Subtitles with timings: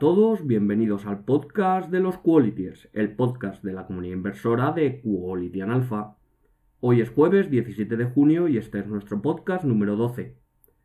[0.00, 5.60] Todos, bienvenidos al podcast de los Qualitiers, el podcast de la comunidad inversora de Quality
[5.60, 6.16] Alpha.
[6.80, 10.38] Hoy es jueves 17 de junio y este es nuestro podcast número 12.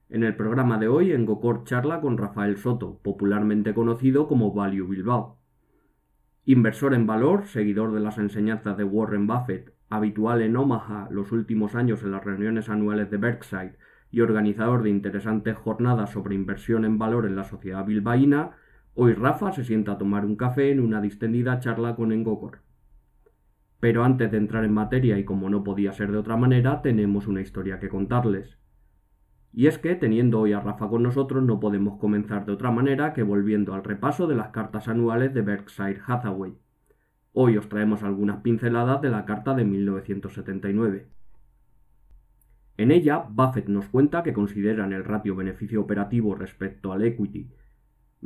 [0.10, 5.40] En el programa de hoy, Engocor charla con Rafael Soto, popularmente conocido como Value Bilbao.
[6.44, 11.74] Inversor en valor, seguidor de las enseñanzas de Warren Buffett, habitual en Omaha los últimos
[11.74, 13.78] años en las reuniones anuales de Berkshire
[14.12, 18.58] y organizador de interesantes jornadas sobre inversión en valor en la sociedad bilbaína,
[18.98, 22.60] Hoy Rafa se sienta a tomar un café en una distendida charla con Engokor.
[23.82, 27.28] Pero antes de entrar en materia y como no podía ser de otra manera, tenemos
[27.28, 28.58] una historia que contarles.
[29.52, 33.12] Y es que, teniendo hoy a Rafa con nosotros, no podemos comenzar de otra manera
[33.12, 36.54] que volviendo al repaso de las cartas anuales de Berkshire Hathaway.
[37.34, 41.10] Hoy os traemos algunas pinceladas de la carta de 1979.
[42.78, 47.50] En ella, Buffett nos cuenta que consideran el ratio beneficio operativo respecto al equity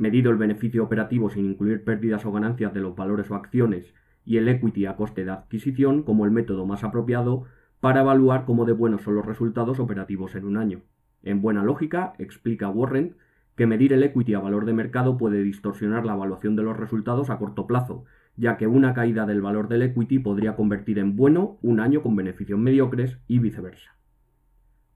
[0.00, 4.38] medido el beneficio operativo sin incluir pérdidas o ganancias de los valores o acciones y
[4.38, 7.44] el equity a coste de adquisición como el método más apropiado
[7.80, 10.80] para evaluar cómo de buenos son los resultados operativos en un año.
[11.22, 13.16] En buena lógica, explica Warren,
[13.56, 17.28] que medir el equity a valor de mercado puede distorsionar la evaluación de los resultados
[17.28, 18.04] a corto plazo,
[18.36, 22.16] ya que una caída del valor del equity podría convertir en bueno un año con
[22.16, 23.96] beneficios mediocres y viceversa.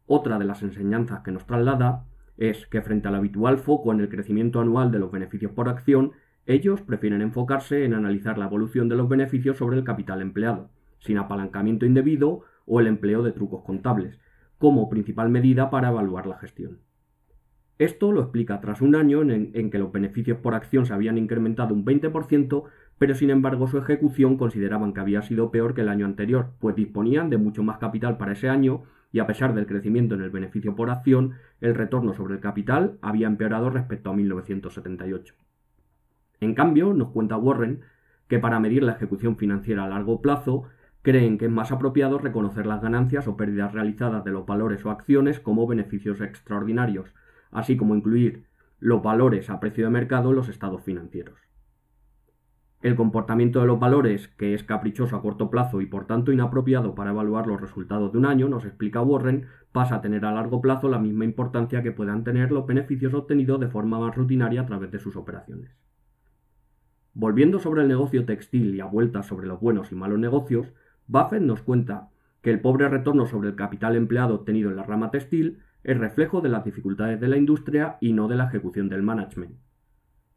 [0.07, 4.09] Otra de las enseñanzas que nos traslada es que frente al habitual foco en el
[4.09, 6.13] crecimiento anual de los beneficios por acción,
[6.47, 10.69] ellos prefieren enfocarse en analizar la evolución de los beneficios sobre el capital empleado,
[10.99, 14.19] sin apalancamiento indebido o el empleo de trucos contables,
[14.59, 16.79] como principal medida para evaluar la gestión.
[17.79, 21.19] Esto lo explica tras un año en, en, que los beneficios por acción se habían
[21.19, 22.65] incrementado un 20%,
[22.99, 26.77] pero sin embargo su ejecución consideraban que había sido peor que el año anterior, pues
[26.77, 28.85] disponían de mucho más capital para ese año
[29.15, 32.99] y a pesar del crecimiento en el beneficio por acción, el retorno sobre el capital
[33.01, 35.37] había empeorado respecto a 1978.
[36.41, 37.83] En cambio, nos cuenta Warren
[38.27, 40.65] que para medir la ejecución financiera a largo plazo,
[41.03, 44.91] creen que es más apropiado reconocer las ganancias o pérdidas realizadas de los valores o
[44.91, 47.15] acciones como beneficios extraordinarios,
[47.53, 48.47] así como incluir
[48.81, 51.44] los valores a precio de mercado en los estados financieros.
[52.85, 56.95] El comportamiento de los valores, que es caprichoso a corto plazo y por tanto inapropiado
[56.95, 60.61] para evaluar los resultados de un año, nos explica Warren, pasa a tener a largo
[60.61, 64.67] plazo la misma importancia que puedan tener los beneficios obtenidos de forma más rutinaria a
[64.67, 65.71] través de sus operaciones.
[67.15, 70.71] Volviendo sobre el negocio textil y a vuelta sobre los buenos y malos negocios,
[71.07, 72.11] Buffett nos cuenta
[72.43, 76.43] que el pobre retorno sobre el capital empleado obtenido en la rama textil es reflejo
[76.43, 79.57] de las dificultades de la industria y no de la ejecución del management.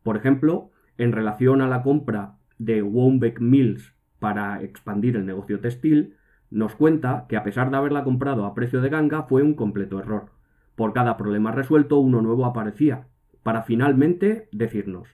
[0.02, 6.16] Por ejemplo, en relación a la compra de Wombeck Mills para expandir el negocio textil,
[6.50, 10.00] nos cuenta que a pesar de haberla comprado a precio de ganga fue un completo
[10.00, 10.32] error.
[10.76, 13.08] Por cada problema resuelto uno nuevo aparecía,
[13.44, 15.08] para finalmente decirnos,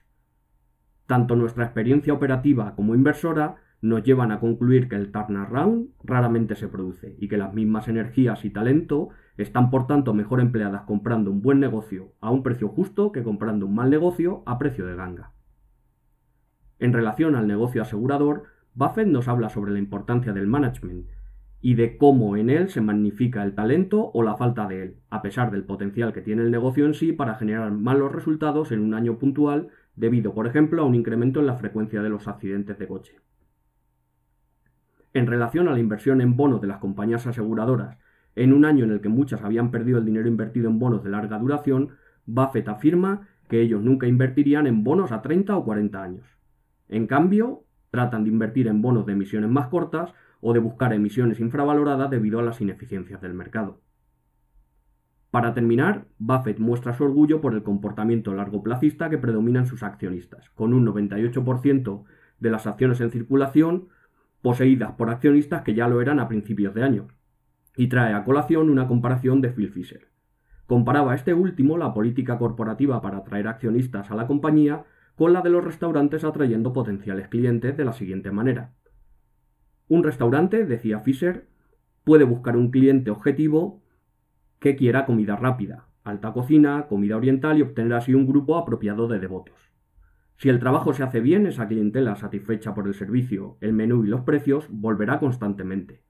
[1.06, 6.68] tanto nuestra experiencia operativa como inversora nos llevan a concluir que el turnaround raramente se
[6.68, 11.42] produce y que las mismas energías y talento están por tanto mejor empleadas comprando un
[11.42, 15.33] buen negocio a un precio justo que comprando un mal negocio a precio de ganga.
[16.78, 21.06] En relación al negocio asegurador, Buffett nos habla sobre la importancia del management
[21.60, 25.22] y de cómo en él se magnifica el talento o la falta de él, a
[25.22, 28.92] pesar del potencial que tiene el negocio en sí para generar malos resultados en un
[28.92, 32.86] año puntual debido, por ejemplo, a un incremento en la frecuencia de los accidentes de
[32.86, 33.16] coche.
[35.14, 37.96] En relación a la inversión en bonos de las compañías aseguradoras,
[38.34, 41.10] en un año en el que muchas habían perdido el dinero invertido en bonos de
[41.10, 41.90] larga duración,
[42.26, 46.33] Buffett afirma que ellos nunca invertirían en bonos a 30 o 40 años.
[46.94, 51.40] En cambio, tratan de invertir en bonos de emisiones más cortas o de buscar emisiones
[51.40, 53.80] infravaloradas debido a las ineficiencias del mercado.
[55.32, 60.50] Para terminar, Buffett muestra su orgullo por el comportamiento largoplacista que predomina en sus accionistas,
[60.50, 62.04] con un 98%
[62.38, 63.88] de las acciones en circulación
[64.40, 67.08] poseídas por accionistas que ya lo eran a principios de año,
[67.76, 70.06] y trae a colación una comparación de Phil Fisher.
[70.66, 74.84] Comparaba este último la política corporativa para atraer accionistas a la compañía
[75.16, 78.72] con la de los restaurantes atrayendo potenciales clientes de la siguiente manera.
[79.88, 81.46] Un restaurante, decía Fisher,
[82.04, 83.82] puede buscar un cliente objetivo
[84.58, 89.18] que quiera comida rápida, alta cocina, comida oriental y obtener así un grupo apropiado de
[89.18, 89.74] devotos.
[90.36, 94.08] Si el trabajo se hace bien, esa clientela satisfecha por el servicio, el menú y
[94.08, 96.02] los precios volverá constantemente.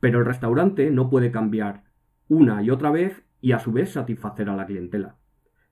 [0.00, 1.84] Pero el restaurante no puede cambiar
[2.28, 5.16] una y otra vez y a su vez satisfacer a la clientela.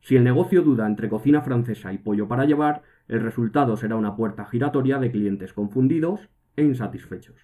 [0.01, 4.17] Si el negocio duda entre cocina francesa y pollo para llevar, el resultado será una
[4.17, 7.37] puerta giratoria de clientes confundidos e insatisfechos.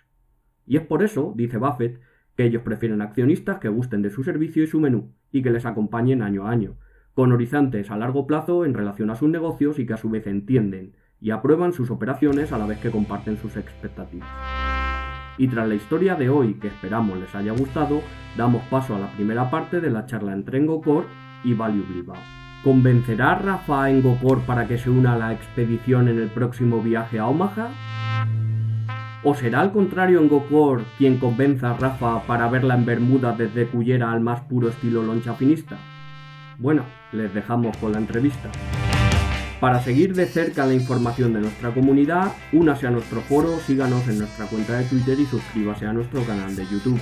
[0.66, 2.00] Y es por eso, dice Buffett,
[2.36, 5.66] que ellos prefieren accionistas que gusten de su servicio y su menú y que les
[5.66, 6.76] acompañen año a año,
[7.14, 10.26] con horizontes a largo plazo en relación a sus negocios y que a su vez
[10.26, 14.28] entienden y aprueban sus operaciones a la vez que comparten sus expectativas.
[15.38, 18.00] Y tras la historia de hoy, que esperamos les haya gustado,
[18.36, 21.06] damos paso a la primera parte de la charla entre Engocor
[21.44, 22.41] y Value Bilbao.
[22.64, 27.18] ¿Convencerá Rafa a Engocor para que se una a la expedición en el próximo viaje
[27.18, 27.70] a Omaha?
[29.24, 34.12] ¿O será al contrario Engocor quien convenza a Rafa para verla en Bermuda desde Cullera
[34.12, 35.76] al más puro estilo loncha finista?
[36.56, 38.48] Bueno, les dejamos con la entrevista.
[39.58, 44.20] Para seguir de cerca la información de nuestra comunidad, únase a nuestro foro, síganos en
[44.20, 47.00] nuestra cuenta de Twitter y suscríbase a nuestro canal de YouTube.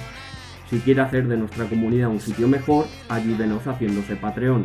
[0.71, 4.65] Si quiere hacer de nuestra comunidad un sitio mejor, ayúdenos haciéndose Patreon.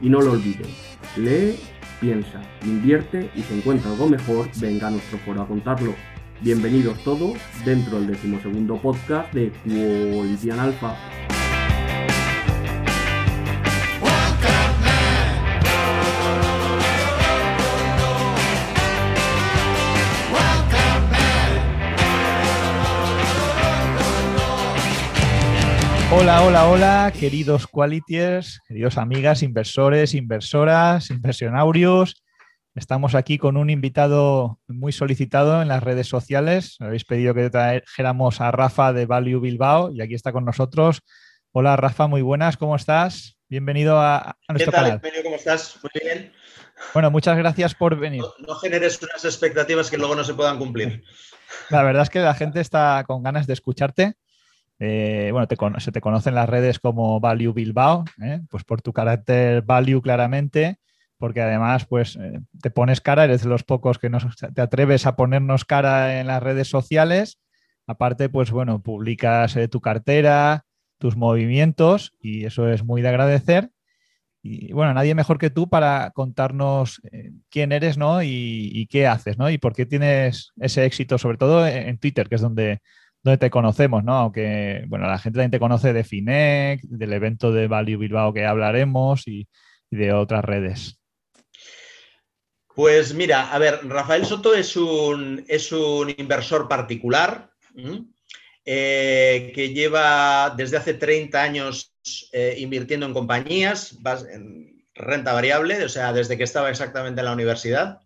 [0.00, 0.68] Y no lo olviden,
[1.16, 1.56] lee,
[2.00, 5.94] piensa, invierte y si encuentra algo mejor, venga a nuestro foro a contarlo.
[6.40, 10.96] Bienvenidos todos dentro del decimosegundo podcast de Quotidian Alpha.
[26.10, 32.24] Hola, hola, hola, queridos qualitiers, queridos amigas, inversores, inversoras, inversionaurios.
[32.74, 36.76] Estamos aquí con un invitado muy solicitado en las redes sociales.
[36.80, 41.02] Me habéis pedido que trajéramos a Rafa de Value Bilbao y aquí está con nosotros.
[41.52, 43.36] Hola Rafa, muy buenas, ¿cómo estás?
[43.50, 45.22] Bienvenido a, nuestro ¿Qué tal, canal.
[45.22, 45.78] ¿Cómo estás?
[45.82, 46.32] Muy bien.
[46.94, 48.22] Bueno, muchas gracias por venir.
[48.22, 51.04] No, no, generes unas expectativas que luego no se puedan cumplir.
[51.68, 54.14] La verdad es que la gente está con ganas de escucharte.
[54.80, 58.40] Eh, bueno, te, se te conocen las redes como Value Bilbao, ¿eh?
[58.48, 60.76] pues por tu carácter value claramente,
[61.18, 65.06] porque además pues eh, te pones cara, eres de los pocos que nos, te atreves
[65.06, 67.40] a ponernos cara en las redes sociales.
[67.86, 70.64] Aparte, pues bueno, publicas eh, tu cartera,
[70.98, 73.70] tus movimientos y eso es muy de agradecer.
[74.42, 77.02] Y bueno, nadie mejor que tú para contarnos
[77.50, 78.22] quién eres, ¿no?
[78.22, 79.50] Y, y, qué haces, ¿no?
[79.50, 82.80] Y por qué tienes ese éxito, sobre todo en Twitter, que es donde,
[83.22, 84.14] donde te conocemos, ¿no?
[84.16, 88.46] Aunque, bueno, la gente también te conoce de FINEC, del evento de Value Bilbao que
[88.46, 89.48] hablaremos y,
[89.90, 90.98] de otras redes.
[92.74, 97.50] Pues mira, a ver, Rafael Soto es un, es un inversor particular
[98.64, 101.94] eh, que lleva desde hace 30 años
[102.32, 103.96] eh, invirtiendo en compañías,
[104.30, 108.00] en renta variable, o sea, desde que estaba exactamente en la universidad.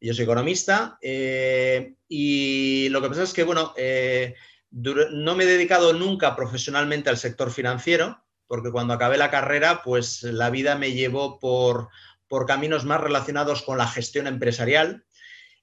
[0.00, 4.34] Yo soy economista eh, y lo que pasa es que, bueno, eh,
[4.70, 10.22] no me he dedicado nunca profesionalmente al sector financiero, porque cuando acabé la carrera, pues
[10.22, 11.88] la vida me llevó por,
[12.28, 15.04] por caminos más relacionados con la gestión empresarial.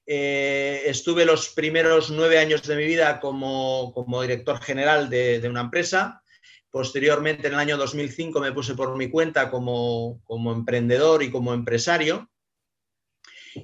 [0.06, 5.50] Eh, estuve los primeros nueve años de mi vida como, como director general de, de,
[5.50, 6.22] una empresa.
[6.70, 11.54] Posteriormente, en el año 2005, me puse por mi cuenta como, como emprendedor y como
[11.54, 12.30] empresario.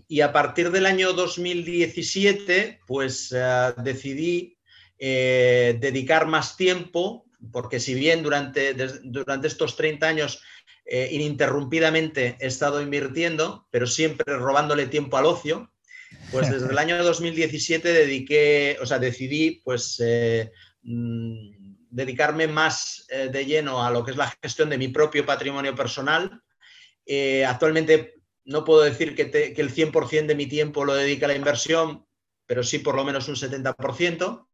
[0.08, 4.58] Y a partir del año 2017, pues uh, decidí
[5.00, 10.42] eh, dedicar más tiempo, porque si bien durante, des, durante estos 30 años
[10.86, 15.72] eh, ininterrumpidamente he estado invirtiendo, pero siempre robándole tiempo al ocio,
[16.32, 20.52] pues desde el año 2017 dediqué, o sea, decidí pues eh,
[20.84, 21.62] mmm,
[21.92, 25.76] dedicarme más eh, de lleno a lo que es la gestión de mi propio patrimonio
[25.76, 26.42] personal.
[27.06, 28.21] Eh, actualmente
[28.52, 32.06] no puedo decir que, el 100% de mi tiempo lo dedica a la inversión,
[32.46, 34.48] pero sí por lo menos un 70%.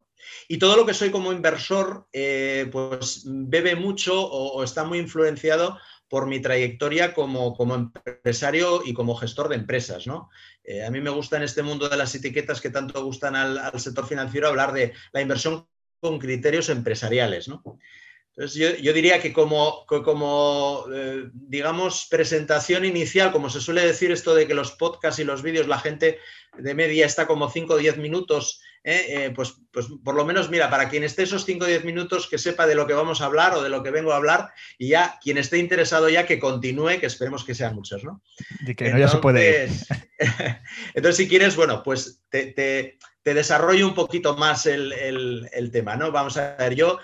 [0.48, 5.78] Y todo lo que soy como inversor, eh, pues bebe mucho o, está muy influenciado
[6.10, 10.08] por mi trayectoria como, como empresario y como gestor de empresas.
[10.08, 10.30] ¿no?
[10.64, 13.58] Eh, a mí me gusta en este mundo de las etiquetas que tanto gustan al,
[13.58, 15.68] al sector financiero hablar de la inversión
[16.00, 17.48] con criterios empresariales.
[17.48, 17.62] ¿no?
[18.38, 24.12] Entonces, yo, yo, diría que como, como eh, digamos, presentación inicial, como se suele decir
[24.12, 26.20] esto de que los podcasts y los vídeos, la gente
[26.56, 29.06] de media está como 5 o 10 minutos, ¿eh?
[29.10, 32.28] Eh, pues, pues por lo menos, mira, para quien esté esos 5 o 10 minutos,
[32.28, 34.52] que sepa de lo que vamos a hablar o de lo que vengo a hablar,
[34.78, 38.22] y ya quien esté interesado ya que continúe, que esperemos que sean muchos, ¿no?
[38.68, 39.70] Y que no entonces, ya se puede
[40.94, 45.72] entonces, si quieres, bueno, pues te, te, te desarrollo un poquito más el, el, el
[45.72, 46.12] tema, ¿no?
[46.12, 47.00] Vamos a ver, yo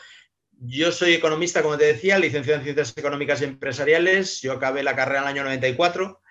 [0.60, 4.42] yo soy economista, como te decía, licenciado en Ciencias Económicas y Empresariales.
[4.42, 6.22] Yo acabé la carrera en el año 94.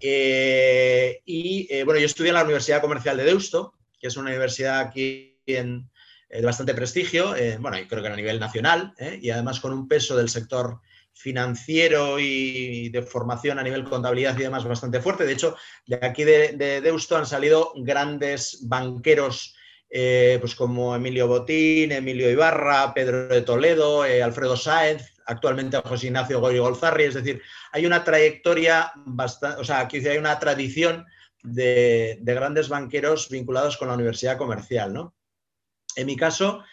[0.00, 4.30] Eh, y eh, bueno, yo estudié en la Universidad Comercial de Deusto, que es una
[4.30, 5.90] universidad aquí en,
[6.28, 9.72] eh, de bastante prestigio, eh, bueno, y creo que a nivel nacional, y además con
[9.72, 10.80] un peso del sector
[11.12, 15.24] financiero y de formación a nivel contabilidad y demás bastante fuerte.
[15.24, 19.53] De hecho, de aquí de Deusto han salido grandes banqueros
[19.96, 26.40] eh, pues como Emilio Botín, Emilio Ibarra, Pedro de Toledo, Alfredo Sáenz, actualmente José Ignacio
[26.40, 31.06] Goyo Golzarri, es decir, hay una trayectoria bastante, o sea, aquí hay una tradición
[31.44, 35.14] de, grandes banqueros vinculados con la universidad comercial, ¿no?
[35.94, 36.64] En mi caso,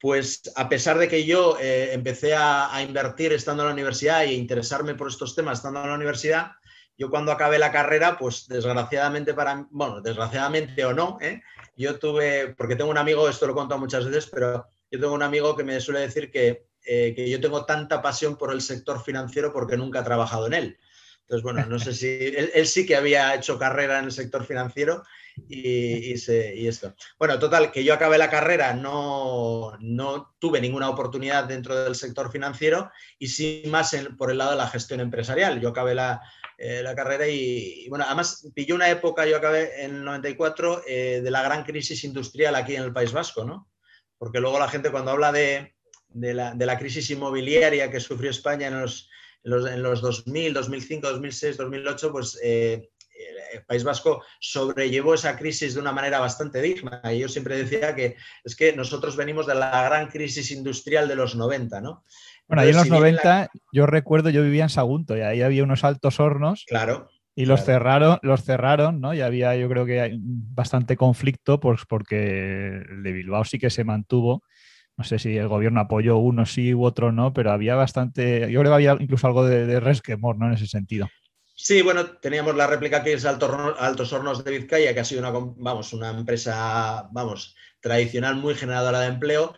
[0.00, 4.32] pues a pesar de que yo eh, empecé a, invertir estando en la universidad e
[4.32, 6.52] interesarme por estos temas estando en la universidad,
[6.96, 11.42] yo cuando acabé la carrera, pues desgraciadamente para, bueno, desgraciadamente o no, ¿eh?
[11.76, 15.14] Yo tuve, porque tengo un amigo, esto lo he contado muchas veces, pero yo tengo
[15.14, 18.60] un amigo que me suele decir que eh, que yo tengo tanta pasión por el
[18.60, 20.78] sector financiero porque nunca he trabajado en él.
[21.20, 22.08] Entonces, bueno, no sé si
[22.54, 25.04] él, sí que había hecho carrera en el sector financiero
[25.48, 26.12] y,
[26.66, 26.94] esto.
[27.18, 32.32] Bueno, total, que yo acabé la carrera, no, no tuve ninguna oportunidad dentro del sector
[32.32, 35.60] financiero y sí más por el lado de la gestión empresarial.
[35.60, 36.20] Yo acabé la,
[36.58, 41.30] eh, carrera y, bueno, además pilló una época, yo acabé en el 94, eh, de
[41.30, 43.70] la gran crisis industrial aquí en el País Vasco, ¿no?
[44.18, 45.74] Porque luego la gente cuando habla de,
[46.08, 49.08] de la, crisis inmobiliaria que sufrió España en los,
[49.44, 52.90] en los, 2000, 2005, 2006, 2008, pues eh,
[53.52, 57.00] el País Vasco sobrellevó esa crisis de una manera bastante digna.
[57.12, 61.16] Y yo siempre decía que es que nosotros venimos de la gran crisis industrial de
[61.16, 62.04] los 90, ¿no?
[62.52, 65.84] Bueno, ahí en los 90, yo recuerdo, yo vivía en Sagunto y ahí había unos
[65.84, 66.64] altos hornos.
[66.66, 67.08] Claro.
[67.34, 69.14] Y los cerraron, los cerraron, ¿no?
[69.14, 73.84] Y había, yo creo que bastante conflicto, pues porque el de Bilbao sí que se
[73.84, 74.42] mantuvo
[74.96, 78.60] no sé si el gobierno apoyó uno sí u otro no, pero había bastante, yo
[78.60, 80.46] creo que había incluso algo de, de resquemor, ¿no?
[80.46, 81.08] En ese sentido.
[81.54, 85.30] Sí, bueno, teníamos la réplica que es Altos Hornos de Vizcaya, que ha sido una,
[85.30, 89.54] vamos, una empresa, vamos, tradicional muy generadora de empleo.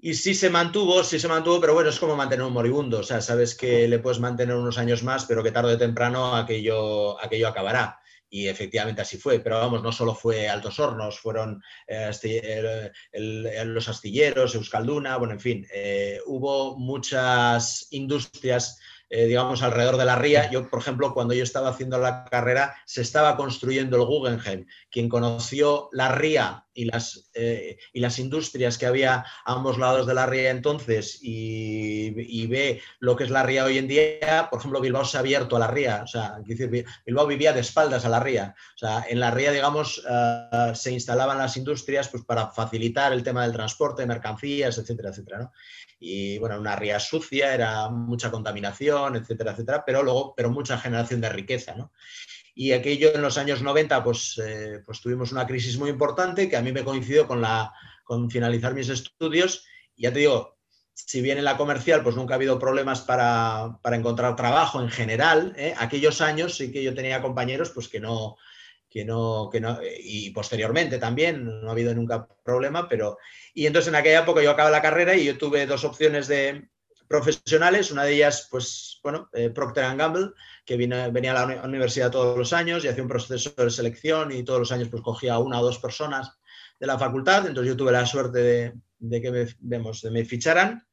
[0.00, 3.00] Y sí se mantuvo, sí se mantuvo, pero bueno, es como mantener un moribundo.
[3.00, 6.36] O sea, sabes que le puedes mantener unos años más, pero que tarde o temprano
[6.36, 7.98] aquello, aquello acabará.
[8.30, 12.92] Y efectivamente así fue, pero vamos, no solo fue Altos Hornos, fueron eh,
[13.64, 18.78] los astilleros, Euskalduna, bueno, en fin, eh, hubo muchas industrias
[19.10, 20.50] eh, digamos, alrededor de la ría.
[20.50, 24.66] Yo, por ejemplo, cuando yo estaba haciendo la carrera, se estaba construyendo el Guggenheim.
[24.90, 30.06] Quien conoció la ría y las, eh, y las industrias que había a ambos lados
[30.06, 34.60] de la ría entonces y, ve lo que es la ría hoy en día, por
[34.60, 36.02] ejemplo, Bilbao se ha abierto a la ría.
[36.04, 36.36] O sea,
[37.06, 38.54] Bilbao vivía de espaldas a la ría.
[38.74, 43.22] O sea, en la ría, digamos, eh, se instalaban las industrias pues, para facilitar el
[43.22, 45.38] tema del transporte, de mercancías, etcétera, etcétera.
[45.38, 45.52] ¿no?
[46.00, 51.20] y bueno, una ría sucia, era mucha contaminación, etcétera, etcétera, pero luego, pero mucha generación
[51.20, 51.92] de riqueza, ¿no?
[52.54, 56.56] Y aquello en los años 90, pues, eh, pues tuvimos una crisis muy importante que
[56.56, 59.64] a mí me coincidió con, la, con finalizar mis estudios.
[59.94, 60.58] Y ya te digo,
[60.92, 65.54] si bien en la comercial pues nunca ha habido problemas para, encontrar trabajo en general,
[65.56, 65.74] ¿eh?
[65.78, 68.36] aquellos años sí que yo tenía compañeros pues que no,
[68.90, 73.18] que no, que no, y posteriormente también, no ha habido nunca problema, pero,
[73.54, 76.68] y entonces en aquella época yo acabé la carrera y yo tuve dos opciones de
[77.08, 80.30] profesionales, una de ellas, pues, bueno, eh, Procter Gamble,
[80.64, 84.44] que venía a la universidad todos los años y hacía un proceso de selección y
[84.44, 86.38] todos los años pues cogía una o dos personas
[86.78, 90.24] de la facultad, entonces yo tuve la suerte de, de que me, vemos, de me
[90.24, 90.86] ficharan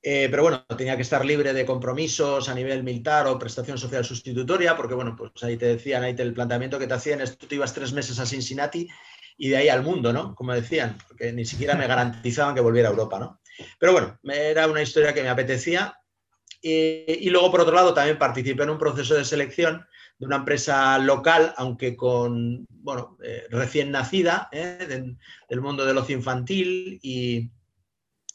[0.00, 4.04] eh, pero bueno, tenía que estar libre de compromisos a nivel militar o prestación social
[4.04, 7.36] sustitutoria, porque bueno, pues ahí te decían, ahí te, el planteamiento que te hacían es
[7.36, 8.88] tú te ibas tres meses a Cincinnati
[9.36, 10.34] y de ahí al mundo, ¿no?
[10.36, 13.40] Como decían, porque ni siquiera me garantizaban que volviera a Europa, ¿no?
[13.78, 15.94] Pero bueno, era una historia que me apetecía.
[16.62, 19.86] y luego, por otro lado, también participé en un proceso de selección
[20.18, 25.16] de una empresa local, aunque con, bueno, eh, recién nacida, ¿eh?
[25.48, 27.50] del mundo del ocio infantil y,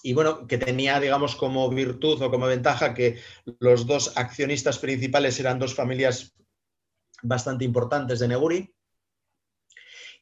[0.01, 3.20] y bueno, que tenía, digamos, como virtud o como ventaja que
[3.60, 6.34] los dos accionistas principales eran dos familias
[7.22, 8.74] bastante importantes de Neguri.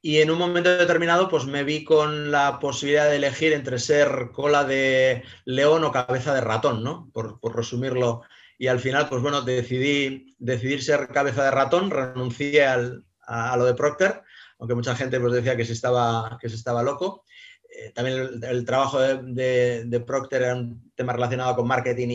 [0.04, 4.32] Y en un momento determinado, pues me vi con la posibilidad de elegir entre ser
[4.34, 7.12] cola de león o cabeza de ratón, ¿no?
[7.14, 8.24] Por, resumirlo.
[8.58, 13.76] Y al final, pues bueno, decidí decidir ser cabeza de ratón, renuncié a, lo de
[13.76, 14.24] Procter,
[14.58, 17.24] aunque mucha gente pues decía que se estaba, que se estaba loco.
[17.70, 22.08] Eh, también el, trabajo de, Procter era un tema relacionado con marketing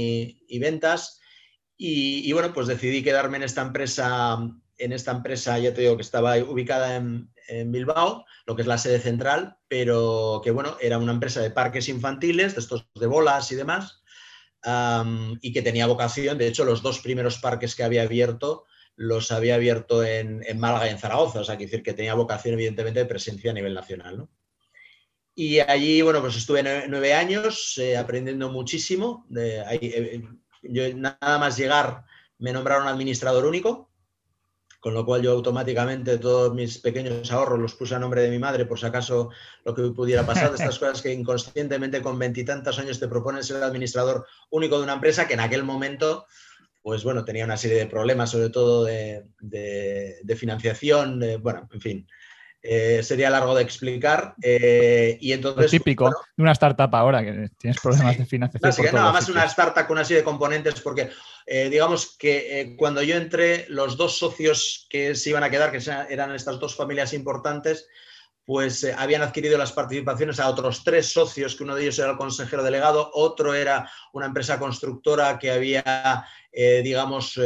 [0.49, 1.21] y, ventas.
[1.77, 4.39] Y, bueno, pues decidí quedarme en esta empresa,
[4.77, 7.31] en esta empresa, ya te digo que estaba ubicada en,
[7.67, 11.89] Bilbao, lo que es la sede central, pero que bueno, era una empresa de parques
[11.89, 14.03] infantiles, de estos de bolas y demás,
[15.41, 18.65] y que tenía vocación, de hecho, los dos primeros parques que había abierto
[18.97, 22.55] los había abierto en, en Málaga y en Zaragoza, o sea, decir que tenía vocación,
[22.55, 24.31] evidentemente, de presencia a nivel nacional, ¿no?
[25.39, 29.27] Y allí, bueno, pues estuve nueve años eh, aprendiendo muchísimo.
[29.37, 30.23] Eh,
[30.63, 32.05] yo nada más llegar
[32.39, 33.91] me nombraron administrador único,
[34.87, 38.39] con lo cual yo automáticamente todos mis pequeños ahorros los puse a nombre de mi
[38.39, 39.31] madre por si acaso
[39.65, 43.57] lo que pudiera pasar, de estas cosas que inconscientemente con veintitantos años te proponen ser
[43.57, 46.27] el administrador único de una empresa que en aquel momento
[46.83, 49.27] pues bueno, tenía una serie de problemas, sobre todo de,
[50.37, 52.09] financiación, bueno, en fin,
[52.69, 54.35] eh, sería largo de explicar.
[54.43, 58.95] Eh, y entonces, típico de una startup ahora, que tienes problemas de financiación.
[58.95, 61.11] nada más una startup con una serie de componentes, porque
[61.47, 65.81] eh, digamos que cuando yo entré, los dos socios que se iban a quedar, que
[66.11, 67.87] eran estas dos familias importantes,
[68.45, 72.17] pues habían adquirido las participaciones a otros tres socios, que uno de ellos era el
[72.17, 76.25] consejero delegado, otro era una empresa constructora que había,
[76.83, 77.39] digamos,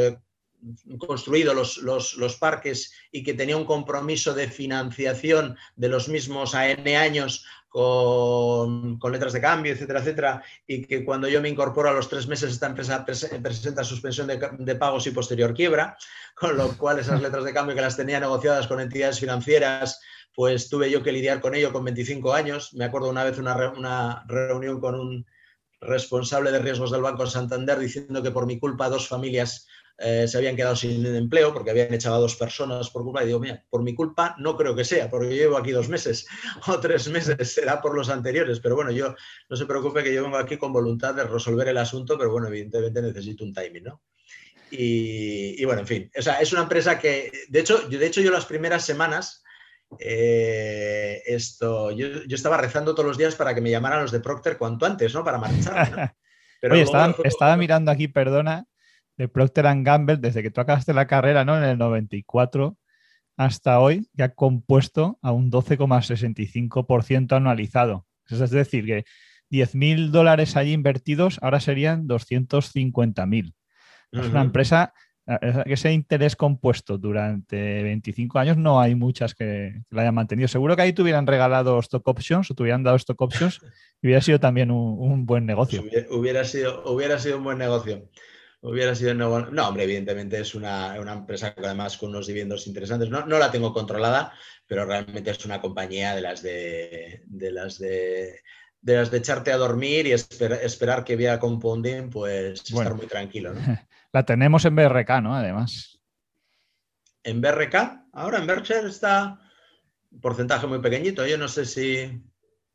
[0.99, 6.61] construido los, los, parques y que tenía un compromiso de financiación de los mismos a
[6.61, 12.09] años con, letras de cambio, etcétera, etcétera, y que cuando yo me incorporo a los
[12.09, 15.97] tres meses esta empresa presenta suspensión de, de, pagos y posterior quiebra,
[16.35, 20.01] con lo cual esas letras de cambio que las tenía negociadas con entidades financieras,
[20.33, 22.73] pues tuve yo que lidiar con ello con 25 años.
[22.73, 25.25] Me acuerdo una vez una, una reunión con un
[25.81, 30.37] responsable de riesgos del Banco Santander diciendo que por mi culpa dos familias eh, se
[30.37, 33.23] habían quedado sin empleo porque habían echado a dos personas por culpa.
[33.23, 35.89] Y digo, mira, por mi culpa no creo que sea, porque yo llevo aquí dos
[35.89, 36.27] meses
[36.67, 38.59] o tres meses, será por los anteriores.
[38.59, 39.15] Pero bueno, yo
[39.49, 42.47] no se preocupe que yo vengo aquí con voluntad de resolver el asunto, pero bueno,
[42.47, 44.01] evidentemente necesito un timing, ¿no?
[44.73, 48.21] Y, bueno, en fin, o sea, es una empresa que, de hecho, yo, de hecho,
[48.21, 49.43] yo las primeras semanas,
[49.99, 54.57] eh, esto, yo, estaba rezando todos los días para que me llamaran los de Procter
[54.57, 55.25] cuanto antes, ¿no?
[55.25, 56.15] Para marchar.
[56.61, 56.83] Pero Oye,
[57.23, 58.65] estaba, mirando aquí, perdona,
[59.21, 61.55] de Procter Gamble, desde que tú acabaste la carrera, ¿no?
[61.55, 62.75] En el 94
[63.37, 68.07] hasta hoy, que ha compuesto a un 12,65% anualizado.
[68.27, 69.05] Es decir, que
[69.51, 73.53] 10.000 dólares allí invertidos ahora serían 250.000.
[74.11, 74.91] Es una empresa
[75.65, 80.47] que ese interés compuesto durante 25 años no hay muchas que, la hayan mantenido.
[80.47, 83.59] Seguro que ahí te hubieran regalado stock options o te hubieran dado stock options
[84.01, 85.83] y hubiera sido también un, buen negocio.
[85.87, 88.09] Pues hubiera, sido, hubiera sido un buen negocio.
[88.63, 89.39] Hubiera sido nuevo.
[89.39, 93.09] No, hombre, evidentemente es una, empresa que además con unos dividendos interesantes.
[93.09, 94.33] No, la tengo controlada,
[94.67, 98.39] pero realmente es una compañía de las de, las de,
[98.83, 103.53] las de echarte a dormir y esperar que vea compounding, pues estar muy tranquilo.
[103.53, 103.61] ¿no?
[104.13, 105.35] La tenemos en BRK, ¿no?
[105.35, 105.99] Además.
[107.23, 109.39] En BRK, ahora en Berkshire está
[110.11, 111.25] un porcentaje muy pequeñito.
[111.25, 112.21] Yo no sé si.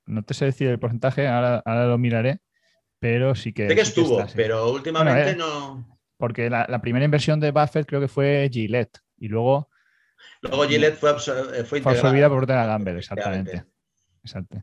[0.07, 2.41] No te sé decir el porcentaje, ahora, ahora lo miraré
[2.99, 3.69] pero sí que.
[3.69, 5.99] Sé que estuvo, pero últimamente eh, no.
[6.17, 9.69] Porque la, primera inversión de Buffett creo que fue Gillette y luego.
[10.41, 13.65] Luego Gillette fue, eh, fue, fue absorbida por Procter Gamble, exactamente.
[14.23, 14.63] Exacto.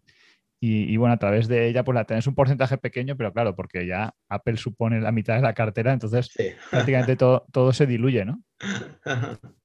[0.66, 3.86] Y, bueno, a través de ella, pues la tenés un porcentaje pequeño, pero claro, porque
[3.86, 6.32] ya Apple supone la mitad de la cartera, entonces
[6.72, 8.42] prácticamente todo, todo se diluye, ¿no?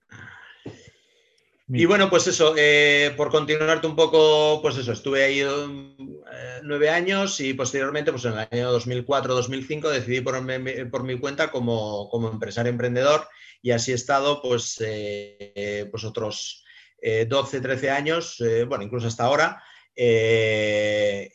[1.71, 6.89] Y bueno, pues eso, eh, por continuarte un poco, pues eso, estuve ahí eh, nueve
[6.89, 12.71] años y posteriormente, pues en el año 2004-2005 decidí ponerme por mi cuenta como, empresario
[12.71, 13.29] emprendedor
[13.61, 16.65] y así he estado pues, eh, pues otros
[17.03, 19.63] 12, 13 años, bueno, incluso hasta ahora,
[19.95, 21.33] esto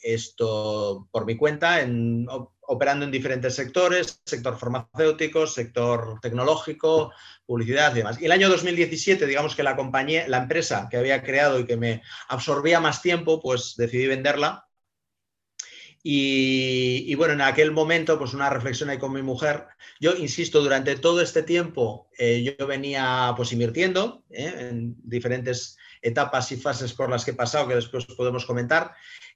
[1.12, 2.28] por mi cuenta, en,
[2.68, 7.12] operando en diferentes sectores, sector farmacéutico, sector tecnológico,
[7.46, 8.22] publicidad y demás.
[8.22, 11.78] Y el año 2017, digamos que la compañía, la empresa que había creado y que
[11.78, 14.68] me absorbía más tiempo, pues decidí venderla.
[16.06, 19.68] Y, bueno, en aquel momento, pues una reflexión ahí con mi mujer.
[20.02, 26.52] Yo insisto, durante todo este tiempo eh, yo venía pues invirtiendo eh, en diferentes etapas
[26.52, 28.94] y fases por las que he pasado, que después podemos comentar.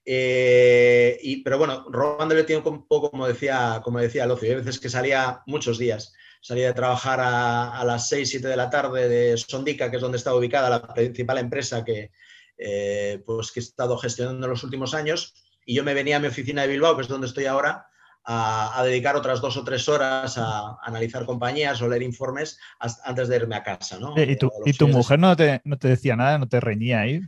[0.10, 4.80] Eh, y, pero bueno, robándole tiempo un poco, como decía, como decía Locio, hay veces
[4.80, 6.14] que salía muchos días.
[6.40, 10.18] Salía de trabajar a, las 6, 7 de la tarde de Sondica, que es donde
[10.18, 12.12] está ubicada la principal empresa que,
[12.58, 15.34] eh, pues, que he estado gestionando en los últimos años.
[15.66, 17.88] Y yo me venía a mi oficina de Bilbao, que es donde estoy ahora,
[18.24, 23.36] a, dedicar otras dos o tres horas a, analizar compañías o leer informes antes de
[23.36, 24.00] irme a casa.
[24.00, 24.14] ¿no?
[24.16, 27.22] ¿Y tu, ¿y tu mujer no te, no te, decía nada, no te reñía ahí?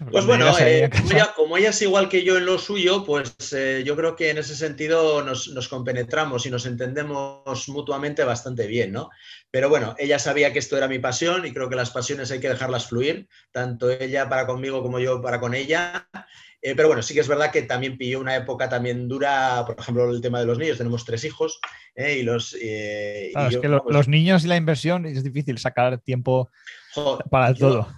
[0.10, 0.90] Pues bueno, eh,
[1.34, 4.38] como, ella, es igual que yo en lo suyo, pues eh, yo creo que en
[4.38, 9.10] ese sentido nos, compenetramos y nos entendemos mutuamente bastante bien, ¿no?
[9.50, 12.40] Pero bueno, ella sabía que esto era mi pasión y creo que las pasiones hay
[12.40, 16.08] que dejarlas fluir, tanto ella para conmigo como yo para con ella.
[16.62, 19.78] Eh, pero bueno, sí que es verdad que también pilló una época también dura, por
[19.78, 20.78] ejemplo, el tema de los niños.
[20.78, 21.60] Tenemos tres hijos
[21.94, 22.54] y los...
[22.54, 26.50] es que pues los niños y la inversión es difícil sacar tiempo
[27.30, 27.88] para todo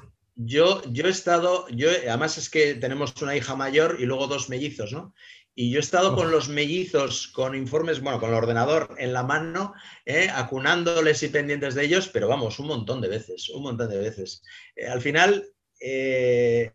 [0.40, 4.48] yo, yo he estado, yo, además es que tenemos una hija mayor y luego dos
[4.48, 5.12] mellizos, ¿no?
[5.56, 9.24] Y yo he estado con los mellizos, con informes, bueno, con el ordenador en la
[9.24, 9.74] mano,
[10.06, 10.28] ¿eh?
[10.32, 14.44] acunándoles y pendientes de ellos, pero vamos, un montón de veces, un montón de veces.
[14.76, 16.70] Eh, al final, eh,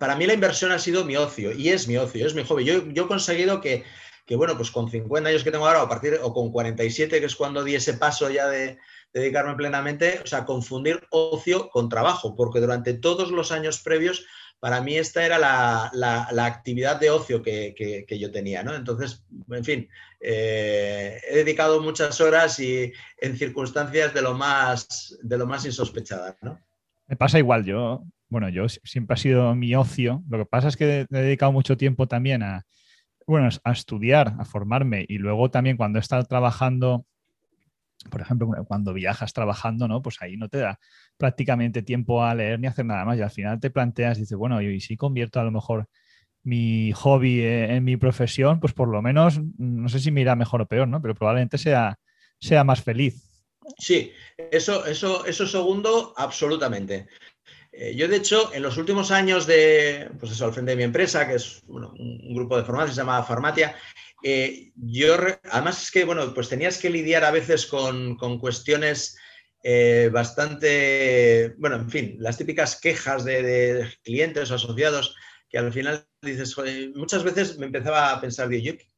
[0.00, 2.64] para mí la inversión ha sido mi ocio y es mi ocio, es mi hobby.
[2.64, 3.84] Yo, yo he conseguido que,
[4.26, 7.20] que, bueno, pues con 50 años que tengo ahora, o, a partir, o con 47,
[7.20, 8.80] que es cuando di ese paso ya de,
[9.14, 14.26] dedicarme plenamente, o sea, confundir ocio con trabajo, porque durante todos los años previos,
[14.58, 18.74] para mí esta era la, actividad de ocio que, yo tenía, ¿no?
[18.74, 19.88] Entonces, en fin,
[20.20, 26.36] eh, he dedicado muchas horas y en circunstancias de lo más, de lo más insospechadas,
[26.42, 26.58] ¿no?
[27.06, 30.76] Me pasa igual, yo, bueno, yo siempre ha sido mi ocio, lo que pasa es
[30.76, 32.64] que he dedicado mucho tiempo también a,
[33.26, 37.06] bueno, a estudiar, a formarme y luego también cuando he estado trabajando
[38.10, 40.02] por ejemplo, cuando viajas trabajando, ¿no?
[40.02, 40.78] Pues ahí no te da
[41.16, 43.18] prácticamente tiempo a leer ni hacer nada más.
[43.18, 45.88] Y al final te planteas, dices, bueno, y si convierto a lo mejor
[46.42, 50.36] mi hobby e-, en mi profesión, pues por lo menos, no sé si me irá
[50.36, 51.02] mejor o peor, ¿no?
[51.02, 51.98] Pero probablemente sea,
[52.40, 53.30] sea más feliz.
[53.78, 57.08] Sí, eso, eso, eso segundo, absolutamente.
[57.72, 60.82] Eh, yo, de hecho, en los últimos años de, pues eso, al frente de mi
[60.84, 63.74] empresa, que es un grupo de farmacia, se llama Farmatia,
[64.26, 65.16] eh, yo,
[65.50, 69.18] además es que, bueno, pues tenías que lidiar a veces con, cuestiones
[69.62, 75.14] eh, bastante, bueno, en fin, las típicas quejas de, clientes o asociados
[75.50, 76.56] que al final dices,
[76.94, 78.88] muchas veces me empezaba a pensar, yo, ¿qué,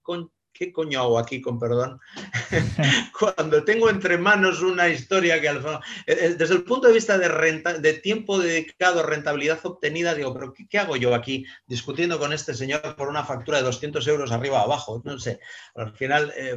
[0.56, 2.00] ¿qué coño hago aquí, con perdón?
[3.18, 7.28] Cuando tengo entre manos una historia que, eh, eh, desde el punto de vista de,
[7.28, 12.54] renta, de tiempo dedicado, rentabilidad obtenida, digo, pero ¿qué, hago yo aquí discutiendo con este
[12.54, 15.02] señor por una factura de 200 euros arriba o abajo?
[15.04, 15.40] No sé.
[15.74, 16.56] Al final, eh,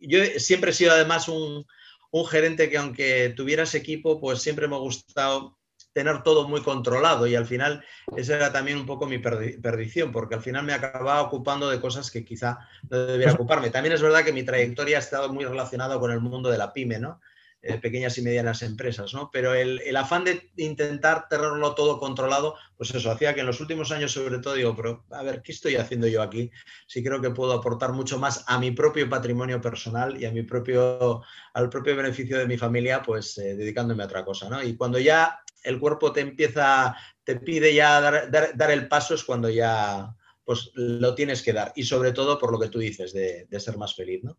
[0.00, 1.66] yo siempre he sido además un,
[2.10, 5.59] un gerente que aunque tuvieras equipo, pues siempre me ha gustado
[5.92, 7.84] tener todo muy controlado y al final
[8.16, 12.10] esa era también un poco mi perdición, porque al final me acababa ocupando de cosas
[12.10, 13.70] que quizá no debiera ocuparme.
[13.70, 16.72] También es verdad que mi trayectoria ha estado muy relacionada con el mundo de la
[16.72, 17.20] pyme, ¿no?
[17.62, 19.30] Eh, pequeñas y medianas empresas, ¿no?
[19.30, 23.92] Pero el, afán de intentar tenerlo todo controlado, pues eso hacía que en los últimos
[23.92, 26.50] años sobre todo digo, pero a ver, ¿qué estoy haciendo yo aquí?
[26.86, 30.42] Si creo que puedo aportar mucho más a mi propio patrimonio personal y a mi
[30.42, 31.22] propio,
[31.52, 34.62] al propio beneficio de mi familia, pues eh, dedicándome a otra cosa, ¿no?
[34.62, 39.48] Y cuando ya el cuerpo te empieza, te pide ya dar, el paso, es cuando
[39.48, 41.72] ya pues lo tienes que dar.
[41.76, 44.36] Y sobre todo por lo que tú dices, de, ser más feliz, ¿no?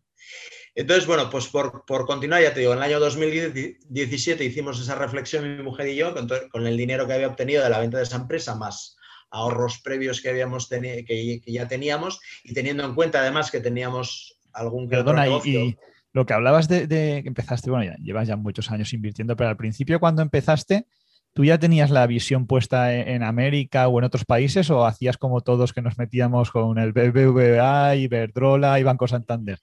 [0.74, 5.56] Entonces, bueno, pues por, continuar, ya te digo, en el año 2017 hicimos esa reflexión
[5.56, 6.14] mi mujer y yo
[6.50, 8.96] con, el dinero que había obtenido de la venta de esa empresa, más
[9.30, 14.88] ahorros previos que, habíamos que, ya teníamos y teniendo en cuenta además que teníamos algún
[14.88, 15.76] Perdona, y,
[16.12, 19.48] lo que hablabas de, de, que empezaste, bueno, ya llevas ya muchos años invirtiendo, pero
[19.48, 20.86] al principio cuando empezaste,
[21.34, 25.16] ¿Tú ya tenías la visión puesta e-, en América o en otros países o hacías
[25.16, 29.58] como todos que nos metíamos con el BBVA, Iberdrola y Banco Santander?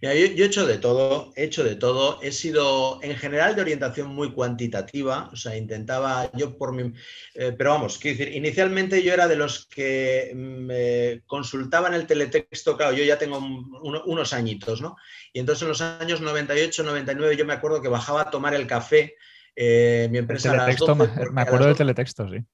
[0.00, 2.20] yo, he hecho de todo, he hecho de todo.
[2.22, 6.92] He sido en general de orientación muy cuantitativa, o sea, intentaba yo por mi...
[7.34, 12.76] Eh, pero vamos, quiero decir, inicialmente yo era de los que me consultaban el teletexto,
[12.76, 14.96] claro, yo ya tengo unos añitos, ¿no?
[15.32, 18.66] Y entonces en los años 98, 99 yo me acuerdo que bajaba a tomar el
[18.66, 19.14] café
[19.56, 22.44] eh, mi empresa a las 12, me acuerdo del teletexto, sí.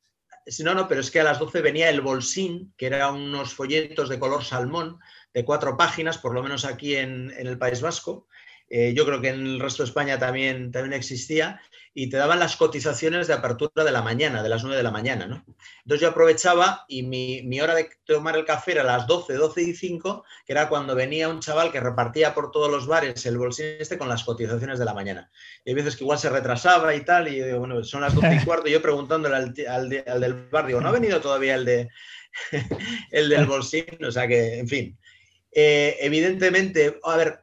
[0.47, 3.55] Sí, no, no, pero es que a las 12 venía el Bolsín, que eran unos
[3.55, 4.99] folletos de color salmón,
[5.33, 8.27] de cuatro páginas, por lo menos aquí en, en el País Vasco,
[8.75, 11.61] eh, yo creo que en el resto de España también, también existía,
[11.93, 14.91] y te daban las cotizaciones de apertura de la mañana, de las 9 de la
[14.91, 15.27] mañana.
[15.27, 15.45] ¿no?
[15.85, 19.63] Entonces yo aprovechaba y mi, hora de tomar el café era a las 12, 12
[19.63, 23.37] y 5, que era cuando venía un chaval que repartía por todos los bares el
[23.37, 25.31] bolsillo este con las cotizaciones de la mañana.
[25.67, 28.15] Y hay veces que igual se retrasaba y tal, y yo digo, bueno, son las
[28.15, 31.57] 12 y cuarto, y yo preguntándole al, al, del bar, digo, ¿no ha venido todavía
[31.57, 31.91] el, de,
[33.11, 34.09] el del bolsillo?
[34.09, 34.99] O sea que, en fin.
[35.55, 37.42] Eh, evidentemente, a ver,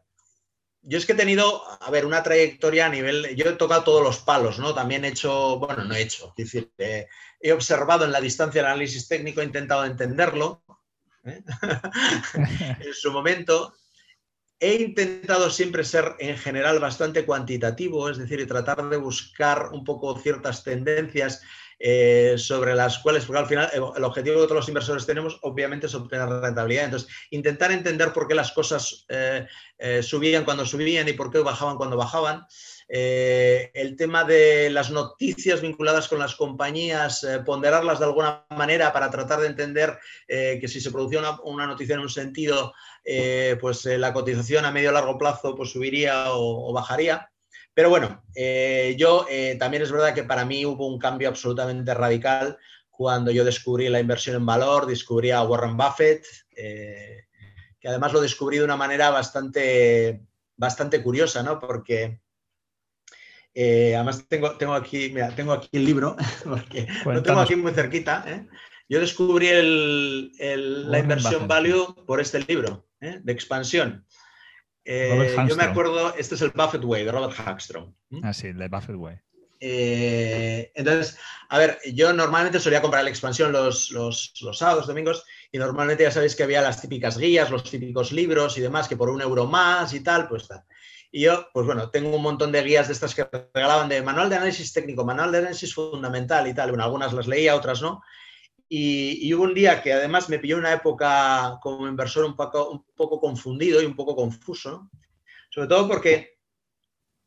[0.81, 4.03] yo es que he tenido, a ver, una trayectoria a nivel, yo he tocado todos
[4.03, 4.73] los palos, ¿no?
[4.73, 8.67] También he hecho, bueno, no he hecho, es decir, he observado en la distancia el
[8.67, 10.63] análisis técnico, he intentado entenderlo
[11.23, 11.41] ¿eh?
[12.79, 13.73] en su momento.
[14.61, 20.19] He intentado siempre ser en general bastante cuantitativo, es decir, tratar de buscar un poco
[20.19, 21.41] ciertas tendencias
[21.81, 25.87] eh, sobre las cuales, porque al final el objetivo que todos los inversores tenemos, obviamente,
[25.87, 26.83] es obtener rentabilidad.
[26.83, 31.39] Entonces, intentar entender por qué las cosas eh, eh, subían cuando subían y por qué
[31.39, 32.45] bajaban cuando bajaban.
[32.89, 39.39] el tema de las noticias vinculadas con las compañías, ponderarlas de alguna manera para tratar
[39.41, 42.73] de entender que si se producía una, noticia en un sentido,
[43.61, 47.29] pues la cotización a medio o largo plazo pues, subiría o bajaría
[47.79, 51.93] Pero bueno, eh, yo eh, también es verdad que para mí hubo un cambio absolutamente
[51.93, 52.57] radical
[52.89, 58.57] cuando yo descubrí la inversión en valor, descubrí a Warren Buffett, que además lo descubrí
[58.57, 60.25] de una manera bastante,
[60.57, 61.57] bastante curiosa, ¿no?
[61.57, 62.19] Porque
[63.55, 68.25] además tengo, tengo, aquí, mira, tengo aquí el libro, porque lo tengo aquí muy cerquita.
[68.89, 69.47] Yo descubrí
[70.37, 74.05] la inversión value por este libro de expansión.
[74.91, 77.93] Eh, yo me acuerdo, este es el Buffett Way de Robert Hagstrom.
[78.23, 79.17] Ah, sí, el de Buffett Way.
[79.59, 81.15] Eh, entonces,
[81.49, 86.01] a ver, yo normalmente solía comprar la expansión los, los, los, sábados, domingos, y normalmente
[86.01, 89.21] ya sabéis que había las típicas guías, los típicos libros y demás, que por un
[89.21, 90.63] euro más y tal, pues tal.
[91.11, 94.27] Y yo, pues bueno, tengo un montón de guías de estas que regalaban de manual
[94.27, 96.69] de análisis técnico, manual de análisis fundamental y tal.
[96.69, 98.01] Bueno, algunas las leía, otras no.
[98.71, 102.85] Y, hubo un día que además me pilló una época como inversor un poco, un
[102.95, 104.91] poco confundido y un poco confuso,
[105.49, 106.37] sobre todo porque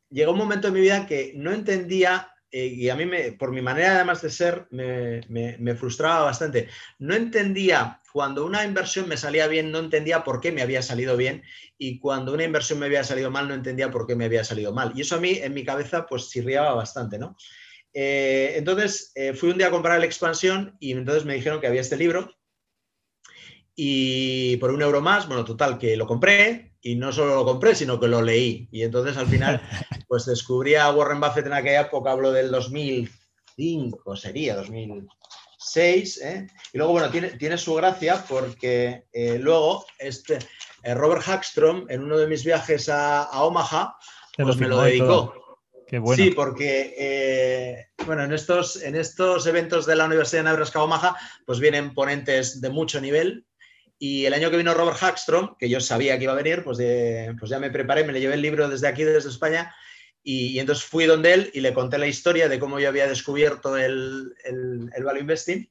[0.09, 3.05] llegó un momento en mi vida que no entendía, eh, y a mí
[3.37, 9.09] por mi manera además de ser me, me, frustraba bastante, no entendía cuando una inversión
[9.09, 11.43] me salía bien, no entendía por qué me había salido bien,
[11.77, 14.71] y cuando una inversión me había salido mal, no entendía por qué me había salido
[14.71, 14.93] mal.
[14.95, 17.35] Y eso a mí en mi cabeza pues chirriaba bastante, ¿no?
[17.93, 21.67] Eh, entonces eh, fui un día a comprar la expansión y entonces me dijeron que
[21.67, 22.33] había este libro
[23.75, 27.75] y por un euro más, bueno, total, que lo compré y no solo lo compré,
[27.75, 28.67] sino que lo leí.
[28.71, 29.61] Y entonces al final,
[30.07, 36.21] pues descubrí a Warren Buffett en aquella época, hablo del 2005, sería 2006.
[36.21, 36.47] ¿eh?
[36.71, 39.05] Y luego, bueno, tiene, tiene su gracia porque
[39.39, 40.37] luego este,
[40.83, 43.95] Robert Hagstrom, en uno de mis viajes a, Omaha,
[44.37, 45.42] pues me lo dedicó.
[46.15, 51.15] Sí, porque eh, bueno, en estos, en estos eventos de la Universidad de Nebraska Omaha,
[51.45, 53.45] pues vienen ponentes de mucho nivel.
[53.99, 56.77] Y el año que vino Robert Hagstrom, que yo sabía que iba a venir, pues,
[57.39, 59.73] pues ya me preparé, me le llevé el libro desde aquí, desde España,
[60.23, 63.77] y, entonces fui donde él y le conté la historia de cómo yo había descubierto
[63.77, 65.69] el, el, Value Investing.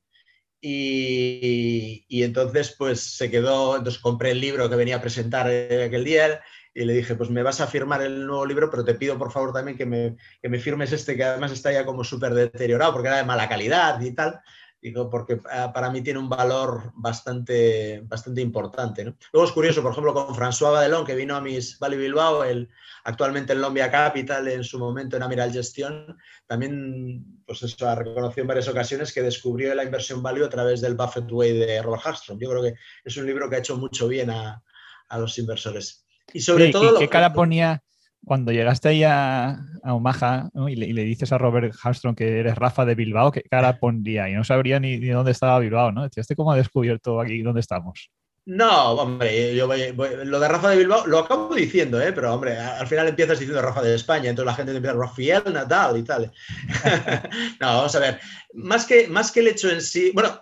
[0.60, 6.04] Y, y, entonces pues se quedó, entonces compré el libro que venía a presentar aquel
[6.04, 6.42] día,
[6.74, 9.30] y le dije, pues me vas a firmar el nuevo libro, pero te pido por
[9.30, 12.92] favor también que me, que me firmes este, que además está ya como súper deteriorado,
[12.92, 14.40] porque era de mala calidad y tal.
[14.80, 19.14] Digo, porque ah, para mí tiene un valor bastante, bastante importante.
[19.32, 22.68] Luego es curioso, por ejemplo, con François Badelón, que vino a mis Valley Bilbao, el,
[23.04, 28.42] actualmente en Lombia Capital, en su momento en Amiral Gestión, también pues eso, ha reconocido
[28.42, 32.04] en varias ocasiones que descubrió la inversión value a través del Buffett Way de Robert
[32.04, 32.40] Hagstrom.
[32.40, 34.64] Yo creo que es un libro que ha hecho mucho bien a,
[35.10, 36.01] a los inversores.
[36.32, 36.98] Y sobre todo...
[36.98, 37.82] ¿Qué cara ponía
[38.24, 42.94] cuando llegaste ahí a, Omaha y, le, dices a Robert Hastron que eres Rafa de
[42.94, 43.32] Bilbao?
[43.32, 44.28] ¿Qué cara pondría?
[44.28, 46.04] Y no sabría ni, dónde estaba Bilbao, ¿no?
[46.04, 48.10] Decías, ¿cómo ha descubierto aquí dónde estamos?
[48.44, 52.12] No, hombre, yo lo de Rafa de Bilbao lo acabo diciendo, ¿eh?
[52.12, 55.44] pero hombre, al final empiezas diciendo Rafa de España, entonces la gente te empieza Rafael
[55.52, 56.32] Nadal y tal.
[57.60, 58.18] no, vamos a ver,
[58.54, 60.40] más que, más que el hecho en sí, bueno,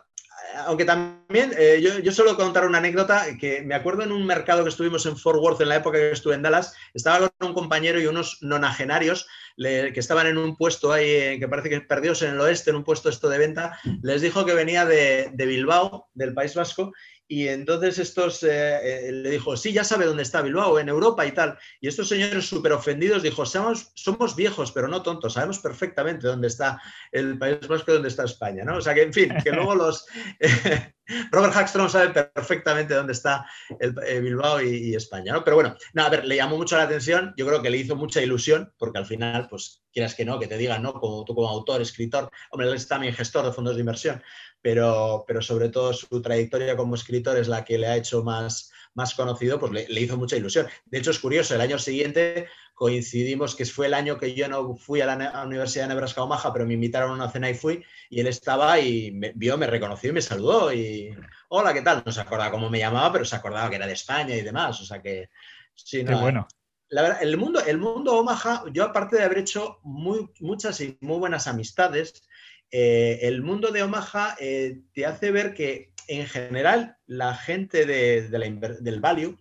[0.67, 4.63] aunque también eh, yo, yo, suelo contar una anécdota que me acuerdo en un mercado
[4.63, 7.55] que estuvimos en Fort Worth en la época que estuve en Dallas, estaba con un
[7.55, 12.23] compañero y unos nonagenarios que estaban en un puesto ahí, eh, que parece que perdidos
[12.23, 15.47] en el oeste, en un puesto esto de venta, les dijo que venía de, de
[15.47, 16.93] Bilbao, del País Vasco,
[17.31, 18.49] y entonces estos eh,
[19.09, 21.57] eh, le dijo, sí, ya sabe dónde está Bilbao, en Europa y tal.
[21.81, 26.49] Y estos señores súper ofendidos dijo, somos, somos viejos, pero no tontos, sabemos perfectamente dónde
[26.49, 28.79] está el País Vasco, dónde está España, ¿no?
[28.79, 30.07] O sea que, en fin, que luego los...
[31.31, 33.46] Robert Hagstrom sabe perfectamente dónde está
[33.79, 35.44] el, eh, Bilbao y, España, ¿no?
[35.44, 37.96] Pero bueno, no, a ver, le llamó mucho la atención, yo creo que le hizo
[37.96, 40.92] mucha ilusión, porque al final, pues, quieras que no, que te digan, ¿no?
[40.94, 44.23] Como tú como autor, escritor, hombre, él es también gestor de fondos de inversión,
[44.62, 48.70] pero, pero sobre todo su trayectoria como escritor es la que le ha hecho más,
[49.01, 50.67] más conocido, pues le, hizo mucha ilusión.
[50.85, 54.77] De hecho, es curioso, el año siguiente coincidimos que fue el año que yo no
[54.77, 57.83] fui a la, Universidad de Nebraska Omaha, pero me invitaron a una cena y fui,
[58.11, 61.17] y él estaba y me vio, me reconoció y me saludó y,
[61.49, 62.03] hola, ¿qué tal?
[62.05, 64.79] No se acordaba cómo me llamaba, pero se acordaba que era de España y demás,
[64.81, 65.31] o sea que,
[65.75, 66.47] sí, no, bueno.
[66.91, 70.99] La verdad, el mundo, el mundo Omaha, yo aparte de haber hecho muy, muchas y
[71.01, 72.29] muy buenas amistades,
[72.71, 79.01] eh, el mundo de Omaha eh, te hace ver que en general la gente del
[79.01, 79.38] value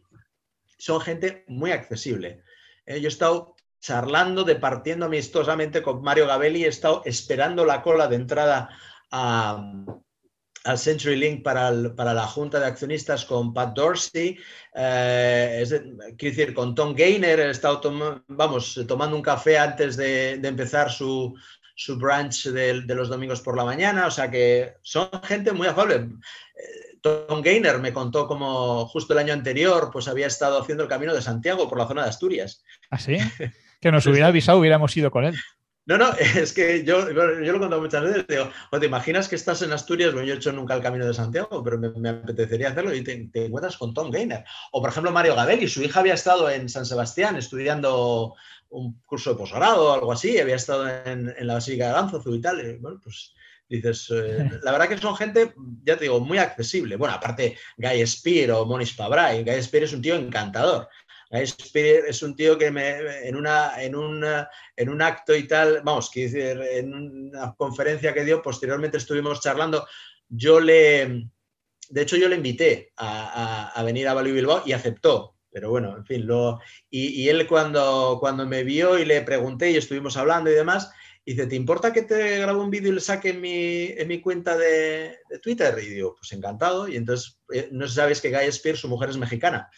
[0.77, 2.43] son gente muy accesible.
[2.86, 8.08] Eh, yo he estado charlando, departiendo amistosamente con Mario Gabelli, he estado esperando la cola
[8.08, 8.69] de entrada
[9.12, 14.38] al Century Link para, la Junta de Accionistas con Pat Dorsey,
[14.71, 17.82] quiero decir, con Tom Gainer, he estado
[18.27, 21.34] vamos, tomando un café antes de empezar su,
[21.80, 25.96] su branch de, los domingos por la mañana, o sea que son gente muy afable.
[25.96, 30.89] Eh, Tom Gainer me contó como justo el año anterior pues había estado haciendo el
[30.89, 32.65] camino de Santiago por la zona de Asturias.
[32.89, 33.18] ¿Ah, sí?
[33.82, 35.36] Que nos hubiera avisado, hubiéramos ido con él.
[35.89, 39.36] No, no, es que yo, yo lo he contado muchas veces, digo, ¿te imaginas que
[39.36, 40.13] estás en Asturias?
[40.13, 43.28] Bueno, yo he hecho nunca el Camino de Santiago, pero me, apetecería hacerlo y te,
[43.34, 44.45] encuentras con Tom Gainer.
[44.71, 48.36] O, por ejemplo, Mario Gabelli, su hija había estado en San Sebastián estudiando
[48.69, 52.41] un curso de posgrado o algo así, había estado en, la Basílica de Lanzazu y
[52.41, 52.78] tal.
[52.80, 53.34] bueno, pues
[53.67, 56.97] dices, eh, la verdad que son gente, ya te digo, muy accesible.
[56.97, 60.88] Bueno, aparte, Guy Spear o Monis Fabray, Guy Spear es un tío encantador
[61.30, 63.94] es un tío que me, en, una, en,
[64.76, 66.26] en un acto y tal, vamos, que
[66.80, 69.88] en una conferencia que dio, posteriormente estuvimos charlando,
[70.28, 71.28] yo le,
[71.89, 76.06] de hecho yo le invité a, venir a Bali Bilbao y aceptó, pero bueno, en
[76.06, 80.56] fin, lo, y, él cuando, cuando me vio y le pregunté y estuvimos hablando y
[80.56, 80.92] demás,
[81.26, 84.20] dice, ¿te importa que te grabe un vídeo y le saque en mi, en mi
[84.20, 85.76] cuenta de, Twitter?
[85.80, 86.88] Y digo, pues encantado.
[86.88, 89.70] Y entonces, eh, no sabes que Guy Spears, su mujer es mexicana.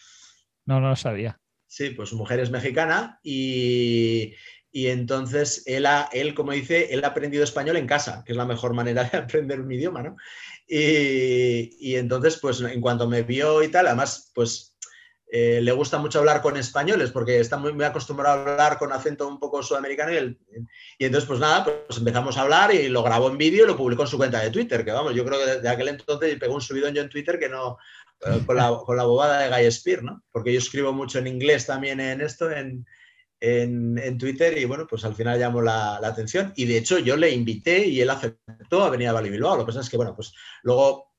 [0.64, 1.41] No, no lo sabía.
[1.72, 4.34] Sí, pues su mujer es mexicana y,
[4.74, 8.44] entonces él, ha, él, como dice, él ha aprendido español en casa, que es la
[8.44, 10.16] mejor manera de aprender un idioma, ¿no?
[10.68, 14.76] Y, entonces, pues en cuanto me vio y tal, además, pues
[15.28, 18.92] eh, le gusta mucho hablar con españoles porque está muy, muy, acostumbrado a hablar con
[18.92, 20.38] acento un poco sudamericano y,
[20.98, 23.78] y, entonces, pues nada, pues empezamos a hablar y lo grabó en vídeo y lo
[23.78, 26.54] publicó en su cuenta de Twitter, que vamos, yo creo que de aquel entonces pegó
[26.54, 27.78] un subidón en Twitter que no,
[28.46, 30.22] con, la, con, la, bobada de Guy Spear, ¿no?
[30.30, 32.86] Porque yo escribo mucho en inglés también en esto, en,
[33.40, 36.52] en, Twitter, y bueno, pues al final llamó la, la, atención.
[36.56, 39.56] Y de hecho yo le invité y él aceptó a venir a Bali Bilbao.
[39.56, 40.32] Lo que pasa es que, bueno, pues
[40.62, 41.12] luego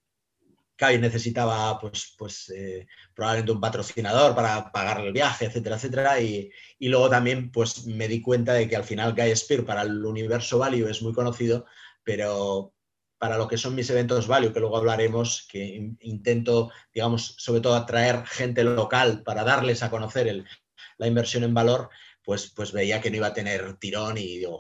[0.79, 6.21] Guy necesitaba, pues, pues eh, probablemente un patrocinador para pagar el viaje, etcétera, etcétera.
[6.21, 9.81] Y, y, luego también, pues me di cuenta de que al final Guy Spear para
[9.81, 11.65] el universo Value es muy conocido,
[12.03, 12.73] pero
[13.23, 17.73] para lo que son mis eventos value, que luego hablaremos, que intento, digamos, sobre todo
[17.73, 20.43] atraer gente local para darles a conocer
[20.97, 21.89] la inversión en valor,
[22.21, 24.59] pues, pues veía que no iba a tener tirón y digo,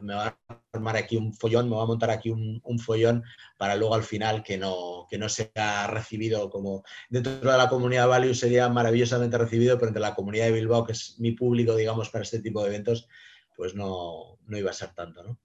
[0.00, 3.24] me, va, a formar aquí un follón, me va a montar aquí un, follón
[3.58, 8.08] para luego al final que no, que no sea recibido como dentro de la comunidad
[8.08, 12.08] Value sería maravillosamente recibido, pero entre la comunidad de Bilbao, que es mi público, digamos,
[12.08, 13.06] para este tipo de eventos,
[13.54, 15.38] pues no, no iba a ser tanto, ¿no?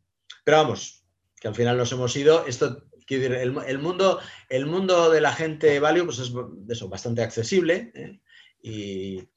[0.46, 1.03] Pero vamos,
[1.44, 2.46] que al final nos hemos ido.
[2.48, 6.32] Esto, el, mundo, el mundo de la gente value pues es
[6.70, 7.92] eso, bastante accesible.
[7.96, 9.28] ¿eh?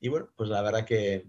[0.00, 1.26] Y, bueno, pues la verdad que.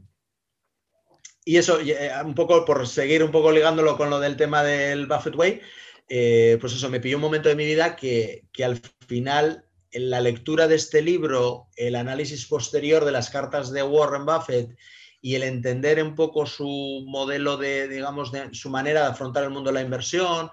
[1.44, 5.08] Y eso, eh, un poco por seguir un poco ligándolo con lo del tema del
[5.08, 5.62] Buffett Way,
[6.08, 10.12] eh, pues eso, me pilló un momento de mi vida que, que al final en
[10.12, 14.78] la lectura de este libro, el análisis posterior de las cartas de Warren Buffett
[15.22, 19.50] y el entender un poco su modelo de, digamos, de su manera de afrontar el
[19.50, 20.50] mundo de la inversión,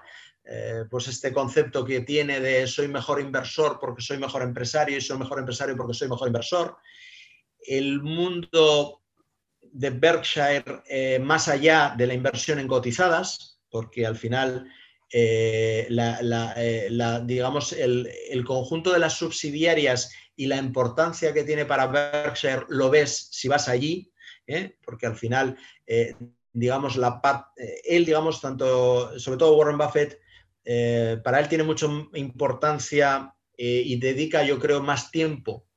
[0.47, 5.01] eh, pues este concepto que tiene de soy mejor inversor porque soy mejor empresario y
[5.01, 6.77] soy mejor empresario porque soy mejor inversor.
[7.59, 9.01] El mundo
[9.61, 14.71] de Berkshire eh, más allá de la inversión en cotizadas, porque al final,
[15.11, 15.87] eh,
[17.23, 22.89] digamos, el, el, conjunto de las subsidiarias y la importancia que tiene para Berkshire lo
[22.89, 24.11] ves si vas allí,
[24.47, 24.77] ¿eh?
[24.83, 26.15] porque al final, eh,
[26.53, 27.21] digamos, la
[27.57, 30.19] eh, él, digamos, tanto, sobre todo Warren Buffett,
[31.23, 35.67] para él tiene mucha importancia y dedica, yo creo, más tiempo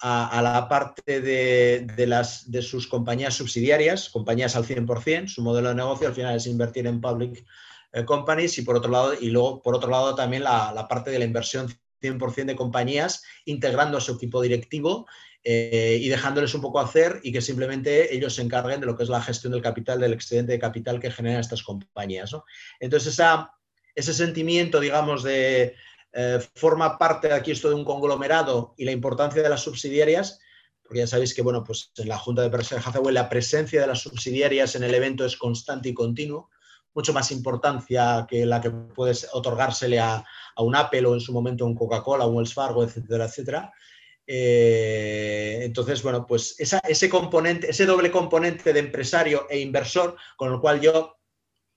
[0.00, 5.74] a, la parte de, las, de sus compañías subsidiarias, compañías al 100%, su modelo de
[5.74, 7.44] negocio al final es invertir en public
[8.06, 11.24] companies y por otro lado, y luego por otro lado también la, parte de la
[11.24, 11.66] inversión
[12.00, 15.06] 100% de compañías integrando a su equipo directivo
[15.46, 19.02] eh, y dejándoles un poco hacer y que simplemente ellos se encarguen de lo que
[19.02, 22.34] es la gestión del capital, del excedente de capital que generan estas compañías.
[22.80, 23.52] Entonces, esa,
[23.94, 25.74] ese sentimiento, digamos, de
[26.14, 30.40] eh, forma parte aquí esto de un conglomerado y la importancia de las subsidiarias,
[30.82, 33.86] porque ya sabéis que, bueno, pues en la Junta de Berkshire Hathaway la presencia de
[33.86, 36.48] las subsidiarias en el evento es constante y continuo,
[36.94, 40.24] mucho más importancia que la que puede otorgársele a,
[40.56, 43.72] a un Apple o en su momento un Coca-Cola, un Wells Fargo, etcétera, etcétera.
[44.26, 50.60] Eh, entonces, bueno, pues ese componente, ese doble componente de empresario e inversor, con el
[50.60, 51.16] cual yo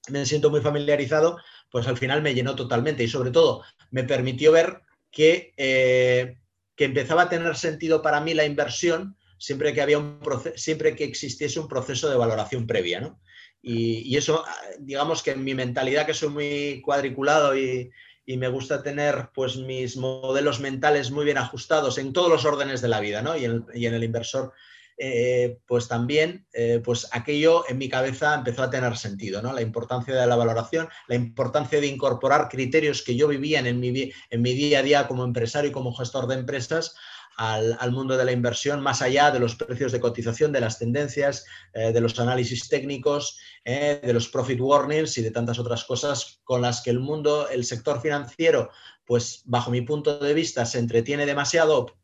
[0.09, 1.37] me siento muy familiarizado,
[1.69, 4.81] pues al final me llenó totalmente y sobre todo me permitió ver
[5.11, 6.37] que, eh,
[6.75, 10.19] que empezaba a tener sentido para mí la inversión siempre que, había un
[10.55, 13.01] siempre que existiese un proceso de valoración previa.
[13.01, 13.19] ¿no?
[13.61, 14.43] Y, y, eso,
[14.79, 17.91] digamos que en mi mentalidad, que soy muy cuadriculado y,
[18.27, 22.81] y me gusta tener pues mis modelos mentales muy bien ajustados en todos los órdenes
[22.81, 23.37] de la vida, ¿no?
[23.37, 24.51] Y en, el inversor,
[24.97, 29.53] eh, pues también, eh, pues aquello en mi cabeza empezó a tener sentido, ¿no?
[29.53, 34.41] La importancia de la valoración, la importancia de incorporar criterios que yo vivía en en
[34.41, 36.97] mi día a día como empresario y como gestor de empresas
[37.37, 41.45] al, mundo de la inversión más allá de los precios de cotización, de las tendencias,
[41.73, 46.41] eh, de los análisis técnicos, eh, de los profit warnings y de tantas otras cosas
[46.43, 48.71] con las que el mundo, el sector financiero,
[49.05, 51.95] pues bajo mi punto de vista, se entretiene demasiado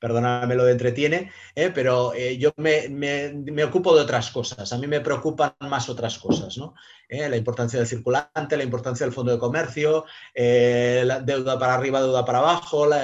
[0.00, 1.70] perdóname lo de entretiene, ¿eh?
[1.72, 6.56] pero eh, yo me, ocupo de otras cosas, a mí me preocupan más otras cosas,
[6.56, 6.74] ¿no?
[7.08, 7.28] ¿Eh?
[7.28, 12.24] la importancia del circulante, la importancia del fondo de comercio, la deuda para arriba, deuda
[12.24, 13.02] para abajo, la,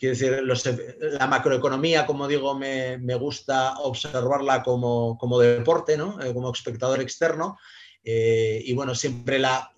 [0.00, 0.42] decir,
[1.00, 6.16] la macroeconomía, como digo, me, gusta observarla como, deporte, ¿no?
[6.32, 7.58] como espectador externo,
[8.02, 9.72] y bueno, siempre la,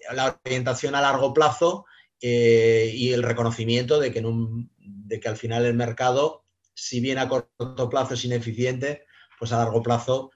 [0.45, 1.87] orientación a largo plazo
[2.21, 4.70] y el reconocimiento de que en un
[5.11, 9.05] de que al final el mercado, si bien a corto plazo es ineficiente,
[9.39, 10.31] pues a largo plazo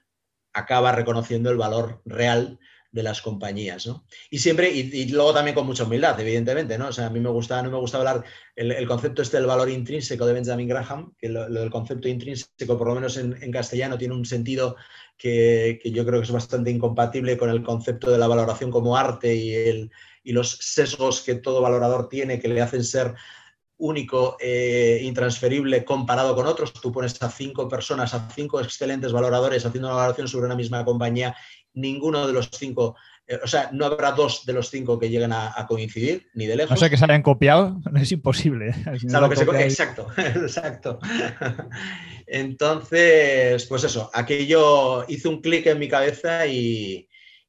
[0.53, 2.59] acaba reconociendo el valor real
[2.91, 4.05] de las compañías, ¿no?
[4.29, 6.89] Y siempre, y, luego también con mucha humildad, evidentemente, ¿no?
[6.89, 8.23] O sea, a mí me gusta, no me gusta hablar,
[8.55, 12.87] el, concepto este del valor intrínseco de Benjamin Graham, que lo, del concepto intrínseco, por
[12.87, 14.77] lo menos en, castellano, tiene un sentido
[15.17, 19.35] que, yo creo que es bastante incompatible con el concepto de la valoración como arte
[19.35, 19.91] y, el,
[20.23, 23.13] y los sesgos que todo valorador tiene que le hacen ser
[23.77, 26.73] único, e intransferible comparado con otros.
[26.73, 30.85] Tú pones a cinco personas, a cinco excelentes valoradores haciendo una valoración sobre una misma
[30.85, 31.35] compañía,
[31.73, 32.95] ninguno de los cinco,
[33.27, 36.55] eh, o sea, no habrá dos de los cinco que lleguen a, coincidir, ni de
[36.55, 36.71] lejos.
[36.71, 38.69] No sé que se hayan copiado, es imposible.
[39.59, 40.99] exacto, exacto.
[42.27, 47.07] Entonces, pues eso, aquello hizo un clic en mi cabeza y,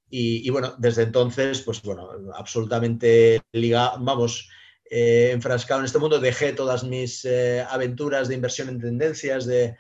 [0.08, 4.48] y, bueno, desde entonces, pues bueno, absolutamente liga, vamos,
[4.90, 9.76] eh, enfrascado en este mundo, dejé todas mis eh, aventuras de inversión en tendencias, de,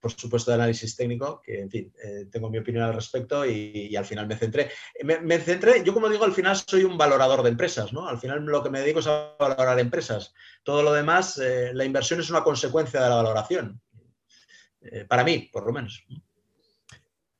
[0.00, 3.94] por supuesto, de análisis técnico, que, en fin, eh, tengo mi opinión al respecto y,
[3.96, 4.70] al final me centré.
[5.02, 8.08] Me, centré, yo como digo, al final soy un valorador de empresas, ¿no?
[8.08, 10.32] Al final lo que me dedico es a valorar empresas.
[10.62, 13.80] Todo lo demás, la inversión es una consecuencia de la valoración.
[15.08, 16.04] para mí, por lo menos.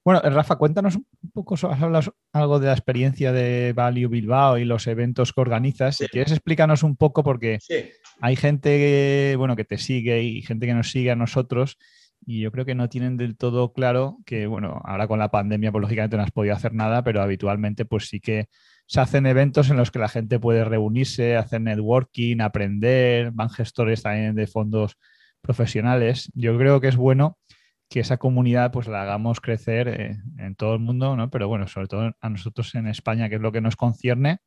[0.04, 0.98] Bueno, Rafa, cuéntanos
[1.34, 5.96] poco, has hablado algo de la experiencia de Value Bilbao y los eventos que organizas.
[5.96, 7.58] Si quieres explícanos un poco, porque
[8.20, 11.76] hay gente bueno, que te sigue y gente que nos sigue a nosotros
[12.26, 15.72] y yo creo que no tienen del todo claro que, bueno, ahora con la pandemia,
[15.72, 18.46] pues lógicamente no has podido hacer nada, pero habitualmente pues sí que
[18.86, 24.02] se hacen eventos en los que la gente puede reunirse, hacer networking, aprender, van gestores
[24.02, 24.96] también de fondos
[25.40, 26.30] profesionales.
[26.34, 27.38] Yo creo que es bueno
[27.88, 31.30] que esa comunidad pues la hagamos crecer eh, en todo el mundo, ¿no?
[31.30, 34.38] Pero bueno, sobre todo a nosotros en España, que es lo que nos concierne,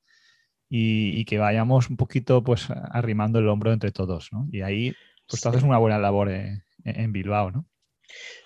[0.69, 4.49] y, que vayamos un poquito pues arrimando el hombro entre todos, ¿no?
[4.51, 4.93] Y ahí
[5.25, 7.65] pues tú haces una buena labor eh, en Bilbao, ¿no?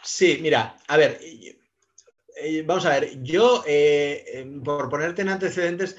[0.03, 3.63] Sí, mira, a ver, eh, vamos a ver, yo,
[4.63, 5.97] por ponerte en antecedentes,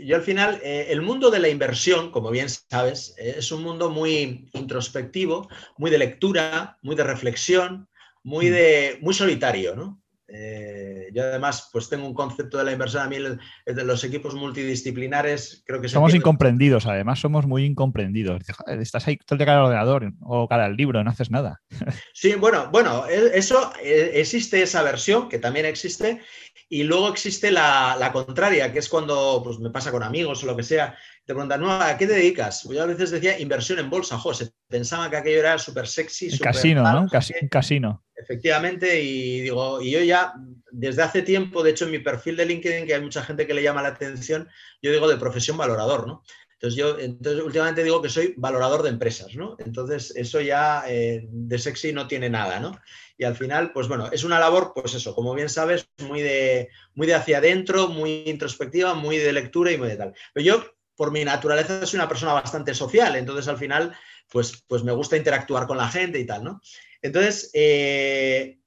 [0.00, 4.48] yo al final, el mundo de la inversión, como bien sabes, es un mundo muy
[4.52, 7.88] introspectivo, muy de lectura, muy de reflexión,
[8.22, 8.52] muy, mm.
[8.52, 10.02] de, muy solitario, ¿no?
[10.34, 14.34] Eh, yo además pues tengo un concepto de la inversión a mí de los equipos
[14.34, 19.58] multidisciplinares creo que somos incomprendidos además somos muy incomprendidos estás ahí todo el día cara
[19.58, 21.60] al ordenador o cara al libro no haces nada
[22.14, 26.22] sí bueno bueno e, eso e, existe esa versión que también existe
[26.66, 30.46] y luego existe la, la contraria que es cuando pues me pasa con amigos o
[30.46, 32.64] lo que sea te preguntan, no, ¿a qué te dedicas?
[32.64, 34.50] Yo a veces decía inversión en bolsa, José.
[34.68, 36.26] Pensaba que aquello era súper sexy.
[36.28, 37.02] El casino, ¿no?
[37.02, 38.04] Un casino.
[38.16, 40.34] Efectivamente, y digo, y yo ya
[40.70, 43.54] desde hace tiempo, de hecho, en mi perfil de LinkedIn, que hay mucha gente que
[43.54, 44.48] le llama la atención,
[44.80, 46.22] yo digo de profesión valorador, ¿no?
[46.54, 49.56] Entonces yo, entonces últimamente digo que soy valorador de empresas, ¿no?
[49.64, 52.78] Entonces eso ya eh, de sexy no tiene nada, ¿no?
[53.18, 56.68] Y al final, pues bueno, es una labor, pues eso, como bien sabes, muy de,
[56.94, 60.14] muy de hacia adentro, muy introspectiva, muy de lectura y muy de tal.
[60.32, 60.64] Pero yo
[61.02, 63.92] por mi naturaleza soy una persona bastante social, entonces al final,
[64.30, 66.60] pues, pues me gusta interactuar con la gente y tal, ¿no?
[67.02, 68.60] Entonces, eh,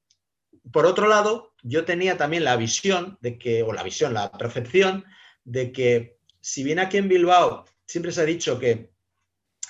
[0.69, 5.05] por otro lado, yo tenía también la visión de que, o la visión, la percepción
[5.45, 8.91] de que si bien aquí en Bilbao siempre se ha dicho que,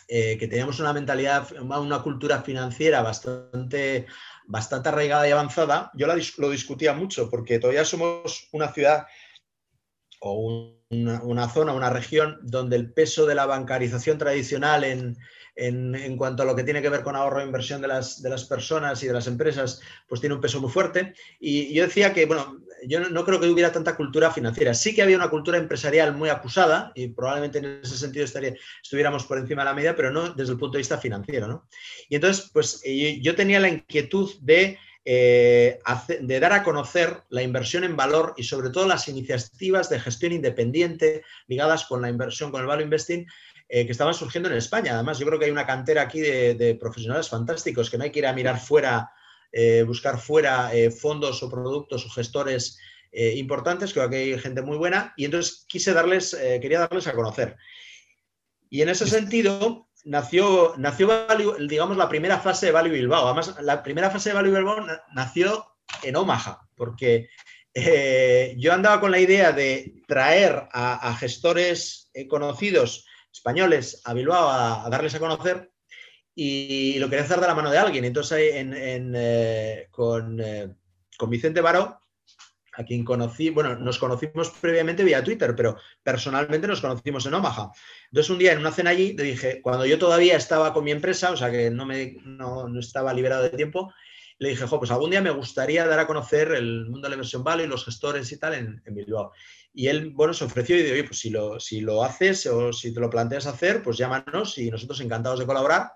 [0.07, 4.07] eh, que teníamos una mentalidad, una cultura financiera bastante,
[4.47, 9.05] bastante arraigada y avanzada, yo lo discutía mucho porque todavía somos una ciudad
[10.20, 15.17] o una, zona, una región donde el peso de la bancarización tradicional en,
[15.55, 18.29] en, cuanto a lo que tiene que ver con ahorro e inversión de las, de
[18.29, 21.13] las, personas y de las empresas, pues tiene un peso muy fuerte.
[21.39, 24.73] Y yo decía que, bueno, yo no, creo que hubiera tanta cultura financiera.
[24.73, 29.38] Sí que había una cultura empresarial muy acusada y probablemente en ese sentido estuviéramos por
[29.38, 31.47] encima de la media, pero no desde el punto de vista financiero.
[31.47, 31.67] ¿no?
[32.09, 32.81] Y entonces, pues
[33.21, 34.77] yo tenía la inquietud de
[35.07, 35.79] eh,
[36.19, 40.31] de dar a conocer la inversión en valor y sobre todo las iniciativas de gestión
[40.31, 43.25] independiente ligadas con la inversión, con el value investing,
[43.67, 44.93] que estaban surgiendo en España.
[44.93, 48.19] Además, yo creo que hay una cantera aquí de, profesionales fantásticos, que no hay que
[48.19, 49.11] ir a mirar fuera,
[49.87, 52.77] buscar fuera fondos o productos o gestores
[53.11, 57.57] importantes, creo que hay gente muy buena, y entonces quise darles, quería darles a conocer.
[58.69, 61.27] Y en ese sentido, nació, nació
[61.67, 63.25] digamos, la primera fase de Value Bilbao.
[63.25, 65.65] Además, la primera fase de Value Bilbao nació
[66.03, 67.29] en Omaha, porque
[67.73, 74.49] eh, yo andaba con la idea de traer a, gestores eh, conocidos españoles a Bilbao
[74.49, 75.71] a, darles a conocer
[76.33, 78.05] y lo quería hacer de la mano de alguien.
[78.05, 80.41] Entonces, eh, con,
[81.17, 82.04] con Vicente Baró
[82.78, 87.71] a quien conocí, bueno, nos conocimos previamente vía Twitter, pero personalmente nos conocimos en Omaha.
[88.05, 90.91] Entonces un día en una cena allí le dije, cuando yo todavía estaba con mi
[90.91, 93.93] empresa, o sea que no, me, no, estaba liberado de tiempo,
[94.38, 97.15] le dije, jo, pues algún día me gustaría dar a conocer el mundo de la
[97.15, 99.32] inversión y los gestores y tal en, Bilbao.
[99.73, 102.73] Y él, bueno, se ofreció y dijo, oye, pues si lo, si lo haces o
[102.73, 105.91] si te lo planteas hacer, pues llámanos y nosotros encantados de colaborar.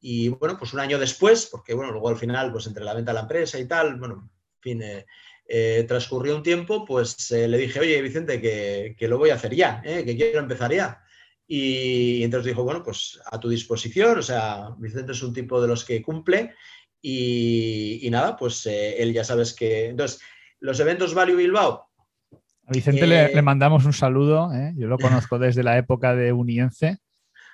[0.00, 3.10] Y bueno, pues un año después, porque bueno, luego al final, pues entre la venta
[3.10, 5.06] de la empresa y tal, bueno, en fin, eh,
[5.50, 9.54] eh, transcurrió un tiempo, pues eh, le dije, oye, Vicente, que, lo voy a hacer
[9.54, 11.02] ya, eh, que quiero empezar ya.
[11.46, 15.68] Y, entonces dijo, bueno, pues a tu disposición, o sea, Vicente es un tipo de
[15.68, 16.54] los que cumple
[17.00, 19.86] y, nada, pues él ya sabes que...
[19.86, 20.20] Entonces,
[20.60, 21.88] los eventos Value Bilbao.
[22.66, 26.98] A Vicente le, mandamos un saludo, yo lo conozco desde la época de Uniense.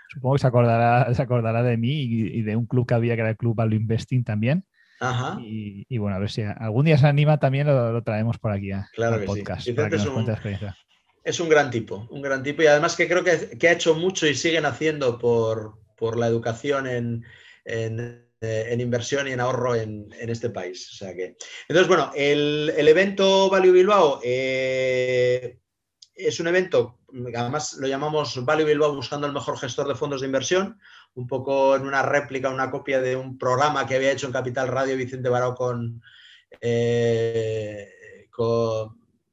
[0.08, 3.14] Supongo que se acordará, se acordará de mí y, y, de un club que había
[3.14, 4.64] que era el Club Value Investing también.
[5.40, 8.88] Y, bueno, a ver si algún día se anima también lo, traemos por aquí a,
[8.94, 10.76] claro al podcast para que nos cuente la experiencia.
[11.22, 14.26] Es un gran tipo, un gran tipo y además que creo que, ha hecho mucho
[14.26, 15.78] y siguen haciendo por,
[16.16, 17.24] la educación en,
[17.64, 20.90] en, inversión y en ahorro en, este país.
[20.92, 21.36] O sea que...
[21.68, 25.58] Entonces, bueno, el, evento Value Bilbao eh,
[26.14, 27.00] es un evento,
[27.34, 30.78] además lo llamamos Value Bilbao buscando el mejor gestor de fondos de inversión,
[31.14, 34.68] un poco en una réplica, una copia de un programa que había hecho en Capital
[34.68, 36.02] Radio Vicente Baró con,
[36.60, 37.88] eh,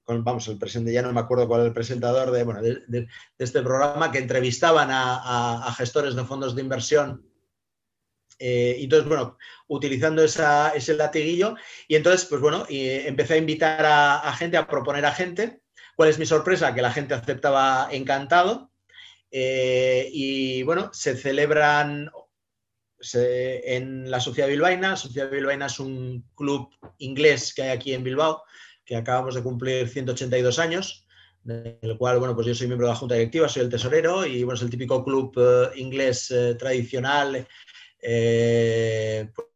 [0.08, 3.08] vamos, el presidente, ya no me acuerdo cuál es el presentador de, bueno, de,
[3.38, 7.26] este programa, que entrevistaban a, gestores de fondos de inversión.
[8.38, 11.56] Eh, y entonces, bueno, utilizando ese latiguillo,
[11.88, 15.62] y entonces, pues bueno, y empecé a invitar a gente, a proponer a gente.
[15.96, 16.74] ¿Cuál es mi sorpresa?
[16.74, 18.71] Que la gente aceptaba encantado.
[19.32, 22.12] Eh, y bueno, se celebran
[23.14, 24.96] en la Sociedad Bilbaína.
[24.96, 26.70] Sociedad Bilbaína es un club
[27.00, 28.44] inglés que hay aquí en Bilbao,
[28.86, 31.08] que acabamos de cumplir 182 años,
[31.46, 34.44] el cual, bueno, pues yo soy miembro de la Junta Directiva, soy el tesorero y
[34.44, 37.48] bueno, es el típico club eh, inglés eh, tradicional.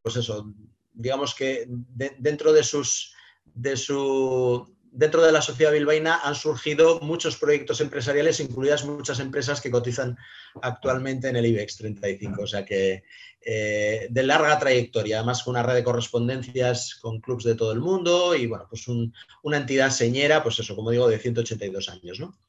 [0.01, 0.53] pues eso,
[0.93, 3.13] digamos que dentro de sus
[3.55, 9.59] de su dentro de la sociedad bilbaína han surgido muchos proyectos empresariales, incluidas muchas empresas
[9.59, 10.17] que cotizan
[10.61, 13.03] actualmente en el IBEX 35, o sea que
[13.41, 17.81] eh, de larga trayectoria, además con una red de correspondencias con clubes de todo el
[17.81, 22.39] mundo y bueno, pues una entidad señera, pues eso, como digo, de 182 años, ¿no?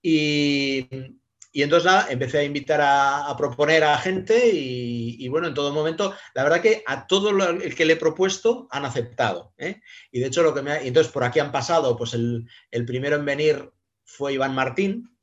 [0.00, 0.86] Y,
[1.50, 6.14] y entonces nada, empecé a invitar a, proponer a gente y, bueno, en todo momento,
[6.34, 9.54] la verdad que a todo el que le he propuesto han aceptado.
[9.56, 9.80] ¿eh?
[10.12, 12.46] Y de hecho, lo que me ha, entonces por aquí han pasado, pues el,
[12.86, 13.70] primero en venir
[14.04, 15.16] fue Iván Martín,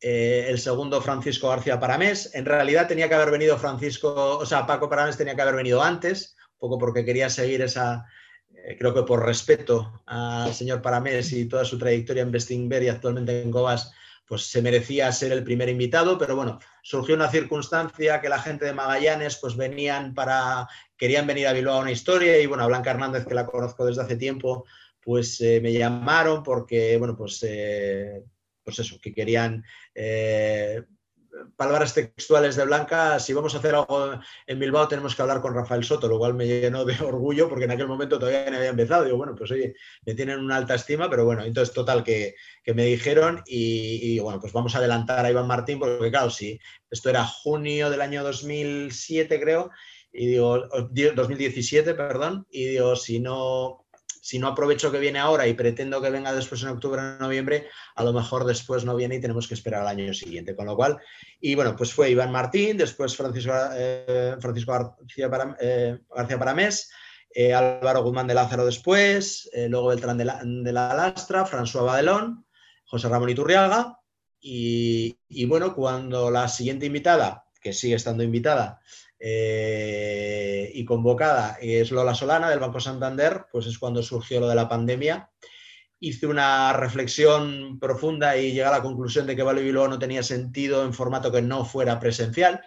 [0.00, 2.32] eh, el segundo Francisco García Paramés.
[2.34, 5.82] En realidad tenía que haber venido Francisco, o sea, Paco Paramés tenía que haber venido
[5.82, 8.06] antes, un poco porque quería seguir esa,
[8.54, 12.88] eh, creo que por respeto al señor Paramés y toda su trayectoria en Bestinver y
[12.88, 13.92] actualmente en Cobas,
[14.32, 18.64] pues se merecía ser el primer invitado, pero bueno, surgió una circunstancia que la gente
[18.64, 20.66] de Magallanes pues venían para,
[20.96, 23.84] querían venir a Bilbao a una historia y bueno, a Blanca Hernández, que la conozco
[23.84, 24.64] desde hace tiempo,
[25.02, 28.24] pues eh, me llamaron porque, bueno, pues, eh,
[28.64, 29.62] pues eso, que querían
[29.94, 30.82] eh,
[31.56, 35.54] palabras textuales de Blanca, si vamos a hacer algo en Bilbao tenemos que hablar con
[35.54, 38.70] Rafael Soto, lo cual me llenó de orgullo porque en aquel momento todavía no había
[38.70, 39.04] empezado.
[39.04, 39.74] Digo, bueno, pues oye,
[40.04, 42.34] me tienen una alta estima, pero bueno, entonces total que,
[42.74, 46.58] me dijeron y, bueno, pues vamos a adelantar a Iván Martín porque claro, sí,
[46.90, 49.70] esto era junio del año 2007 creo,
[50.12, 53.81] y digo, 2017, perdón, y digo, si no,
[54.22, 57.66] si no aprovecho que viene ahora y pretendo que venga después en octubre o noviembre,
[57.96, 60.54] a lo mejor después no viene y tenemos que esperar al año siguiente.
[60.54, 60.98] Con lo cual,
[61.40, 66.92] y bueno, pues fue Iván Martín, después Francisco, eh, García, eh, García Paramés,
[67.34, 72.46] eh, Álvaro Guzmán de Lázaro después, luego Beltrán de la, de la Lastra, François Badelón,
[72.84, 73.98] José Ramón Iturriaga.
[74.40, 78.80] Y, y bueno, cuando la siguiente invitada, que sigue estando invitada,
[79.24, 84.56] eh, y convocada es Lola Solana del Banco Santander, pues es cuando surgió lo de
[84.56, 85.30] la pandemia.
[86.00, 90.24] hice una reflexión profunda y llegué a la conclusión de que Value Bilbao no tenía
[90.24, 92.62] sentido en formato que no fuera presencial.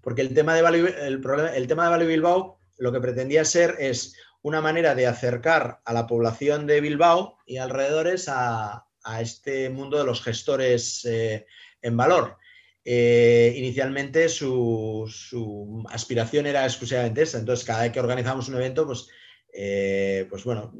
[0.00, 5.06] Porque el tema de Value, el Bilbao lo que pretendía ser es una manera de
[5.06, 8.86] acercar a la población de Bilbao y alrededores a,
[9.20, 11.44] este mundo de los gestores eh,
[11.82, 12.38] en valor.
[12.84, 17.38] Eh, inicialmente su, su, aspiración era exclusivamente esa.
[17.38, 19.08] Entonces, cada vez que organizamos un evento, pues,
[19.52, 20.72] eh, pues bueno,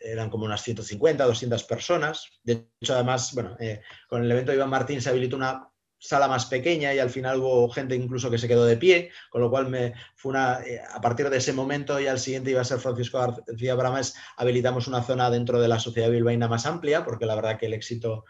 [0.00, 2.40] eran como unas 150, 200 personas.
[2.42, 5.68] De hecho, además, bueno, eh, con el evento de Iván Martín se habilitó una
[5.98, 9.40] sala más pequeña y al final hubo gente incluso que se quedó de pie, con
[9.40, 12.60] lo cual me fue una, eh, a partir de ese momento y al siguiente iba
[12.60, 17.04] a ser Francisco García Bramas, habilitamos una zona dentro de la sociedad bilbaína más amplia,
[17.04, 18.24] porque la verdad que el éxito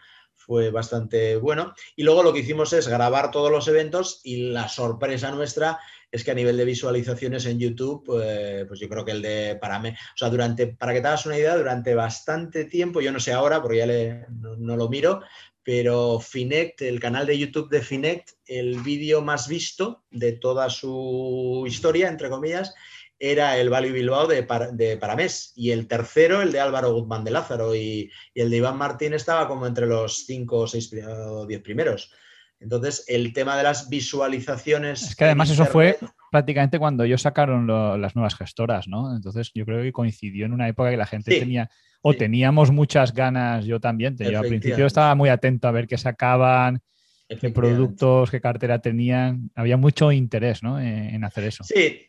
[0.47, 1.73] fue bastante bueno.
[1.95, 5.77] Y luego lo que hicimos es grabar todos los eventos y la sorpresa nuestra
[6.09, 9.57] es que a nivel de visualizaciones en YouTube, pues, pues yo creo que el de
[9.59, 13.11] para mí, o sea, durante, para que te hagas una idea, durante bastante tiempo, yo
[13.11, 15.21] no sé ahora porque ya no, lo miro,
[15.63, 21.65] pero Finect, el canal de YouTube de Finect, el vídeo más visto de toda su
[21.67, 22.73] historia, entre comillas,
[23.19, 27.31] era el Value Bilbao de, de Paramés y el tercero el de Álvaro Guzmán de
[27.31, 31.45] Lázaro y, y, el de Iván Martín estaba como entre los cinco o seis o
[31.45, 32.11] diez primeros.
[32.59, 35.03] Entonces, el tema de las visualizaciones.
[35.03, 35.97] Es que además eso fue
[36.31, 37.67] prácticamente cuando ellos sacaron
[38.01, 39.15] las nuevas gestoras, ¿no?
[39.15, 41.69] Entonces, yo creo que coincidió en una época que la gente tenía,
[42.01, 44.15] o teníamos muchas ganas, yo también.
[44.17, 46.81] Yo al principio estaba muy atento a ver qué sacaban,
[47.27, 49.51] qué productos, qué cartera tenían.
[49.55, 50.79] Había mucho interés, ¿no?
[50.79, 51.63] En, hacer eso.
[51.63, 52.07] Sí.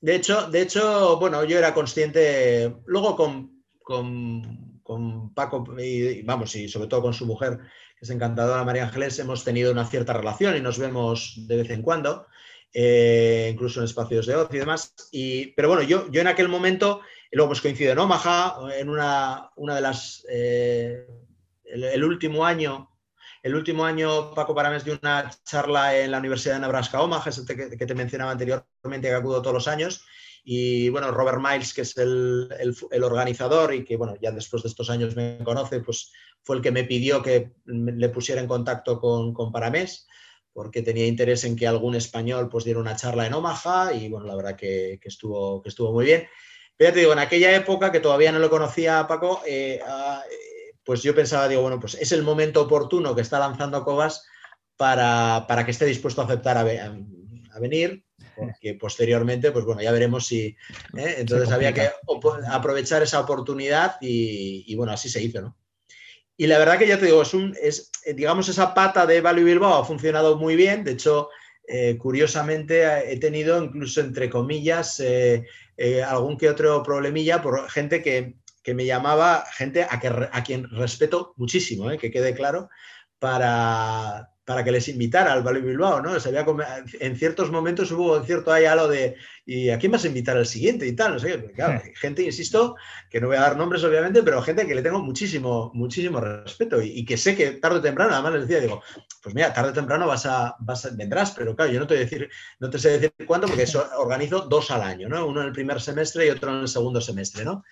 [0.00, 3.64] De hecho, de hecho, bueno, yo era consciente, luego con,
[4.90, 7.58] con Paco, y, vamos, y sobre todo con su mujer,
[8.00, 11.82] es encantadora María Ángeles, hemos tenido una cierta relación y nos vemos de vez en
[11.82, 12.26] cuando,
[12.72, 14.94] eh, incluso en espacios de ocio y demás.
[15.12, 19.50] Y, pero bueno, yo, yo en aquel momento, luego hemos coincidido en Omaha, en una,
[19.56, 21.06] una de las, eh,
[21.64, 22.90] el, último año,
[23.42, 27.86] el último año Paco Parames dio una charla en la Universidad de Nebraska Omaha, que,
[27.86, 30.04] te mencionaba anteriormente, que acudo todos los años.
[30.42, 32.48] Y bueno, Robert Miles, que es el,
[32.90, 36.12] el, organizador y que bueno, ya después de estos años me conoce, pues
[36.42, 40.06] fue el que me pidió que le pusiera en contacto con, con Paramés,
[40.52, 44.26] porque tenía interés en que algún español pues, diera una charla en Omaha y bueno,
[44.26, 46.28] la verdad que, estuvo, que estuvo muy bien.
[46.76, 50.22] Pero ya te digo, en aquella época que todavía no lo conocía Paco, eh, ah,
[50.90, 54.26] pues yo pensaba, digo, bueno, pues es el momento oportuno que está lanzando Cobas
[54.76, 56.64] para, para que esté dispuesto a aceptar a,
[57.60, 60.46] venir, porque posteriormente, pues bueno, ya veremos si...
[60.96, 61.14] ¿eh?
[61.18, 61.90] Entonces había que
[62.50, 65.56] aprovechar esa oportunidad y, y, bueno, así se hizo, ¿no?
[66.36, 69.44] Y la verdad que ya te digo, es, un, es digamos, esa pata de Value
[69.44, 70.82] Bilbao ha funcionado muy bien.
[70.82, 71.28] De hecho,
[71.68, 75.44] eh, curiosamente he tenido incluso, entre comillas, eh,
[76.04, 80.68] algún que otro problemilla por gente que, que me llamaba, gente a, que, a quien
[80.70, 82.68] respeto muchísimo, que quede claro,
[83.18, 86.18] para, para que les invitara al Valle Bilbao, ¿no?
[86.18, 86.32] Se
[87.00, 89.14] en ciertos momentos hubo cierto hay algo de
[89.46, 91.12] ¿y a quién vas a invitar al siguiente y tal?
[91.12, 92.74] No sé, claro, gente, insisto,
[93.08, 96.82] que no voy a dar nombres obviamente, pero gente que le tengo muchísimo, muchísimo respeto
[96.82, 98.82] y, que sé que tarde o temprano, además les decía, digo,
[99.22, 102.02] pues mira, tarde o temprano vas a, vas vendrás, pero claro, yo no te voy
[102.02, 105.26] a decir, no te sé decir cuándo, porque eso, organizo dos al año, ¿no?
[105.26, 107.62] Uno en el primer semestre y otro en el segundo semestre, ¿no?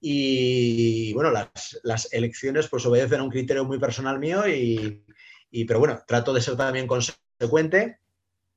[0.00, 5.02] Y bueno, las, las elecciones pues obedecen a un criterio muy personal mío y
[5.50, 8.00] y, pero bueno, trato de ser también consecuente.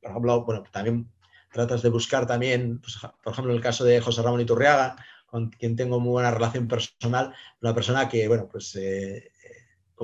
[0.02, 1.12] Por ejemplo, bueno, también
[1.52, 5.76] tratas de buscar también, pues, por ejemplo, el caso de José Ramón Iturriaga, con quien
[5.76, 9.32] tengo muy buena relación personal, una persona que, bueno, pues eh,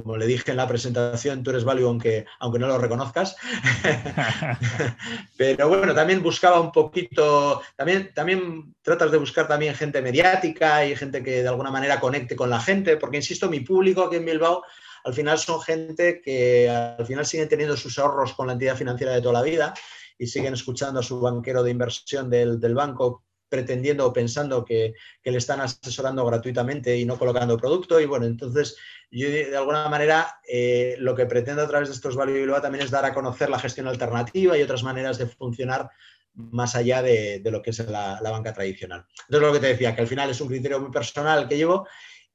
[0.03, 3.35] como le dije en la presentación, tú eres válido aunque, aunque no lo reconozcas.
[5.37, 10.95] Pero bueno, también buscaba un poquito, también, también tratas de buscar también gente mediática y
[10.95, 14.25] gente que de alguna manera conecte con la gente, porque insisto, mi público aquí en
[14.25, 14.63] Bilbao
[15.03, 19.13] al final son gente que al final siguen teniendo sus ahorros con la entidad financiera
[19.13, 19.73] de toda la vida
[20.17, 24.93] y siguen escuchando a su banquero de inversión del, banco pretendiendo o pensando que,
[25.23, 27.99] le están asesorando gratuitamente y no colocando producto.
[27.99, 28.77] Y bueno, entonces
[29.11, 32.83] yo de alguna manera eh, lo que pretendo a través de estos Value Bilbao también
[32.83, 35.89] es dar a conocer la gestión alternativa y otras maneras de funcionar
[36.33, 39.05] más allá de, lo que es la, banca tradicional.
[39.27, 41.87] Entonces lo que te decía, que al final es un criterio muy personal que llevo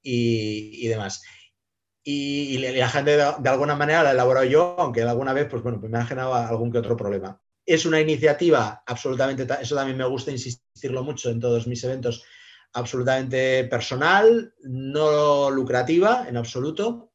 [0.02, 1.22] y demás
[2.04, 5.78] y, la gente de, alguna manera la he elaborado yo, aunque alguna vez pues, bueno,
[5.80, 7.40] me ha generado algún que otro problema.
[7.64, 12.24] Es una iniciativa absolutamente, eso también me gusta insistirlo mucho en todos mis eventos,
[12.72, 17.12] absolutamente personal, no lucrativa en absoluto.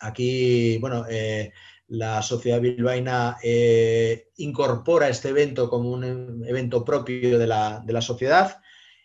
[0.00, 1.52] Aquí, bueno, eh,
[1.88, 8.00] la sociedad bilbaína eh, incorpora este evento como un evento propio de la, de la
[8.00, 8.60] sociedad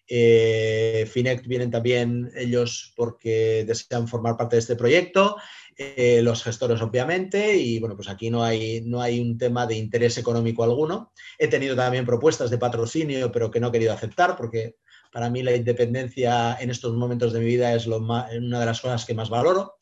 [0.09, 5.35] Eh, Finect vienen también ellos porque desean formar parte de este proyecto.
[5.79, 9.75] Eh, los gestores, obviamente, y bueno, pues aquí no hay, no hay un tema de
[9.75, 11.11] interés económico alguno.
[11.37, 14.77] He tenido también propuestas de patrocinio, pero que no he querido aceptar porque
[15.11, 18.81] para mí la independencia en estos momentos de mi vida es lo una de las
[18.81, 19.75] cosas que más valoro.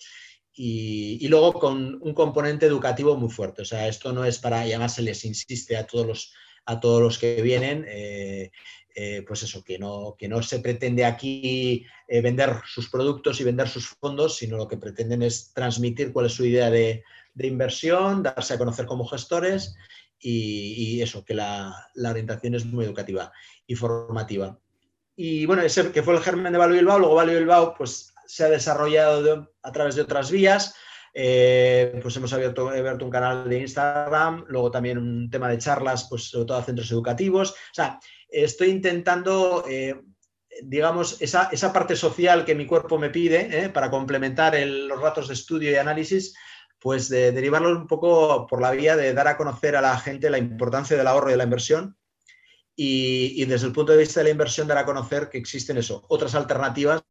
[0.54, 3.62] Y, luego con un componente educativo muy fuerte.
[3.62, 6.34] O sea, esto no es para, y además se les insiste a todos los,
[6.66, 8.52] a todos los que vienen, eh,
[8.98, 13.44] eh, pues eso, que no, que no se pretende aquí eh, vender sus productos y
[13.44, 17.04] vender sus fondos, sino lo que pretenden es transmitir cuál es su idea de,
[17.38, 19.76] inversión, darse a conocer como gestores
[20.18, 21.76] y, eso, que la,
[22.10, 23.34] orientación es muy educativa
[23.68, 24.58] y formativa.
[25.18, 28.46] Y bueno, ese que fue el germen de Value Bilbao, luego Value Bilbao pues, se
[28.46, 30.74] ha desarrollado a través de otras vías.
[31.18, 36.08] Eh, pues hemos abierto, abierto, un canal de Instagram, luego también un tema de charlas,
[36.10, 37.52] pues sobre todo a centros educativos.
[37.52, 38.00] O sea,
[38.44, 40.02] estoy intentando, eh,
[40.64, 45.34] digamos, esa, parte social que mi cuerpo me pide eh, para complementar los ratos de
[45.34, 46.36] estudio y análisis,
[46.80, 50.30] pues de derivarlo un poco por la vía de dar a conocer a la gente
[50.30, 51.98] la importancia del ahorro y de la inversión.
[52.78, 56.06] Y, desde el punto de vista de la inversión, dar a conocer que existen eso,
[56.10, 57.04] otras alternativas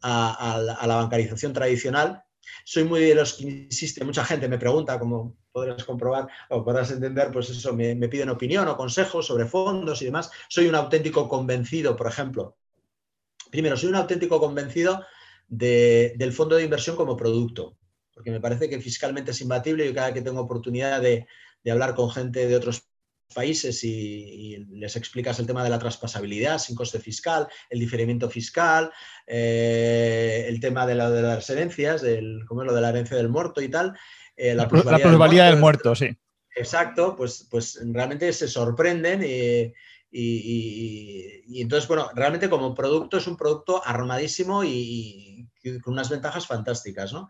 [0.00, 2.24] a la bancarización tradicional
[2.64, 6.90] soy muy de los que insiste, mucha gente me pregunta, como podrás comprobar o podrás
[6.90, 10.30] entender, pues eso, me, piden opinión o consejos sobre fondos y demás.
[10.48, 12.56] Soy un auténtico convencido, por ejemplo.
[13.50, 15.04] Primero, soy un auténtico convencido
[15.48, 17.78] del fondo de inversión como producto,
[18.12, 19.86] porque me parece que fiscalmente es imbatible.
[19.86, 21.26] y cada que tengo oportunidad de,
[21.64, 22.87] de hablar con gente de otros
[23.34, 28.90] países y, les explicas el tema de la traspasabilidad sin coste fiscal, el diferimiento fiscal,
[29.26, 33.16] eh, el tema de, la, de, las herencias, del, como es lo de la herencia
[33.16, 33.98] del muerto y tal.
[34.36, 36.16] Eh, la, plusvalía, del, muerto, sí.
[36.54, 39.72] Exacto, pues, pues realmente se sorprenden y,
[40.10, 45.48] y, entonces, bueno, realmente como producto es un producto armadísimo y,
[45.82, 47.28] con unas ventajas fantásticas, ¿no?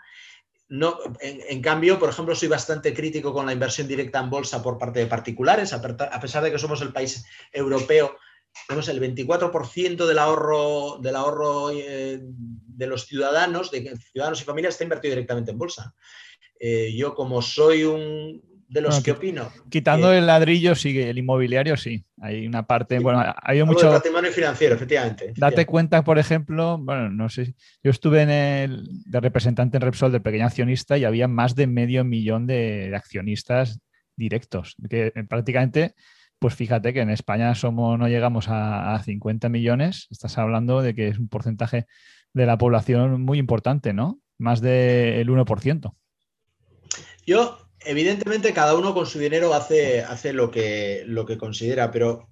[0.70, 4.76] No, en, cambio, por ejemplo, soy bastante crítico con la inversión directa en bolsa por
[4.76, 5.80] parte de particulares, a,
[6.20, 8.16] pesar de que somos el país europeo,
[8.66, 14.74] tenemos el 24% del ahorro, del ahorro eh, de los ciudadanos, de ciudadanos y familias,
[14.74, 15.94] está invertido directamente en bolsa.
[16.60, 19.50] Eh, yo, como soy un de los que opino.
[19.70, 22.04] Quitando el ladrillo, sigue el inmobiliario, sí.
[22.20, 23.90] Hay una parte, bueno, hay mucho.
[23.90, 29.20] patrimonio financiero, efectivamente, Date cuenta, por ejemplo, bueno, no sé, yo estuve en el de
[29.20, 33.80] representante en Repsol del pequeño accionista y había más de medio millón de, accionistas
[34.16, 35.94] directos, que prácticamente,
[36.38, 40.94] pues fíjate que en España somos, no llegamos a, a 50 millones, estás hablando de
[40.94, 41.86] que es un porcentaje
[42.34, 44.20] de la población muy importante, ¿no?
[44.38, 45.94] Más del 1%.
[47.26, 52.28] Yo evidentemente cada uno con su dinero hace, hace lo, que, lo que considera, pero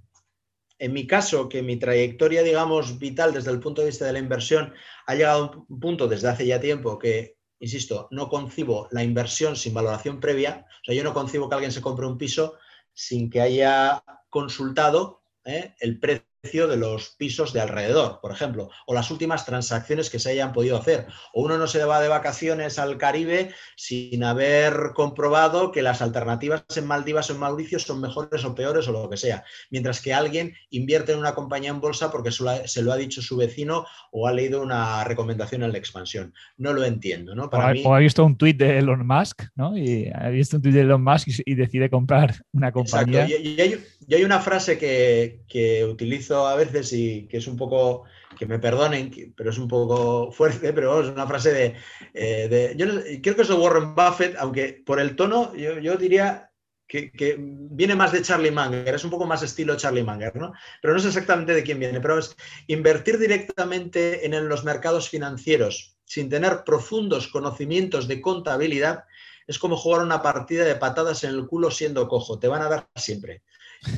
[0.78, 4.18] en mi caso, que mi trayectoria, digamos, vital desde el punto de vista de la
[4.18, 4.74] inversión
[5.06, 9.56] ha llegado a un punto desde hace ya tiempo que, insisto, no concibo la inversión
[9.56, 10.66] sin valoración previa.
[10.82, 12.58] O sea, yo no concibo que alguien se compre un piso
[12.92, 15.74] sin que haya consultado ¿eh?
[15.80, 20.30] el precio de los pisos de alrededor, por ejemplo, o las últimas transacciones que se
[20.30, 21.06] hayan podido hacer.
[21.34, 26.64] O uno no se va de vacaciones al Caribe sin haber comprobado que las alternativas
[26.76, 29.44] en Maldivas o en Mauricio son mejores o peores o lo que sea.
[29.70, 33.36] Mientras que alguien invierte en una compañía en bolsa porque se lo ha dicho su
[33.36, 36.32] vecino o ha leído una recomendación en la expansión.
[36.56, 37.50] No lo entiendo, ¿no?
[37.50, 39.76] Para o, ha, visto un tuit de Elon Musk, ¿no?
[39.76, 43.26] Y ha visto un tuit de Elon Musk y, decide comprar una compañía.
[43.28, 47.56] Y, hay, y, hay, una frase que, que utilizo a veces y que es un
[47.56, 48.04] poco,
[48.36, 51.74] que me perdonen, pero es un poco fuerte, pero es una frase de,
[52.14, 52.86] eh, yo
[53.22, 56.50] creo que es de Warren Buffett, aunque por el tono yo, diría
[56.86, 60.52] que, viene más de Charlie Munger, es un poco más estilo Charlie Munger, ¿no?
[60.80, 62.36] Pero no sé exactamente de quién viene, pero es
[62.68, 69.04] invertir directamente en los mercados financieros sin tener profundos conocimientos de contabilidad
[69.46, 72.68] es como jugar una partida de patadas en el culo siendo cojo, te van a
[72.68, 73.42] dar siempre.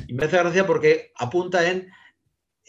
[0.07, 1.91] Y me hace gracia porque apunta en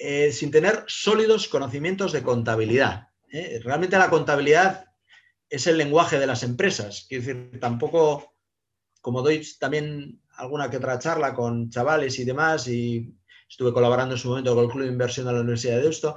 [0.02, 3.10] eh, sin tener sólidos conocimientos de contabilidad.
[3.32, 3.60] ¿eh?
[3.62, 4.86] Realmente la contabilidad
[5.50, 7.06] es el lenguaje de las empresas.
[7.10, 8.34] Quiero decir, tampoco,
[9.02, 13.14] como doy también alguna que otra charla con chavales y demás, y
[13.50, 16.16] estuve colaborando en su momento con el Club de Inversión de la Universidad de Deusto,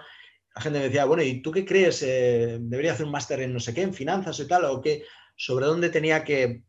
[0.55, 2.03] la gente me decía, bueno, ¿y tú qué crees?
[2.03, 4.67] Eh, ¿Debería hacer un máster en no sé qué, en finanzas y tal?
[4.67, 5.05] ¿O qué?
[5.35, 6.63] ¿Sobre dónde tenía que,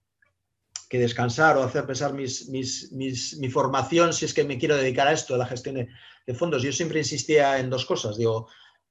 [0.93, 5.33] que descansar o hacer pensar mi formación si es que me quiero dedicar a esto,
[5.33, 6.61] a la gestión de, fondos.
[6.61, 8.47] Yo siempre insistía en dos cosas, digo,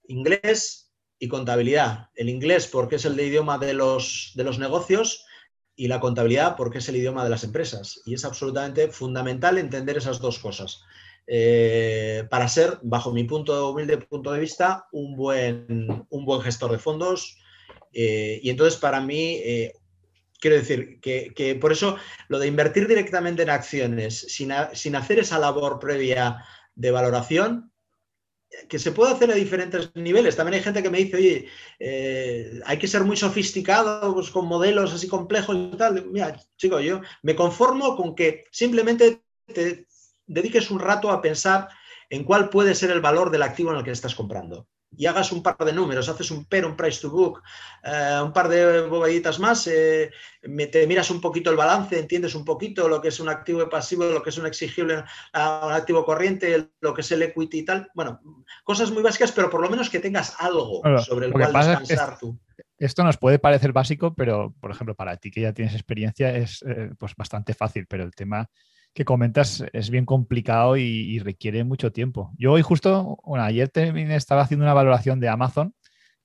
[0.08, 0.90] inglés
[1.20, 2.08] y contabilidad.
[2.16, 5.24] El inglés porque es el idioma de los, de los negocios
[5.76, 8.02] y la contabilidad porque es el idioma de las empresas.
[8.04, 10.82] Y es absolutamente fundamental entender esas dos cosas.
[11.28, 16.72] eh, para ser, bajo mi punto humilde punto de vista, un buen, un buen gestor
[16.72, 17.38] de fondos.
[17.92, 19.72] Eh, y entonces, para mí, eh,
[20.42, 21.96] quiero decir que, por eso
[22.28, 27.70] lo de invertir directamente en acciones sin, hacer esa labor previa de valoración,
[28.68, 30.36] que se puede hacer a diferentes niveles.
[30.36, 31.48] También hay gente que me dice, oye,
[32.66, 36.04] hay que ser muy sofisticado pues, con modelos así complejos y tal.
[36.10, 39.86] Mira, chico, yo me conformo con que simplemente te,
[40.26, 41.68] dediques un rato a pensar
[42.10, 44.66] en cuál puede ser el valor del activo en el que estás comprando.
[44.96, 47.42] Y hagas un par de números, haces un PER, un price to book,
[47.82, 50.10] eh, un par de bobaditas más, eh,
[50.70, 54.04] te miras un poquito el balance, entiendes un poquito lo que es un activo pasivo,
[54.04, 57.90] lo que es un exigible, un activo corriente, lo que es el equity y tal.
[57.94, 58.20] Bueno,
[58.64, 62.38] cosas muy básicas, pero por lo menos que tengas algo sobre el cual descansar tú.
[62.78, 66.64] Esto nos puede parecer básico, pero por ejemplo, para ti que ya tienes experiencia es
[66.66, 68.50] eh, pues bastante fácil, pero el tema
[68.94, 72.32] que comentas es bien complicado y, requiere mucho tiempo.
[72.36, 73.70] Yo hoy justo, bueno, ayer
[74.10, 75.74] estaba haciendo una valoración de Amazon,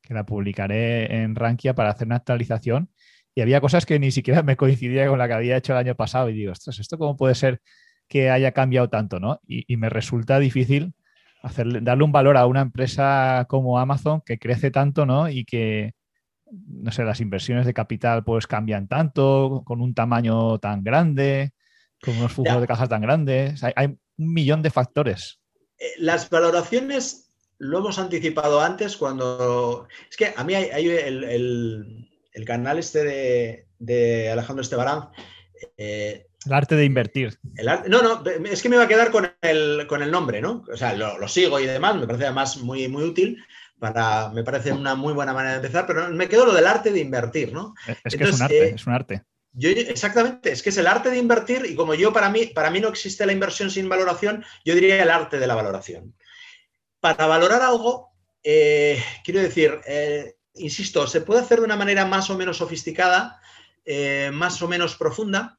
[0.02, 2.90] que la publicaré en Rankia para hacer una actualización,
[3.36, 5.96] y había cosas que ni siquiera me coincidía con la que había hecho el año
[5.96, 7.62] pasado, y digo, ostras, ¿esto cómo puede ser
[8.08, 9.20] que haya cambiado tanto?
[9.20, 9.40] ¿no?
[9.48, 10.94] Y, me resulta difícil
[11.44, 15.30] hacerle, darle un valor a una empresa como Amazon que crece tanto, ¿no?
[15.30, 15.94] Y que,
[16.52, 21.54] no sé, las inversiones de capital pues cambian tanto, con un tamaño tan grande
[22.02, 23.64] con unos flujos de cajas tan grandes.
[23.64, 25.40] Hay, un millón de factores.
[25.78, 29.88] Eh, las valoraciones lo hemos anticipado antes cuando...
[30.10, 35.10] Es que a mí hay, el, canal este de, Alejandro Estebarán.
[35.78, 37.38] Eh, el arte de invertir.
[37.88, 40.64] no, no, es que me iba a quedar con el, con el nombre, ¿no?
[40.72, 43.38] O sea, lo, sigo y demás, me parece además muy, muy útil.
[43.80, 46.92] Para, me parece una muy buena manera de empezar, pero me quedo lo del arte
[46.92, 47.76] de invertir, ¿no?
[48.04, 49.24] Es que es un arte, eh, es un arte
[49.66, 52.80] exactamente, es que es el arte de invertir y como yo para mí, para mí
[52.80, 56.16] no existe la inversión sin valoración, yo diría el arte de la valoración.
[57.00, 58.12] Para valorar algo,
[58.44, 63.42] eh, quiero decir, eh, insisto, se puede hacer de una manera más o menos sofisticada,
[63.84, 65.58] eh, más o menos profunda.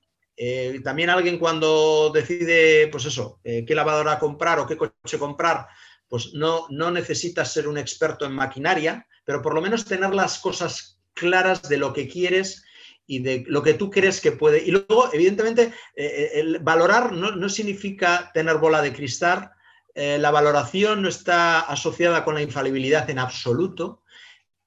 [0.85, 5.67] también alguien cuando decide, pues eso, qué lavadora comprar o qué coche comprar,
[6.09, 10.39] pues no, no necesitas ser un experto en maquinaria, pero por lo menos tener las
[10.39, 12.63] cosas claras de lo que quieres
[13.11, 14.63] y de lo que tú crees que puede.
[14.63, 19.51] Y luego, evidentemente, eh, eh, el valorar no, significa tener bola de cristal.
[19.95, 24.03] Eh, la valoración no está asociada con la infalibilidad en absoluto,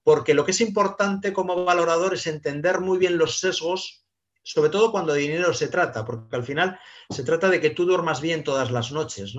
[0.03, 4.07] porque lo que es importante como valorador es entender muy bien los sesgos,
[4.41, 6.79] sobre todo cuando de dinero se trata, porque al final
[7.11, 9.35] se trata de que tú duermas bien todas las noches.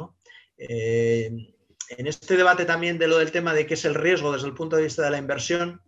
[0.59, 4.55] en este debate también de lo del tema de qué es el riesgo desde el
[4.55, 5.83] punto de vista de la inversión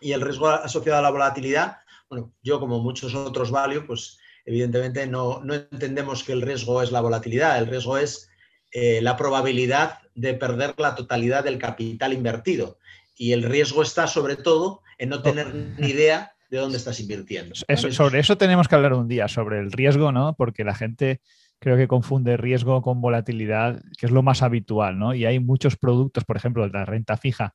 [0.00, 1.78] y el riesgo asociado a la volatilidad,
[2.08, 7.00] bueno, yo como muchos otros value, pues evidentemente no, entendemos que el riesgo es la
[7.00, 8.30] volatilidad, el riesgo es
[8.72, 12.78] eh, la probabilidad de perder la totalidad del capital invertido.
[13.16, 17.54] Y el riesgo está sobre todo en no tener ni idea de dónde estás invirtiendo.
[17.54, 20.34] sobre eso tenemos que hablar un día, sobre el riesgo, ¿no?
[20.34, 21.20] Porque la gente
[21.58, 25.14] creo que confunde riesgo con volatilidad, que es lo más habitual, ¿no?
[25.14, 27.54] Y hay muchos productos, por ejemplo, la renta fija,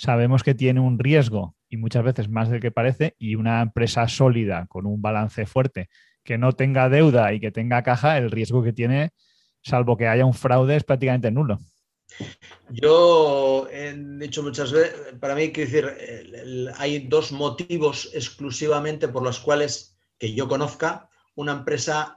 [0.00, 4.08] sabemos que tiene un riesgo y muchas veces más del que parece y una empresa
[4.08, 5.90] sólida con un balance fuerte
[6.24, 9.10] que no tenga deuda y que tenga caja, el riesgo que tiene,
[9.60, 11.58] salvo que haya un fraude, es prácticamente nulo.
[12.70, 19.38] Yo he dicho muchas veces, para mí, quiero decir, hay dos motivos exclusivamente por los
[19.38, 22.16] cuales que yo conozca una empresa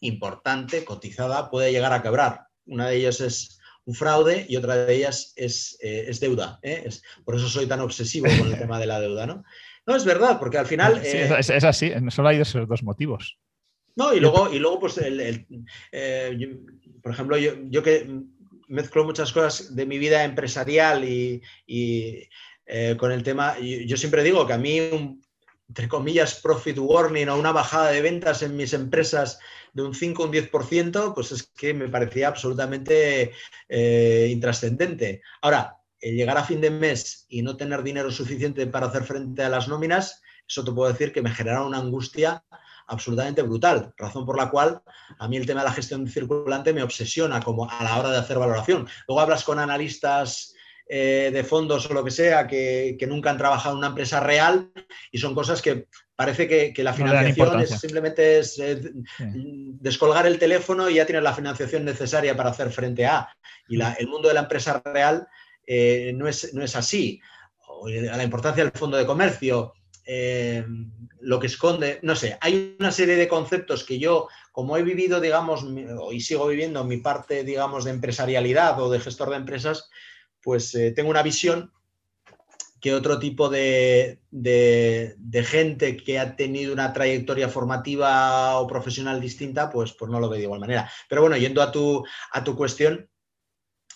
[0.00, 2.48] importante, cotizada, puede llegar a quebrar.
[2.66, 6.58] Una de ellas es un fraude y otra de ellas es, eh, deuda.
[6.62, 6.88] ¿eh?
[7.24, 9.44] por eso soy tan obsesivo con el tema de la deuda, ¿no?
[9.86, 11.00] No, es verdad, porque al final...
[11.04, 13.38] Eh, es, así, solo hay esos dos motivos.
[13.96, 14.94] No, y luego, y luego pues,
[17.02, 18.08] por ejemplo, yo, que
[18.68, 21.42] mezclo muchas cosas de mi vida empresarial y,
[22.96, 24.78] con el tema, yo, siempre digo que a mí
[25.72, 29.38] entre comillas, profit warning o una bajada de ventas en mis empresas
[29.72, 33.32] de un 5 o un 10%, pues es que me parecía absolutamente
[33.68, 35.22] eh, intrascendente.
[35.40, 39.42] Ahora, el llegar a fin de mes y no tener dinero suficiente para hacer frente
[39.42, 42.44] a las nóminas, eso te puedo decir que me genera una angustia
[42.88, 44.82] absolutamente brutal, razón por la cual
[45.18, 48.18] a mí el tema de la gestión circulante me obsesiona como a la hora de
[48.18, 48.88] hacer valoración.
[49.06, 50.54] Luego hablas con analistas
[50.88, 54.70] eh, de fondos o lo que sea que, nunca han trabajado en una empresa real
[55.10, 55.86] y son cosas que
[56.16, 58.80] parece que, la financiación simplemente es eh,
[59.18, 63.28] descolgar el teléfono y ya tienes la financiación necesaria para hacer frente a.
[63.68, 65.26] Y el mundo de la empresa real
[65.66, 67.20] eh, no, es, no es así.
[67.86, 70.64] la importancia del fondo de comercio, eh,
[71.20, 75.20] lo que esconde, no sé, hay una serie de conceptos que yo, como he vivido,
[75.20, 75.64] digamos,
[76.10, 79.88] y sigo viviendo mi parte, digamos, de empresarialidad o de gestor de empresas,
[80.42, 81.72] pues eh, tengo una visión
[82.82, 84.18] que otro tipo de,
[85.46, 90.38] gente que ha tenido una trayectoria formativa o profesional distinta, pues, pues no lo ve
[90.38, 90.90] de igual manera.
[91.08, 93.08] Pero bueno, yendo a tu, a tu cuestión,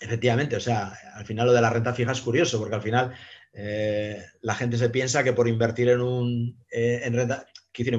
[0.00, 3.12] efectivamente, o sea, al final lo de la renta fija es curioso, porque al final
[3.52, 7.44] eh, la gente se piensa que por invertir en un eh, en renta,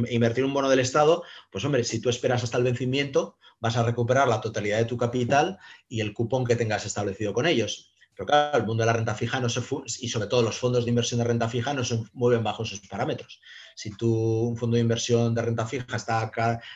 [0.10, 1.22] invertir un bono del Estado,
[1.52, 4.96] pues hombre, si tú esperas hasta el vencimiento, vas a recuperar la totalidad de tu
[4.96, 5.58] capital
[5.90, 7.94] y el cupón que tengas establecido con ellos.
[8.18, 9.62] Pero claro, el mundo de la renta fija no se
[10.00, 12.80] y sobre todo los fondos de inversión de renta fija no se mueven bajo esos
[12.82, 13.40] parámetros.
[13.76, 14.12] Si tú,
[14.50, 16.32] un fondo de inversión de renta fija está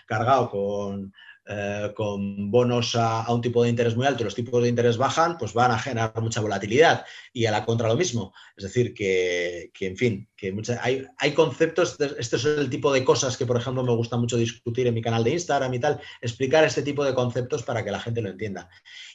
[0.05, 1.11] cargado con
[1.47, 4.95] eh, con bonos a, un tipo de interés muy alto y los tipos de interés
[4.95, 7.03] bajan, pues van a generar mucha volatilidad.
[7.33, 8.31] Y a la contra lo mismo.
[8.55, 13.37] Es decir, que, en fin, que hay, hay, conceptos, este es el tipo de cosas
[13.37, 16.63] que, por ejemplo, me gusta mucho discutir en mi canal de Instagram y tal, explicar
[16.63, 18.69] este tipo de conceptos para que la gente lo entienda.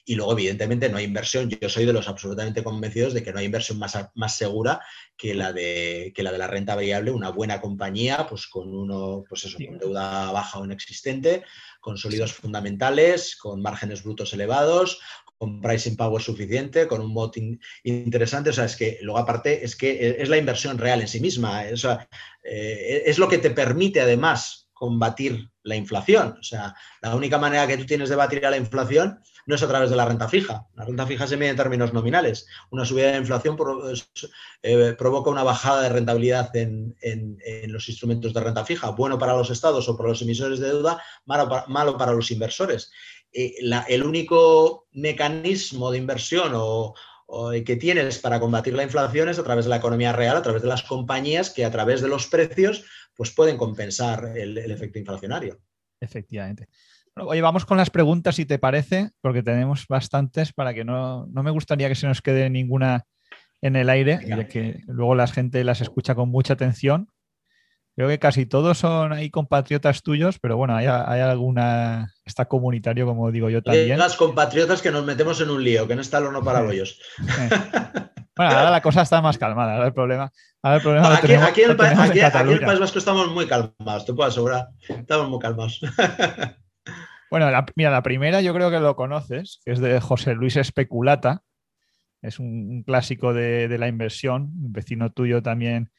[0.09, 1.51] Y luego, evidentemente, no hay inversión.
[1.51, 4.81] Yo soy de los absolutamente convencidos de que no hay inversión más, más segura
[5.17, 9.25] que la, de, que la de la renta variable, una buena compañía, pues con uno,
[9.29, 11.43] pues eso, con deuda baja o inexistente,
[11.81, 15.01] con sólidos fundamentales, con márgenes brutos elevados,
[15.39, 17.37] con pricing power suficiente, con un bot
[17.83, 18.51] interesante.
[18.51, 21.65] O sea, es que luego aparte es que es la inversión real en sí misma.
[21.73, 22.09] O sea,
[22.45, 26.37] eh, es lo que te permite además combatir la inflación.
[26.39, 29.63] O sea, la única manera que tú tienes de batir a la inflación no es
[29.63, 30.67] a través de la renta fija.
[30.75, 32.47] La renta fija se mide en términos nominales.
[32.71, 33.57] Una subida de la inflación
[34.63, 36.97] eh, provoca una bajada de rentabilidad en,
[37.69, 41.03] los instrumentos de renta fija, bueno para los estados o para los emisores de deuda,
[41.25, 42.91] malo para, los inversores.
[43.33, 43.55] Eh,
[43.89, 46.95] el único mecanismo de inversión o,
[47.65, 50.63] que tienes para combatir la inflación es a través de la economía real, a través
[50.63, 52.85] de las compañías que a través de los precios
[53.17, 55.59] pues pueden compensar el efecto inflacionario.
[56.01, 56.69] Efectivamente.
[57.19, 61.43] Oye, vamos con las preguntas, si te parece, porque tenemos bastantes para que no, no
[61.43, 63.07] me gustaría que se nos quede ninguna
[63.63, 67.09] en el aire, ya que luego la gente las escucha con mucha atención.
[67.97, 73.07] Creo que casi todos son ahí compatriotas tuyos, pero bueno, hay, hay alguna, está comunitario,
[73.07, 73.99] como digo yo también.
[73.99, 77.01] Las compatriotas que nos metemos en un lío, que no está el horno para bollos.
[78.37, 80.31] Bueno, ahora la cosa está más calmada, ahora el problema.
[80.61, 84.05] Ahora el problema aquí, aquí, en el, aquí, en el País Vasco estamos muy calmados,
[84.05, 84.69] te puedo asegurar.
[84.87, 85.81] Estamos muy calmados.
[87.31, 91.43] Bueno, mira, la primera yo creo que lo conoces, que es de José Luis Especulata.
[92.23, 95.91] Es un, clásico de, la inversión, un vecino tuyo también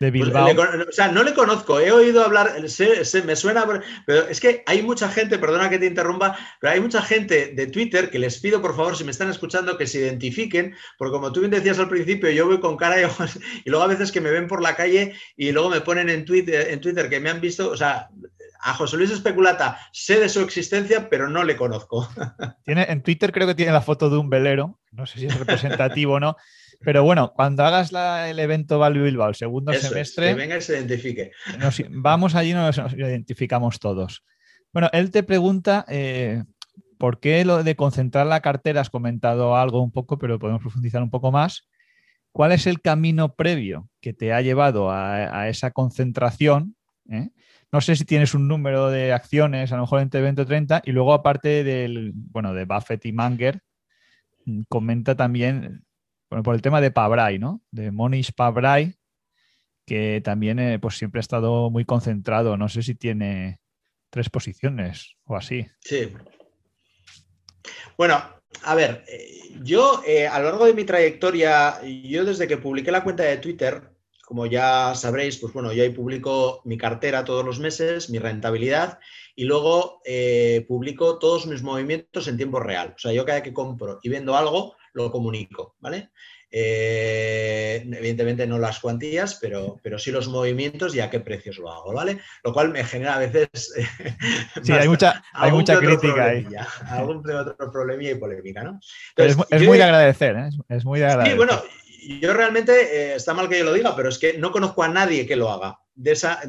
[0.00, 0.48] de pues, Bilbao.
[0.88, 3.64] o sea, no le conozco, he oído hablar, se, me suena,
[4.06, 7.66] pero es que hay mucha gente, perdona que te interrumpa, pero hay mucha gente de
[7.68, 11.32] Twitter que les pido, por favor, si me están escuchando, que se identifiquen, porque como
[11.32, 14.10] tú bien decías al principio, yo voy con cara y ojos, y luego a veces
[14.10, 17.20] que me ven por la calle y luego me ponen en Twitter, en Twitter que
[17.20, 18.08] me han visto, o sea,
[18.64, 22.08] a José Luis Especulata sé de su existencia, pero no le conozco.
[22.64, 25.38] Tiene, en Twitter creo que tiene la foto de un velero, no sé si es
[25.38, 26.36] representativo o no,
[26.80, 30.28] pero bueno, cuando hagas el evento Value Bilbao, el segundo semestre.
[30.28, 31.32] que venga y se identifique.
[31.90, 34.24] vamos allí y nos, identificamos todos.
[34.72, 36.42] Bueno, él te pregunta eh,
[36.98, 41.02] por qué lo de concentrar la cartera, has comentado algo un poco, pero podemos profundizar
[41.02, 41.68] un poco más.
[42.32, 46.76] ¿Cuál es el camino previo que te ha llevado a, esa concentración?
[47.10, 47.28] Eh?
[47.74, 50.82] No sé si tienes un número de acciones, a lo mejor entre 20 o 30,
[50.84, 53.62] y luego aparte del, bueno, de Buffett y Manger,
[54.44, 55.84] mm, comenta también,
[56.30, 57.62] bueno, por el tema de Pabrai, ¿no?
[57.72, 58.94] De Monish Pabrai,
[59.84, 62.56] que también eh, pues siempre ha estado muy concentrado.
[62.56, 63.58] No sé si tiene
[64.08, 65.66] tres posiciones o así.
[65.80, 66.12] Sí.
[67.98, 68.22] Bueno,
[68.62, 72.92] a ver, eh, yo eh, a lo largo de mi trayectoria, yo desde que publiqué
[72.92, 73.93] la cuenta de Twitter,
[74.34, 78.98] como ya sabréis, pues bueno, yo ahí publico mi cartera todos los meses, mi rentabilidad,
[79.36, 82.94] y luego eh, publico todos mis movimientos en tiempo real.
[82.96, 86.10] O sea, yo cada que compro y vendo algo, lo comunico, ¿vale?
[86.50, 91.70] Eh, evidentemente no las cuantías, pero, pero sí los movimientos y a qué precios lo
[91.70, 92.18] hago, ¿vale?
[92.42, 93.72] Lo cual me genera a veces...
[94.64, 96.44] sí, hay mucha, hay mucha crítica ahí.
[96.88, 98.80] Algún otro problemilla y polémica, ¿no?
[99.14, 100.48] es, muy de agradecer, ¿eh?
[100.68, 101.32] Es muy de agradecer.
[101.32, 101.62] Sí, bueno,
[102.20, 104.88] yo realmente, eh, está mal que yo lo diga, pero es que no conozco a
[104.88, 106.40] nadie que lo haga de esa,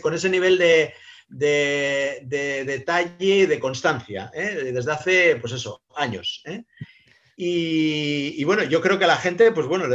[0.00, 0.92] con ese nivel de,
[2.28, 4.72] detalle y de constancia, ¿eh?
[4.72, 6.42] desde hace, pues eso, años.
[6.46, 6.64] ¿eh?
[7.36, 9.86] Y, bueno, yo creo que la gente, pues bueno,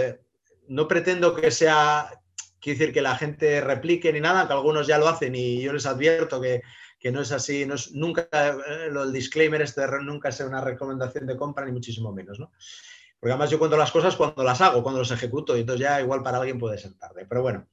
[0.67, 2.09] no pretendo que sea,
[2.59, 5.73] quiero decir, que la gente replique ni nada, que algunos ya lo hacen y yo
[5.73, 6.61] les advierto que,
[7.11, 8.29] no es así, no es, nunca,
[8.91, 12.51] lo del disclaimer este nunca sea una recomendación de compra, ni muchísimo menos, ¿no?
[13.21, 16.01] Porque además yo cuento las cosas cuando las hago, cuando las ejecuto, y entonces ya
[16.01, 17.27] igual para alguien puede ser tarde.
[17.29, 17.67] Pero bueno,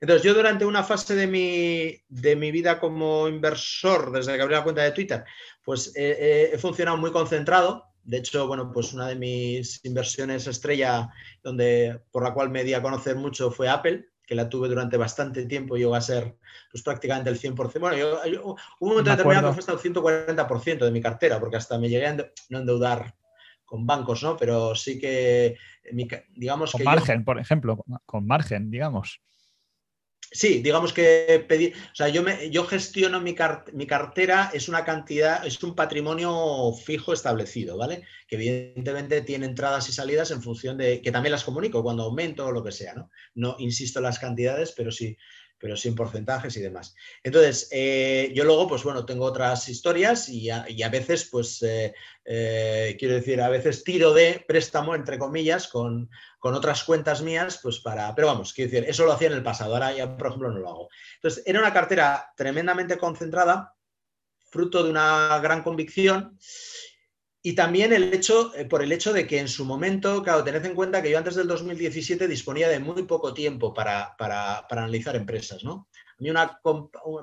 [0.00, 4.54] Entonces, yo durante una fase de mi, de mi vida como inversor, desde que abrí
[4.54, 5.24] la cuenta de Twitter,
[5.62, 7.84] pues he funcionado muy concentrado.
[8.02, 11.10] De hecho, bueno, pues una de mis inversiones estrella,
[11.42, 14.96] donde, por la cual me di a conocer mucho, fue Apple, que la tuve durante
[14.96, 16.34] bastante tiempo, llegó a ser
[16.72, 17.78] pues, prácticamente el 100%.
[17.78, 21.56] Bueno, yo, hubo un momento determinado que fue hasta el 140% de mi cartera, porque
[21.56, 22.16] hasta me llegué a
[22.48, 23.14] no endeudar
[23.74, 24.36] con bancos, ¿no?
[24.36, 25.56] Pero sí que,
[26.36, 26.84] digamos con que...
[26.84, 29.20] margen, por ejemplo, con margen, digamos.
[30.30, 33.34] Sí, digamos que pedir, o sea, yo, me, yo gestiono mi,
[33.72, 38.04] mi, cartera, es una cantidad, es un patrimonio fijo establecido, ¿vale?
[38.28, 42.46] Que evidentemente tiene entradas y salidas en función de, que también las comunico cuando aumento
[42.46, 43.10] o lo que sea, ¿no?
[43.34, 45.16] No insisto en las cantidades, pero sí,
[45.58, 46.94] pero sin porcentajes y demás.
[47.22, 51.94] Entonces, eh, yo luego, pues bueno, tengo otras historias y a, veces, pues, eh,
[52.24, 57.80] eh, quiero decir, a veces tiro de préstamo, entre comillas, con, otras cuentas mías, pues
[57.80, 60.50] para, pero vamos, quiero decir, eso lo hacía en el pasado, ahora ya, por ejemplo,
[60.50, 60.88] no lo hago.
[61.14, 63.74] Entonces, era una cartera tremendamente concentrada,
[64.50, 66.38] fruto de una gran convicción
[67.46, 70.64] y también el hecho, eh, por el hecho de que en su momento, claro, tened
[70.64, 74.84] en cuenta que yo antes del 2017 disponía de muy poco tiempo para, para, para
[74.84, 75.86] analizar empresas, ¿no?
[76.20, 76.60] Una,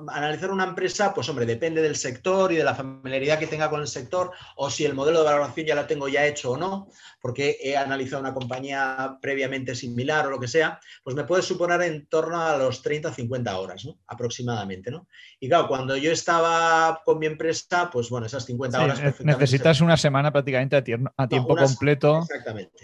[0.08, 3.80] analizar una empresa, pues hombre, depende del sector y de la familiaridad que tenga con
[3.80, 6.88] el sector, o si el modelo de valoración ya lo tengo ya hecho o no,
[7.20, 11.82] porque he analizado una compañía previamente similar o lo que sea, pues me puede suponer
[11.82, 13.98] en torno a los 30 50 horas, ¿no?
[14.06, 15.06] Aproximadamente, ¿no?
[15.40, 19.20] Y claro, cuando yo estaba con mi empresa, pues bueno, esas 50 horas...
[19.20, 22.26] Necesitas una semana prácticamente a, tiempo completo,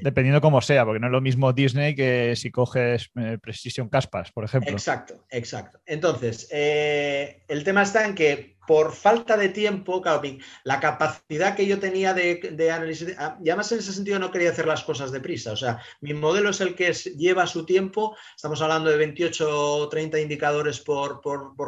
[0.03, 4.33] dependiendo cómo sea, porque no es lo mismo Disney que si coges eh, Precision Caspas,
[4.33, 4.73] por ejemplo.
[4.73, 5.81] Exacto, exacto.
[5.87, 5.98] Entonces,
[6.51, 10.03] eh, el tema está en que por falta de tiempo,
[10.65, 14.51] la capacidad que yo tenía de, análisis, ah, y además en ese sentido no quería
[14.51, 18.61] hacer las cosas deprisa, o sea, mi modelo es el que lleva su tiempo, estamos
[18.61, 21.23] hablando de 28 o 30 indicadores por,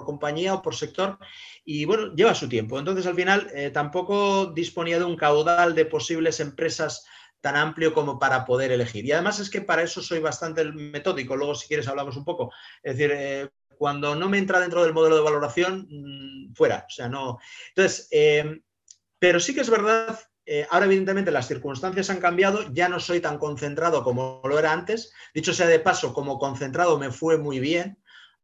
[0.04, 1.18] compañía o por sector,
[1.64, 2.78] y bueno, lleva su tiempo.
[2.78, 7.06] Entonces, al final, eh, tampoco disponía de un caudal de posibles empresas
[7.40, 9.06] tan amplio como para poder elegir.
[9.06, 12.52] Y además es que para eso soy bastante metódico, luego si quieres hablamos un poco.
[12.82, 13.48] Es decir, eh,
[13.80, 16.84] cuando no me entra dentro del modelo de valoración, mm, fuera.
[16.86, 17.38] O sea, no.
[17.68, 18.60] Entonces, eh,
[19.18, 23.20] pero sí que es verdad, eh, ahora evidentemente las circunstancias han cambiado, ya no soy
[23.20, 25.14] tan concentrado como lo era antes.
[25.32, 27.96] Dicho sea de paso, como concentrado me fue muy bien,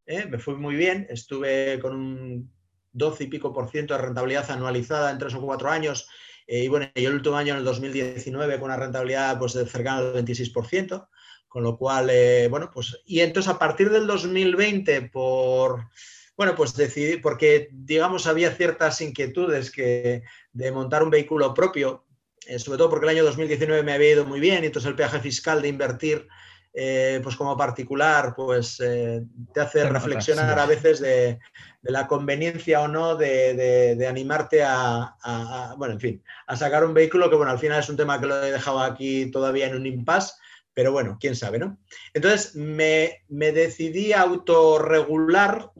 [0.06, 0.24] ¿eh?
[0.24, 2.50] me fue muy bien, estuve con un
[2.92, 6.08] 12 y pico por ciento de rentabilidad anualizada en tres o cuatro años.
[6.46, 10.14] y bueno, el último año, en el 2019, con una rentabilidad pues, de cercana al
[10.14, 11.08] 26%.
[11.48, 15.88] Con lo cual, eh, bueno, pues, y entonces a partir del 2020, por,
[16.36, 20.22] bueno, pues decidí, porque digamos había ciertas inquietudes que,
[20.52, 22.04] de montar un vehículo propio,
[22.46, 24.96] eh, sobre todo porque el año 2019 me había ido muy bien y entonces el
[24.96, 26.28] peaje fiscal de invertir,
[26.74, 31.38] eh, pues como particular, pues te hace reflexionar a veces de,
[31.80, 37.30] la conveniencia o no de, animarte a, a, bueno, en fin, a sacar un vehículo
[37.30, 39.86] que, bueno, al final es un tema que lo he dejado aquí todavía en un
[39.86, 40.34] impasse
[40.76, 41.78] pero bueno, quién sabe, ¿no?
[42.12, 45.72] Entonces me, decidí a autorregular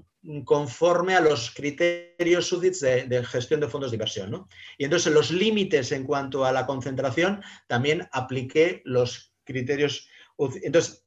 [0.45, 4.49] conforme a los criterios SUDITS de, gestión de fondos de inversión, ¿no?
[4.79, 10.09] Y entonces los límites en cuanto a la concentración también apliqué los criterios.
[10.39, 11.05] Entonces,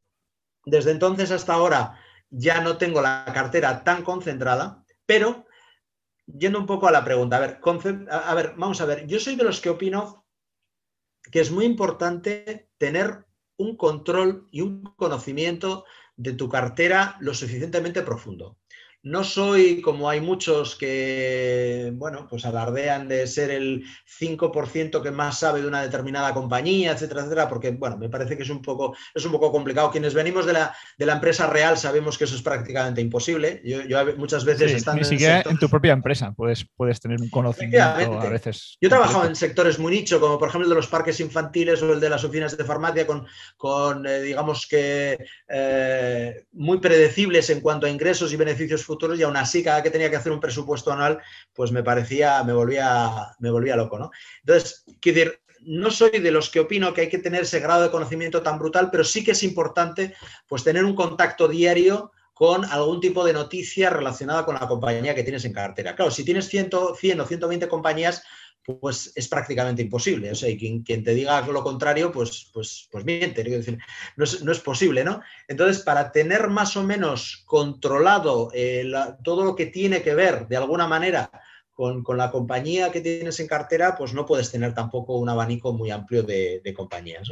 [0.65, 5.47] desde entonces hasta ahora ya no tengo la cartera tan concentrada, pero
[6.27, 7.59] yendo un poco a la pregunta, a ver,
[8.11, 10.27] a ver, vamos a ver, yo soy de los que opino
[11.31, 13.25] que es muy importante tener
[13.59, 15.85] un control y un conocimiento
[16.15, 18.57] de tu cartera lo suficientemente profundo.
[19.01, 23.85] No soy como hay muchos que, bueno, pues alardean de ser el
[24.19, 28.43] 5% que más sabe de una determinada compañía, etcétera, etcétera, porque, bueno, me parece que
[28.43, 29.89] es un poco, es un poco complicado.
[29.89, 33.61] Quienes venimos de la, de la empresa real sabemos que eso es prácticamente imposible.
[33.63, 33.79] Yo,
[34.17, 38.29] muchas veces estando Ni siquiera en, tu propia empresa puedes, puedes tener un conocimiento a
[38.29, 38.77] veces.
[38.81, 41.81] Yo he trabajado en sectores muy nicho, como por ejemplo el de los parques infantiles
[41.81, 43.25] o el de las oficinas de farmacia, con,
[43.55, 45.17] con eh, digamos que,
[45.47, 49.91] eh, muy predecibles en cuanto a ingresos y beneficios futuros y aún así cada que
[49.91, 51.21] tenía que hacer un presupuesto anual,
[51.53, 54.09] pues me parecía, me volvía, me volvía loco, ¿no?
[54.41, 57.83] Entonces, quiero decir, no soy de los que opino que hay que tener ese grado
[57.83, 60.15] de conocimiento tan brutal, pero sí que es importante
[60.47, 65.23] pues tener un contacto diario con algún tipo de noticia relacionada con la compañía que
[65.23, 65.95] tienes en cartera.
[65.95, 68.23] Claro, si tienes 100, 100 o 120 compañías,
[68.77, 70.31] pues es prácticamente imposible.
[70.31, 73.43] O sea, y quien, te diga lo contrario, pues, pues, pues miente.
[74.15, 75.21] no, es, posible, ¿no?
[75.47, 78.91] Entonces, para tener más o menos controlado eh,
[79.23, 81.31] todo lo que tiene que ver, de alguna manera,
[81.71, 85.91] con, la compañía que tienes en cartera, pues no puedes tener tampoco un abanico muy
[85.91, 87.29] amplio de, compañías,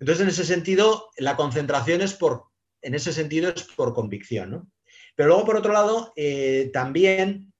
[0.00, 2.44] Entonces, en ese sentido, la concentración es por
[2.82, 4.50] en ese sentido es por convicción.
[4.50, 4.70] ¿no?
[5.16, 7.52] Pero luego, por otro lado, eh, también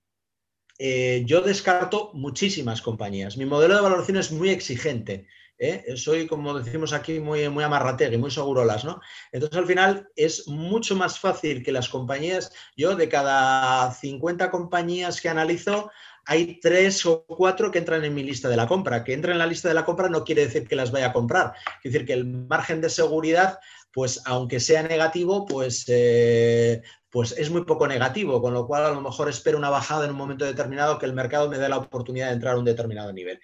[0.79, 3.37] eh, yo descarto muchísimas compañías.
[3.37, 5.27] Mi modelo de valoración es muy exigente.
[5.59, 5.97] ¿eh?
[5.97, 9.01] Soy, como decimos aquí, muy, muy amarrategui, muy segurolas, ¿no?
[9.33, 15.21] Entonces, al final, es mucho más fácil que las compañías, yo de cada 50 compañías
[15.21, 15.91] que analizo,
[16.29, 19.05] hay tres o cuatro que entran en mi lista de la compra.
[19.05, 21.13] Que entren en la lista de la compra no quiere decir que las vaya a
[21.13, 21.55] comprar.
[21.81, 23.61] Quiere decir que el margen de seguridad,
[23.97, 28.91] pues aunque sea negativo, pues, eh, pues es muy poco negativo, con lo cual a
[28.91, 31.79] lo mejor espero una bajada en un momento determinado que el mercado me dé la
[31.79, 33.41] oportunidad de entrar a un determinado nivel.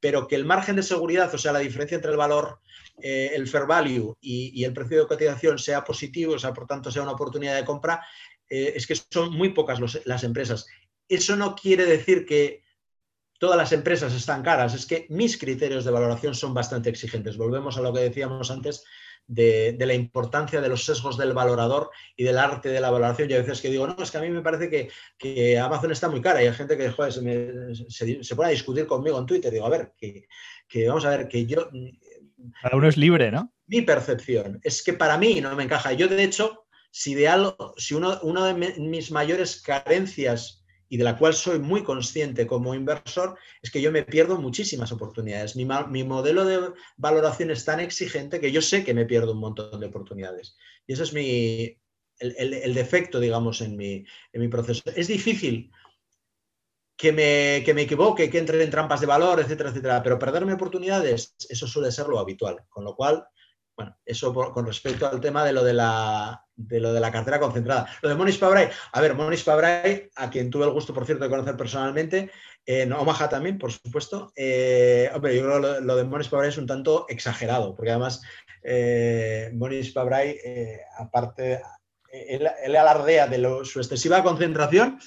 [0.00, 2.58] Pero que el margen de seguridad, o sea, la diferencia entre el valor,
[3.00, 6.90] eh, el fair value y, el precio de cotización sea positivo, o sea, por tanto
[6.90, 8.04] sea una oportunidad de compra,
[8.48, 10.66] eh, es que son muy pocas las empresas.
[11.08, 12.64] Eso no quiere decir que
[13.38, 17.36] todas las empresas están caras, es que mis criterios de valoración son bastante exigentes.
[17.36, 18.82] Volvemos a lo que decíamos antes
[19.30, 23.30] de, la importancia de los sesgos del valorador y del arte de la valoración.
[23.30, 26.08] Y a veces que digo, no, es que a mí me parece que, Amazon está
[26.08, 26.90] muy cara y hay gente que
[27.88, 29.52] se, pone a discutir conmigo en Twitter.
[29.52, 31.70] Digo, a ver, que, vamos a ver, que yo...
[32.62, 33.52] Cada uno es libre, ¿no?
[33.66, 35.92] Mi percepción es que para mí no me encaja.
[35.92, 40.59] Yo, de hecho, si de algo, si uno, uno de mis mayores carencias
[40.92, 44.90] y de la cual soy muy consciente como inversor, es que yo me pierdo muchísimas
[44.90, 45.54] oportunidades.
[45.54, 49.78] Mi, modelo de valoración es tan exigente que yo sé que me pierdo un montón
[49.78, 50.56] de oportunidades.
[50.88, 51.78] Y ese es mi,
[52.18, 54.82] el, defecto, digamos, en mi, en mi, proceso.
[54.96, 55.70] Es difícil
[56.96, 60.54] que me, que me equivoque, que entre en trampas de valor, etcétera, etcétera, pero perderme
[60.54, 62.64] oportunidades, eso suele ser lo habitual.
[62.68, 63.24] Con lo cual,
[63.80, 67.40] bueno, eso con respecto al tema de lo de la, de lo de la cartera
[67.40, 67.88] concentrada.
[68.02, 71.24] Lo de Monish Pabray, a ver, Monish Pabray, a quien tuve el gusto, por cierto,
[71.24, 72.30] de conocer personalmente,
[72.66, 74.34] en Omaha también, por supuesto.
[74.36, 78.20] Eh, hombre, yo creo que lo, de Monish Pabray es un tanto exagerado, porque además
[78.62, 81.62] eh, Monish Pabray, eh, aparte,
[82.12, 82.46] él,
[82.76, 84.98] alardea de su excesiva concentración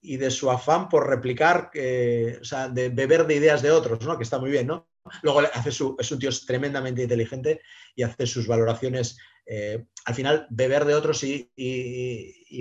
[0.00, 4.16] y de su afán por replicar, o sea, de beber de ideas de otros, ¿no?
[4.16, 4.88] Que está muy bien, ¿no?
[5.22, 7.60] Luego hace su, es un tío tremendamente inteligente
[7.94, 9.18] y hace sus valoraciones.
[9.46, 11.50] Eh, al final, beber de otros y,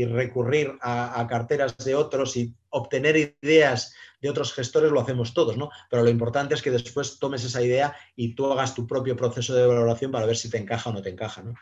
[0.06, 5.70] recurrir a, carteras de otros y obtener ideas de otros gestores lo hacemos todos, ¿no?
[5.90, 9.54] Pero lo importante es que después tomes esa idea y tú hagas tu propio proceso
[9.56, 11.54] de valoración para ver si te encaja o no te encaja, ¿no?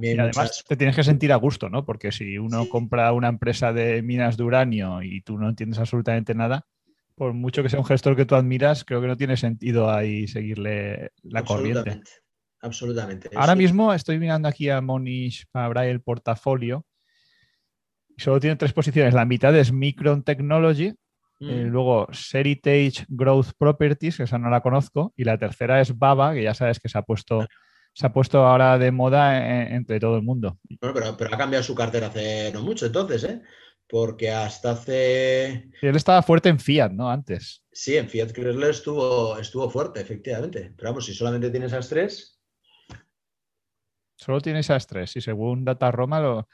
[0.00, 1.84] y además te tienes que sentir a gusto, ¿no?
[1.84, 6.34] Porque si uno compra una empresa de minas de uranio y tú no entiendes absolutamente
[6.34, 6.66] nada,
[7.14, 10.28] por mucho que sea un gestor que tú admiras, creo que no tiene sentido ahí
[10.28, 12.02] seguirle la corriente.
[12.66, 13.30] Absolutamente.
[13.34, 16.84] Ahora mismo estoy mirando aquí a Monish para el portafolio.
[18.18, 19.14] Solo tiene tres posiciones.
[19.14, 20.94] La mitad es Micron Technology, eh,
[21.40, 21.68] mm.
[21.68, 26.42] luego Seritage Growth Properties, que esa no la conozco, y la tercera es Baba, que
[26.42, 27.46] ya sabes que se ha puesto,
[27.92, 30.58] se ha puesto ahora de moda entre todo el mundo.
[30.80, 33.42] pero, pero, ha cambiado su cartera hace no mucho entonces, ¿eh?
[33.88, 35.70] porque hasta hace...
[35.80, 37.08] Él estaba fuerte en Fiat, ¿no?
[37.08, 37.62] Antes.
[37.70, 40.72] Sí, en Fiat Chrysler estuvo, estuvo fuerte, efectivamente.
[40.76, 42.35] Pero vamos, si solamente tienes esas tres...
[44.16, 45.14] Solo tiene esas tres.
[45.16, 46.44] Y según Data Roma, los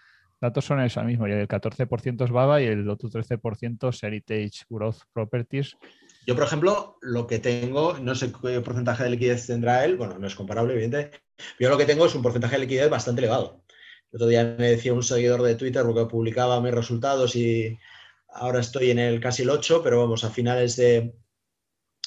[0.41, 1.29] datos son esos mismos.
[1.29, 5.77] Y el 14% es Baba y el otro 13% es Heritage Growth Properties.
[6.27, 10.19] Yo, por ejemplo, lo que tengo, no sé qué porcentaje de liquidez tendrá él, bueno,
[10.19, 11.21] no es comparable, evidentemente.
[11.59, 13.65] Yo lo que tengo es un porcentaje de liquidez bastante elevado.
[14.13, 17.79] El otro día me decía un seguidor de Twitter porque publicaba mis resultados y
[18.29, 21.15] ahora estoy en el casi el 8, pero vamos, a finales de,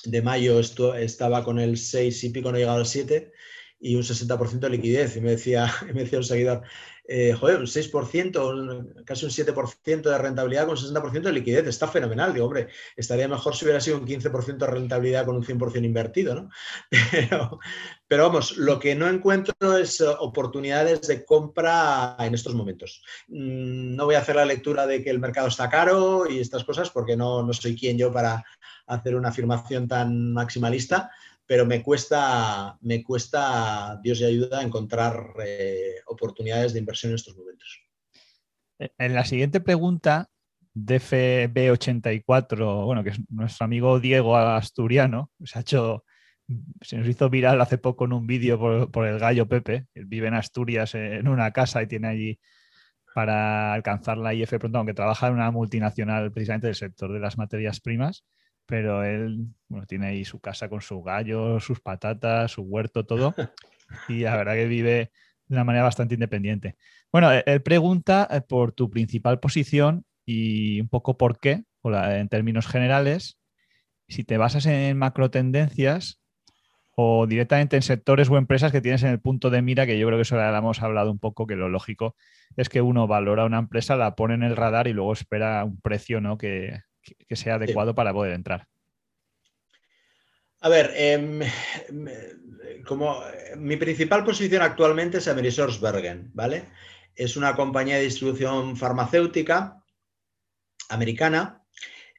[0.05, 3.33] de mayo estaba con el 6 y pico, no llegado al 7
[3.79, 5.15] y un 60% de liquidez.
[5.17, 6.63] Y me decía, me decía un seguidor,
[7.07, 11.87] eh, joder, un 6%, casi un 7% de rentabilidad con un 60% de liquidez, está
[11.87, 12.33] fenomenal.
[12.33, 16.33] Digo, hombre, estaría mejor si hubiera sido un 15% de rentabilidad con un 100% invertido,
[16.33, 16.49] ¿no?
[18.07, 23.03] Pero, vamos, lo que no encuentro es oportunidades de compra en estos momentos.
[23.27, 26.63] Mm, no voy a hacer la lectura de que el mercado está caro y estas
[26.63, 28.43] cosas porque no, no soy quien yo para
[28.87, 31.11] hacer una afirmación tan maximalista
[31.47, 37.37] pero me cuesta, me cuesta, Dios y ayuda, encontrar eh, oportunidades de inversión en estos
[37.37, 37.81] momentos.
[38.97, 40.29] En la siguiente pregunta,
[40.73, 46.03] DFB84, bueno, que es nuestro amigo Diego Asturiano, se ha hecho,
[46.81, 50.27] se nos hizo viral hace poco en un vídeo por, el gallo Pepe, él vive
[50.27, 52.39] en Asturias en una casa y tiene allí
[53.13, 57.37] para alcanzar la IF pronto, aunque trabaja en una multinacional precisamente del sector de las
[57.37, 58.25] materias primas
[58.65, 63.33] pero él bueno, tiene ahí su casa con sus gallos, sus patatas, su huerto, todo.
[64.09, 65.11] Y la verdad que vive
[65.47, 66.75] de una manera bastante independiente.
[67.11, 72.29] Bueno, e-, él pregunta eh, por tu principal posición y un poco por qué, en
[72.29, 73.37] términos generales.
[74.07, 76.19] Si te basas en macro tendencias,
[76.95, 80.07] o directamente en sectores o empresas que tienes en el punto de mira, que yo
[80.07, 82.15] creo que eso ya hemos hablado un poco, que lo lógico
[82.55, 85.79] es que uno valora una empresa, la pone en el radar y luego espera un
[85.81, 86.37] precio ¿no?
[86.37, 86.79] que,
[87.35, 88.67] sea adecuado para poder entrar.
[90.61, 91.41] A ver, em,
[92.85, 93.21] como
[93.57, 95.27] mi principal posición actualmente es
[95.79, 96.65] Bergen, ¿vale?
[97.15, 99.81] Es una compañía de distribución farmacéutica
[100.89, 101.65] americana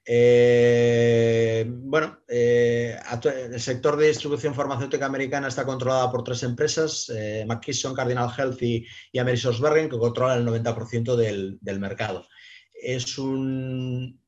[0.09, 7.45] eh, bueno, eh, el sector de distribución farmacéutica americana está controlada por tres empresas, eh,
[7.47, 9.19] McKesson, Cardinal Health y, y
[9.61, 12.29] Bergen, que controlan el 90% del, mercado.
[12.73, 14.23] Es un,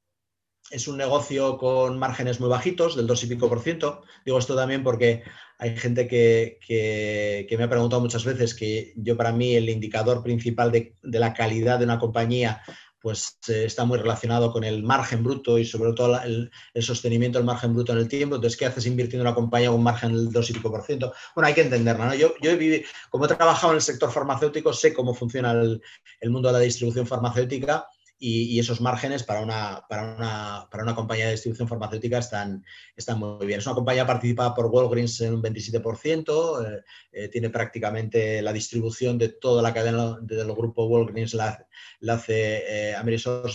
[0.70, 4.03] es un negocio con márgenes muy bajitos, del 2 y pico por ciento.
[4.24, 5.23] Digo esto también porque
[5.59, 10.70] hay gente que, me ha preguntado muchas veces que yo para mí el indicador principal
[10.70, 12.62] de, la calidad de una compañía
[13.01, 16.51] pues eh, está muy relacionado con el margen bruto y sobre todo el,
[16.82, 18.35] sostenimiento del margen bruto en el tiempo.
[18.35, 20.82] Entonces, ¿qué haces invirtiendo en una compañía con un margen del 2 y pico por
[20.82, 21.15] ciento?
[21.35, 22.15] Bueno, hay que entenderlo, ¿no?
[22.15, 26.55] Yo, he como he trabajado en el sector farmacéutico, sé cómo funciona el mundo de
[26.55, 27.89] la distribución farmacéutica
[28.19, 32.65] y, esos márgenes para una, para, una, para una, compañía de distribución farmacéutica están,
[32.97, 33.61] están muy bien.
[33.61, 39.19] Es una compañía participada por Walgreens en un 27%, eh, eh, tiene prácticamente la distribución
[39.19, 41.65] de toda la cadena del grupo Walgreens la,
[42.01, 42.97] la hace eh,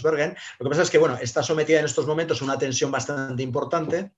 [0.03, 0.35] Bergen.
[0.59, 3.43] Lo que pasa es que bueno, está sometida en estos momentos a una tensión bastante
[3.43, 4.11] importante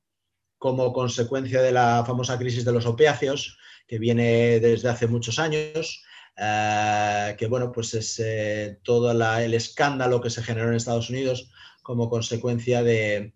[0.58, 3.58] como consecuencia de la famosa crisis de los opiáceos
[3.88, 6.04] que viene desde hace muchos años.
[6.38, 11.52] Eh, que bueno, pues es eh, todo el escándalo que se generó en Estados Unidos
[11.82, 13.34] como consecuencia de,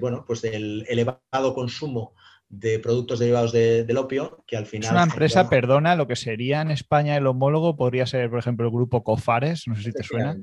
[0.00, 2.14] bueno, pues del elevado consumo
[2.48, 4.86] de productos derivados del opio, que al final...
[4.86, 8.66] Es una empresa, perdona, lo que sería en España el homólogo podría ser, por ejemplo,
[8.66, 10.36] el grupo Cofares, no sé si te suena.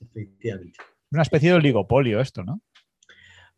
[0.00, 0.78] Efectivamente.
[1.12, 2.60] Una especie de oligopolio esto, ¿no?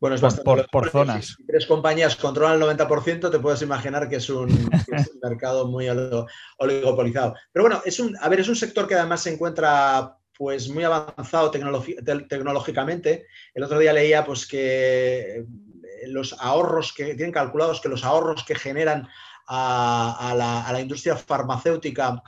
[0.02, 0.64] Bueno, es bastante.
[0.72, 1.36] Por, zonas.
[1.36, 4.48] Si tres compañías controlan el 90%, te puedes imaginar que es un,
[5.22, 5.86] mercado muy
[6.58, 7.36] oligopolizado.
[7.52, 10.82] Pero bueno, es un, a ver, es un sector que además se encuentra pues muy
[10.82, 13.28] avanzado tecnológicamente.
[13.54, 15.46] El otro día leía pues que eh,
[16.08, 19.08] los ahorros que tienen calculados que los ahorros que generan
[19.46, 22.20] a, la, industria farmacéutica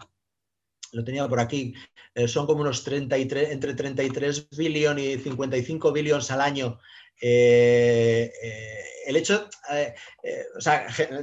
[0.93, 1.75] lo tenía por aquí,
[2.15, 6.79] eh, son como unos 33, entre 33 billones y 55 billones al año
[7.21, 9.95] eh, eh, el hecho, eh,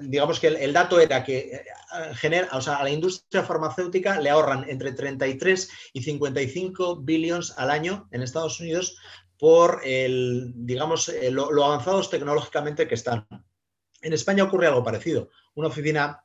[0.02, 1.66] digamos que el, dato era que
[2.14, 7.72] genera, o sea, a la industria farmacéutica le ahorran entre 33 y 55 billones al
[7.72, 8.98] año en Estados Unidos
[9.38, 13.28] por el, digamos, lo, avanzados tecnológicamente que están.
[14.02, 15.30] En España ocurre algo parecido.
[15.56, 16.24] Una oficina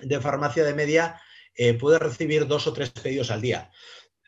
[0.00, 1.20] de farmacia de media
[1.80, 3.70] puede recibir dos o tres pedidos al día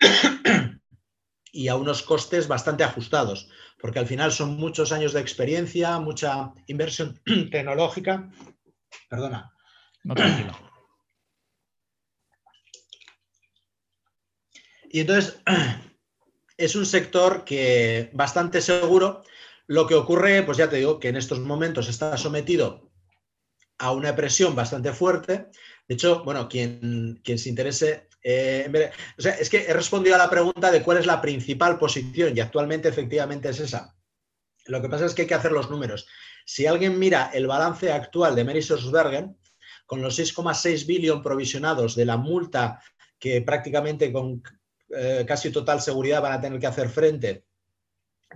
[1.52, 3.48] y a unos costes bastante ajustados
[3.80, 7.20] porque al final son muchos años de experiencia, mucha inversión
[7.50, 8.30] tecnológica.
[9.08, 9.52] Perdona.
[10.04, 10.56] No, tranquilo.
[14.90, 15.40] Y entonces
[16.56, 19.22] es un sector que bastante seguro.
[19.66, 22.92] Lo que ocurre, pues ya te digo, que en estos momentos está sometido
[23.78, 25.48] a una presión bastante fuerte.
[25.88, 30.72] De hecho, bueno, quien, quien se interese eh, es que he respondido a la pregunta
[30.72, 33.94] de cuál es la principal posición y actualmente efectivamente es esa.
[34.64, 36.08] Lo que pasa es que hay que hacer los números.
[36.44, 39.38] Si alguien mira el balance actual de Bergen,
[39.86, 42.82] con los 6,6 billones provisionados de la multa
[43.16, 44.42] que prácticamente con
[44.90, 47.44] eh, casi total seguridad van a tener que hacer frente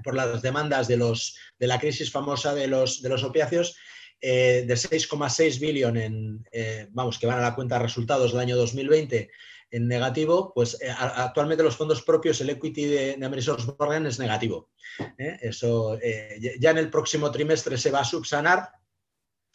[0.04, 3.76] por las demandas de, los, de la crisis famosa de los, de los opiáceos,
[4.20, 6.46] eh, de 6,6 billones en,
[6.92, 9.28] vamos, que van a la cuenta de resultados del año 2020
[9.70, 14.70] en negativo, pues eh, actualmente los fondos propios, el equity de, de Morgan es negativo.
[15.18, 15.38] ¿eh?
[15.40, 18.70] Eso eh, ya en el próximo trimestre se va a subsanar,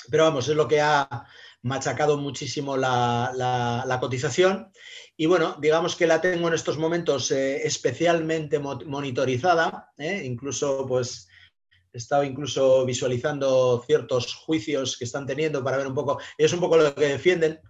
[0.09, 1.25] pero vamos, es lo que ha
[1.63, 4.71] machacado muchísimo la, cotización.
[5.17, 11.27] Y bueno, digamos que la tengo en estos momentos especialmente monitorizada, incluso pues
[11.95, 16.59] he estado incluso visualizando ciertos juicios que están teniendo para ver un poco, es un
[16.59, 17.61] poco lo que defienden,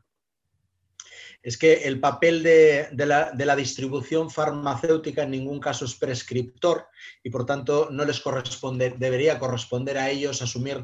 [1.45, 6.87] es que el papel de, la, distribución farmacéutica en ningún caso es prescriptor
[7.23, 10.83] y por tanto no les corresponde, debería corresponder a ellos asumir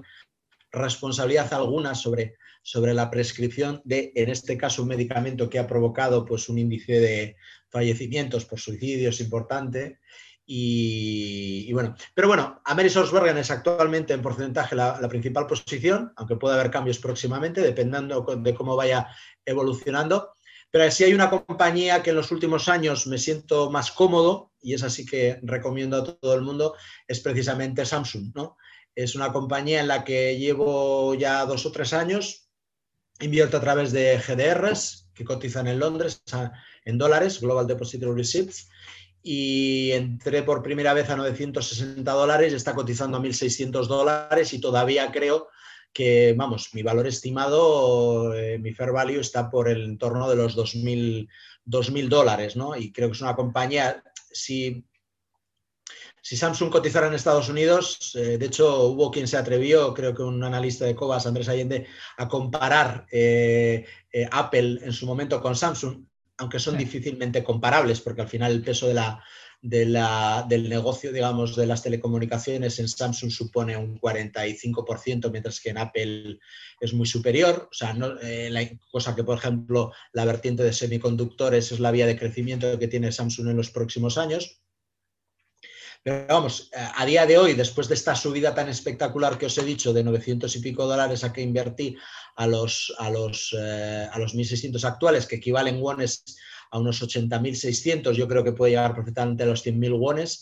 [0.71, 6.23] responsabilidad alguna sobre, sobre la prescripción de, en este caso, un medicamento que ha provocado
[6.25, 7.35] pues, un índice de
[7.69, 9.97] fallecimientos por suicidios importante.
[10.45, 12.61] Y, bueno, pero bueno,
[13.11, 18.21] Bergen es actualmente en porcentaje la, la, principal posición, aunque puede haber cambios próximamente, dependiendo
[18.21, 19.07] de cómo vaya
[19.43, 20.33] evolucionando.
[20.71, 24.73] Pero si hay una compañía que en los últimos años me siento más cómodo, y
[24.73, 26.75] es así que recomiendo a todo el mundo,
[27.07, 28.31] es precisamente Samsung.
[28.33, 28.57] ¿no?
[28.95, 32.47] Es una compañía en la que llevo ya dos o tres años
[33.19, 36.23] invierto a través de GDRs que cotizan en Londres
[36.85, 38.69] en dólares, Global Depository Receipts,
[39.21, 45.11] y entré por primera vez a 960 dólares, está cotizando a 1.600 dólares y todavía
[45.11, 45.49] creo
[45.93, 50.55] que, vamos, mi valor estimado, eh, mi fair value está por el entorno de los
[50.55, 52.75] 2.000 dólares, ¿no?
[52.75, 54.85] Y creo que es una compañía, si,
[56.21, 60.23] si Samsung cotizara en Estados Unidos, eh, de hecho hubo quien se atrevió, creo que
[60.23, 61.87] un analista de Cobas, Andrés Allende,
[62.17, 63.85] a comparar eh,
[64.31, 66.05] Apple en su momento con Samsung
[66.41, 69.23] aunque son difícilmente comparables, porque al final el peso de la,
[69.61, 76.39] del negocio, digamos, de las telecomunicaciones en Samsung supone un 45%, mientras que en Apple
[76.79, 77.69] es muy superior.
[77.71, 82.07] O sea, eh, la cosa que, por ejemplo, la vertiente de semiconductores es la vía
[82.07, 84.61] de crecimiento que tiene Samsung en los próximos años.
[86.03, 89.63] Pero vamos, a día de hoy, después de esta subida tan espectacular que os he
[89.63, 91.95] dicho, de 900 y pico dólares a que invertí
[92.35, 96.23] a los, a los, eh, a los 1.600 actuales, que equivalen wones
[96.71, 100.41] a unos 80.600, yo creo que puede llegar perfectamente a los 100.000 wones.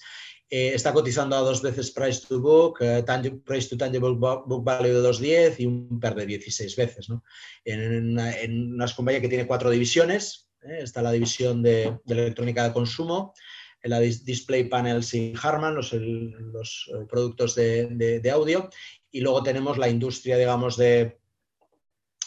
[0.50, 3.04] Eh, está cotizando a dos veces price to book, eh,
[3.46, 7.10] price to tangible book value de 2.10 y un PER de 16 veces.
[7.10, 7.24] ¿no?
[7.66, 12.74] En, en, una compañía que tiene cuatro divisiones, está la división de, de electrónica de
[12.74, 13.34] consumo,
[13.84, 16.32] la Display Panels y Harman, los, eh,
[17.10, 18.70] productos de, audio,
[19.12, 21.20] y luego tenemos la industria, digamos, de,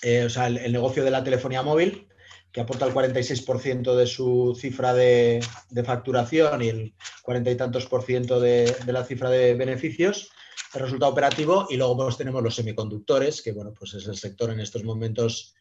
[0.02, 2.08] eh, o sea, el, negocio de la telefonía móvil,
[2.52, 5.40] que aporta el 46% de su cifra de,
[5.84, 10.30] facturación y el 40 y tantos por ciento de, de, la cifra de beneficios,
[10.74, 14.50] el resultado operativo, y luego pues, tenemos los semiconductores, que bueno, pues es el sector
[14.50, 15.54] en estos momentos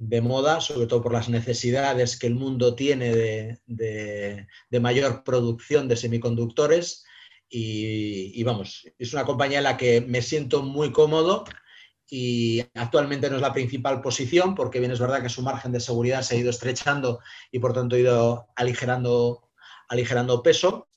[0.00, 4.46] de moda, sobre todo por las necesidades que el mundo tiene de,
[4.80, 7.04] mayor producción de semiconductores.
[7.50, 11.44] Y, vamos, es una compañía en la que me siento muy cómodo
[12.10, 15.80] y actualmente no es la principal posición porque bien es verdad que su margen de
[15.80, 17.20] seguridad se ha ido estrechando
[17.50, 19.48] y por tanto ha ido aligerando,
[19.88, 20.88] aligerando peso.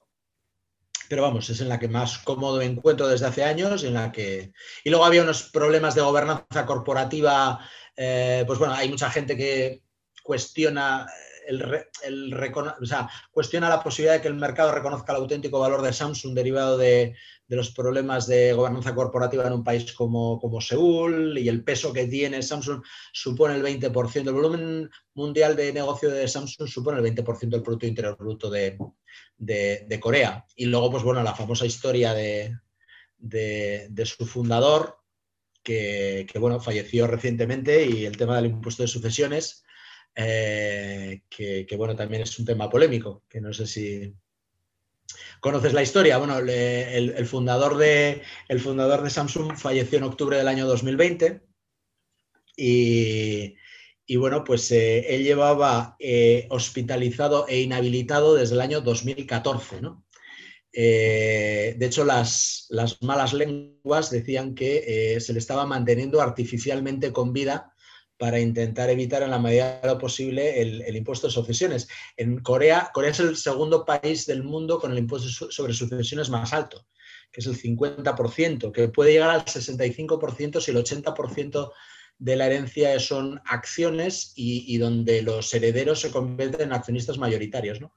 [1.10, 4.52] Pero vamos, es en la que más cómodo encuentro desde hace años, en la que...
[4.84, 7.60] Y luego había unos problemas de gobernanza corporativa
[7.96, 9.84] eh, pues bueno, hay mucha gente que
[10.24, 11.06] cuestiona
[13.32, 17.16] cuestiona la posibilidad de que el mercado reconozca el auténtico valor de Samsung derivado de,
[17.50, 22.42] los problemas de gobernanza corporativa en un país como, Seúl y el peso que tiene
[22.42, 24.28] Samsung supone el 20%.
[24.28, 30.00] El volumen mundial de negocio de Samsung supone el 20% del Producto Interior Bruto de,
[30.00, 30.46] Corea.
[30.56, 32.58] Y luego, pues bueno, la famosa historia de,
[33.20, 35.04] de su fundador,
[35.64, 39.64] que, bueno, falleció recientemente y el tema del impuesto de sucesiones,
[40.16, 44.14] eh, que, bueno, también es un tema polémico, que no sé si
[45.40, 46.18] conoces la historia.
[46.18, 51.42] Bueno, el, fundador de, el fundador de Samsung falleció en octubre del año 2020
[52.56, 53.56] y,
[54.16, 60.06] bueno, pues eh, él llevaba eh, hospitalizado e inhabilitado desde el año 2014, ¿no?
[60.72, 62.68] De hecho, las,
[63.02, 67.73] malas lenguas decían que se le estaba manteniendo artificialmente con vida
[68.18, 71.88] para intentar evitar en la medida de lo posible el, impuesto de sucesiones.
[72.18, 76.54] En Corea, Corea es el segundo país del mundo con el impuesto sobre sucesiones más
[76.54, 76.86] alto,
[77.32, 81.72] que es el 50%, que puede llegar al 65% si el 80%
[82.20, 87.82] de la herencia son acciones y, y, donde los herederos se convierten en accionistas mayoritarios.
[87.82, 87.94] ¿no?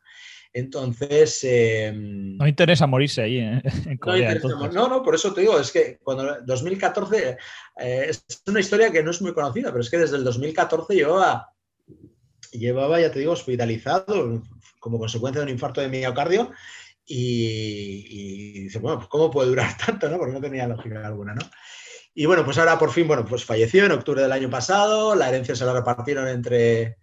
[0.56, 1.44] Entonces.
[1.44, 3.62] Em, no interesa morirse ahí ¿eh?
[3.86, 4.34] en Corea.
[4.72, 7.36] No, no, por eso te digo, es que cuando 2014
[7.78, 10.94] eh, es una historia que no es muy conocida, pero es que desde el 2014
[10.94, 11.52] llevaba,
[12.52, 14.42] llevaba ya te digo, hospitalizado
[14.80, 16.50] como consecuencia de un infarto de miocardio.
[17.04, 20.08] Y, dice, bueno, pues ¿cómo puede durar tanto?
[20.08, 20.16] ¿no?
[20.16, 21.42] Porque no tenía lógica alguna, ¿no?
[22.14, 25.28] Y bueno, pues ahora por fin, bueno, pues falleció en octubre del año pasado, la
[25.28, 26.96] herencia se la repartieron entre,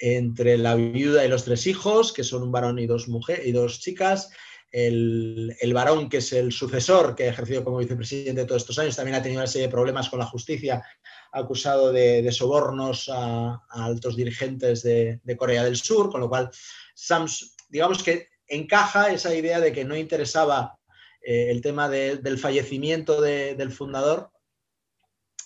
[0.00, 3.52] entre la viuda y los tres hijos, que son un varón y dos, mujeres y
[3.52, 4.30] dos chicas.
[4.72, 9.16] El, varón, que es el sucesor, que ha ejercido como vicepresidente todos estos años, también
[9.16, 10.82] ha tenido una serie de problemas con la justicia,
[11.32, 16.50] acusado de, sobornos a, altos dirigentes de, Corea del Sur, con lo cual,
[16.94, 20.78] Sams, digamos que encaja esa idea de que no interesaba
[21.20, 24.30] eh, el tema del fallecimiento del fundador,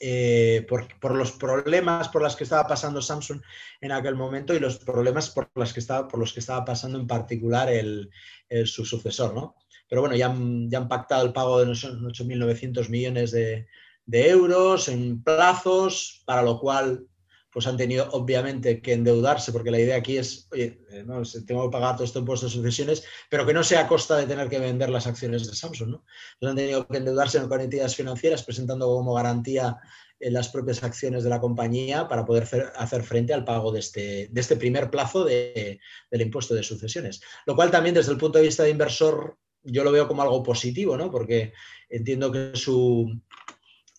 [0.07, 3.41] eh, por, los problemas por los que estaba pasando Samsung
[3.81, 7.07] en aquel momento y los problemas por, que estaba, por los que estaba pasando en
[7.07, 8.11] particular el,
[8.67, 9.33] su sucesor.
[9.33, 9.57] ¿no?
[9.89, 13.67] Pero bueno, ya han pactado el pago de 8.900 millones de,
[14.07, 17.07] euros en plazos, para lo cual
[17.55, 21.71] pues han tenido obviamente que endeudarse, porque la idea aquí es, oye, eh, no, tengo
[21.71, 24.49] que pagar todo este impuesto de sucesiones, pero que no sea a costa de tener
[24.49, 25.91] que vender las acciones de Samsung.
[25.91, 26.05] ¿no?
[26.35, 29.77] Entonces han tenido que endeudarse con entidades financieras presentando como garantía
[30.19, 34.29] eh, las propias acciones de la compañía para poder hacer frente al pago de este,
[34.33, 35.79] de este primer plazo de,
[36.11, 37.21] del impuesto de sucesiones.
[37.47, 40.43] Lo cual también desde el punto de vista de inversor yo lo veo como algo
[40.43, 41.09] positivo, ¿no?
[41.09, 41.53] porque
[41.89, 43.21] entiendo que su,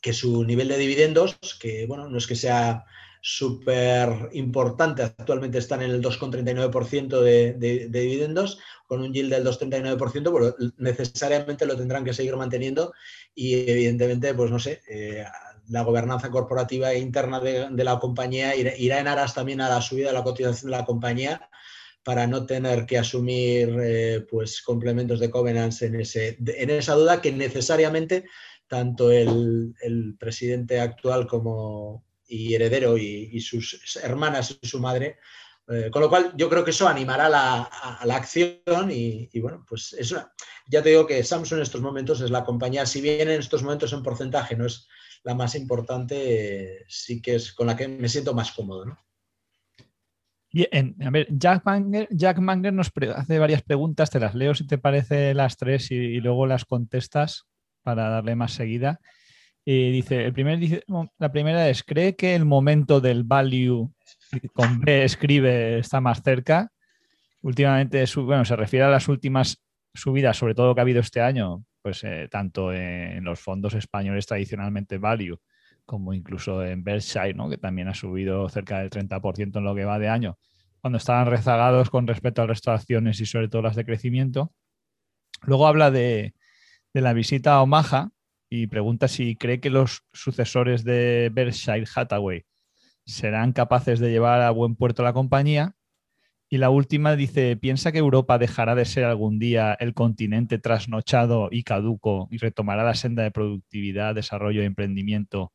[0.02, 2.84] que su nivel de dividendos, que bueno, no es que sea
[3.28, 5.02] súper importante.
[5.02, 10.56] Actualmente están en el 2,39% de, de, de, dividendos, con un yield del 2,39%, pero
[10.78, 12.94] necesariamente lo tendrán que seguir manteniendo
[13.34, 15.26] y evidentemente, pues no sé, eh,
[15.70, 20.10] la gobernanza corporativa e interna de, la compañía irá, en aras también a la subida
[20.10, 21.50] de la cotización de la compañía
[22.04, 27.24] para no tener que asumir eh, pues complementos de covenants en, ese, en esa duda
[27.24, 28.26] que necesariamente
[28.68, 35.18] tanto el presidente actual como, y heredero y, sus hermanas y su madre.
[35.68, 39.66] Eh, con lo cual yo creo que eso animará la, a, la acción y, bueno,
[39.68, 40.30] pues eso,
[40.68, 43.64] ya te digo que Samsung en estos momentos es la compañía, si bien en estos
[43.64, 44.88] momentos en porcentaje no es
[45.24, 48.86] la más importante, sí que es con la que me siento más cómodo.
[48.86, 49.00] ¿no?
[50.52, 54.68] Bien, a ver, Jack Manger, Jack Manger nos hace varias preguntas, te las leo si
[54.68, 57.48] te parece las tres y, y luego las contestas
[57.82, 59.00] para darle más seguida.
[59.68, 60.86] Y dice, el primer,
[61.18, 63.92] la primera es, ¿cree que el momento del value
[64.54, 66.72] con B escribe está más cerca?
[67.42, 71.64] Últimamente, bueno, se refiere a las últimas subidas, sobre todo que ha habido este año,
[71.82, 75.40] pues eh, tanto en los fondos españoles tradicionalmente value,
[75.84, 77.50] como incluso en Berkshire, ¿no?
[77.50, 80.38] que también ha subido cerca del 30% en lo que va de año,
[80.80, 84.52] cuando estaban rezagados con respecto a las de y sobre todo las de crecimiento.
[85.42, 86.36] Luego habla de,
[86.94, 88.12] de la visita a Omaha,
[88.62, 92.46] y pregunta si cree que los sucesores de Berkshire Hathaway
[93.06, 95.76] serán capaces de llevar a buen puerto la compañía.
[96.50, 101.50] Y la última dice, ¿piensa que Europa dejará de ser algún día el continente trasnochado
[101.52, 105.52] y caduco y retomará la senda de productividad, desarrollo y emprendimiento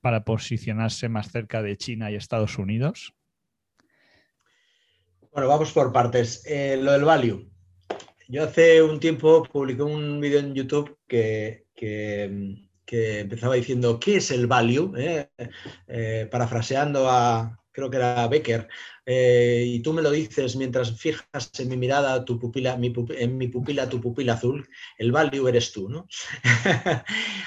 [0.00, 3.14] para posicionarse más cerca de China y Estados Unidos?
[5.32, 6.44] Bueno, vamos por partes.
[6.46, 7.50] Eh, lo del value.
[8.28, 11.68] Yo hace un tiempo publiqué un vídeo en YouTube que
[12.86, 14.92] que, empezaba diciendo, ¿qué es el value?
[14.96, 15.28] ¿Eh?
[15.86, 18.68] Eh, parafraseando a, creo que era Becker,
[19.06, 23.48] eh, y tú me lo dices mientras fijas en mi mirada, tu pupila, en mi
[23.48, 24.68] pupila, tu pupila azul,
[24.98, 26.08] el value eres tú, ¿no?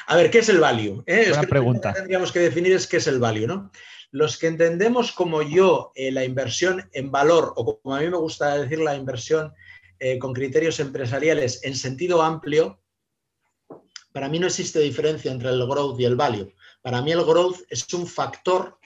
[0.07, 1.03] a ver, ¿qué es el value?
[1.07, 1.89] Una pregunta.
[1.89, 3.71] Lo que tendríamos que definir es qué es el value, ¿no?
[4.11, 8.57] Los que entendemos como yo la inversión en valor, o como a mí me gusta
[8.57, 9.53] decir la inversión
[10.19, 12.81] con criterios empresariales en sentido amplio,
[14.11, 16.53] para mí no existe diferencia entre el growth y el value.
[16.81, 18.77] Para mí el growth es un factor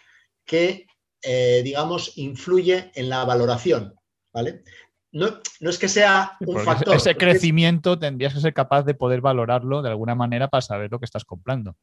[0.45, 0.85] que,
[1.21, 3.95] eh, digamos, influye en la valoración,
[4.33, 4.63] ¿vale?
[5.11, 6.95] No, es que sea un factor.
[6.95, 10.99] Ese crecimiento tendrías que ser capaz de poder valorarlo de alguna manera para saber lo
[10.99, 11.77] que estás comprando.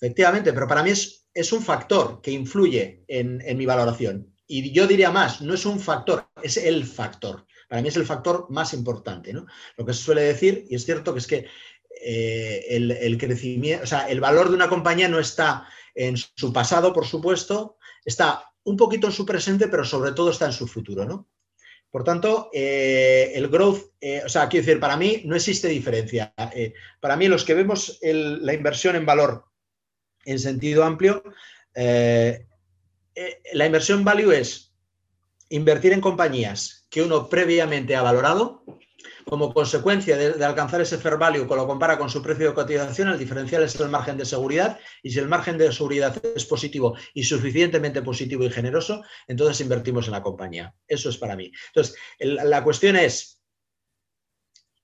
[0.00, 4.32] Efectivamente, pero para mí es, es un factor que influye en, en, mi valoración.
[4.46, 7.46] Y yo diría más, no es un factor, es el factor.
[7.68, 9.32] Para mí es el factor más importante.
[9.32, 9.46] ¿no?
[9.76, 11.46] Lo que se suele decir, y es cierto que es que
[12.02, 16.92] eh, el, crecimiento, o sea, el valor de una compañía no está en su pasado,
[16.92, 21.04] por supuesto, está un poquito en su presente, pero sobre todo está en su futuro,
[21.04, 21.28] ¿no?
[21.90, 26.34] Por tanto, eh, el growth, eh, o sea, quiero decir, para mí no existe diferencia.
[27.00, 29.44] para mí, los que vemos la inversión en valor
[30.24, 31.22] en sentido amplio,
[31.74, 34.65] la inversión value es
[35.48, 38.64] invertir en compañías que uno previamente ha valorado,
[39.24, 43.18] como consecuencia de, alcanzar ese fair value, lo compara con su precio de cotización, el
[43.18, 44.78] diferencial es el margen de seguridad.
[45.02, 50.06] Y si el margen de seguridad es positivo y suficientemente positivo y generoso, entonces invertimos
[50.06, 50.74] en la compañía.
[50.86, 51.50] Eso es para mí.
[51.68, 53.42] Entonces, la cuestión es,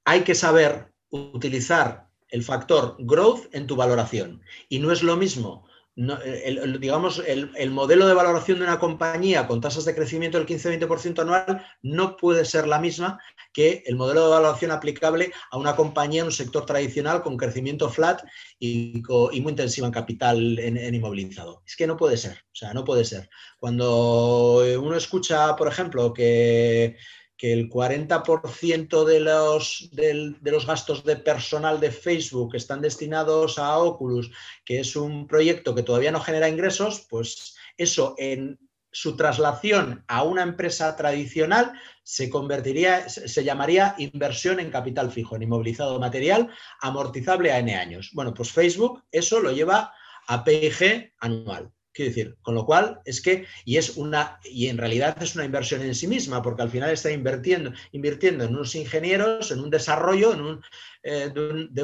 [0.04, 4.42] hay que saber utilizar el factor growth en tu valoración.
[4.68, 9.60] Y no es lo mismo el, digamos, el, modelo de valoración de una compañía con
[9.60, 13.20] tasas de crecimiento del 15-20% anual no puede ser la misma
[13.52, 17.90] que el modelo de valoración aplicable a una compañía en un sector tradicional con crecimiento
[17.90, 18.22] flat
[18.58, 21.62] y, muy intensiva en capital en, inmovilizado.
[21.66, 23.28] Es que no puede ser, o sea, no puede ser.
[23.58, 26.96] Cuando uno escucha, por ejemplo, que
[27.42, 33.78] que el 40% de los, de, los gastos de personal de Facebook están destinados a
[33.78, 34.30] Oculus,
[34.64, 38.60] que es un proyecto que todavía no genera ingresos, pues eso en
[38.92, 41.72] su traslación a una empresa tradicional
[42.04, 46.48] se convertiría, se llamaría inversión en capital fijo, en inmovilizado material,
[46.80, 48.10] amortizable a N años.
[48.12, 49.92] Bueno, pues Facebook eso lo lleva
[50.28, 51.72] a PIG anual.
[51.92, 55.44] Quiero decir, con lo cual es que, y es una, y en realidad es una
[55.44, 59.68] inversión en sí misma, porque al final está invirtiendo, invirtiendo en unos ingenieros, en un
[59.68, 60.62] desarrollo, en un,
[61.04, 61.82] eh, de,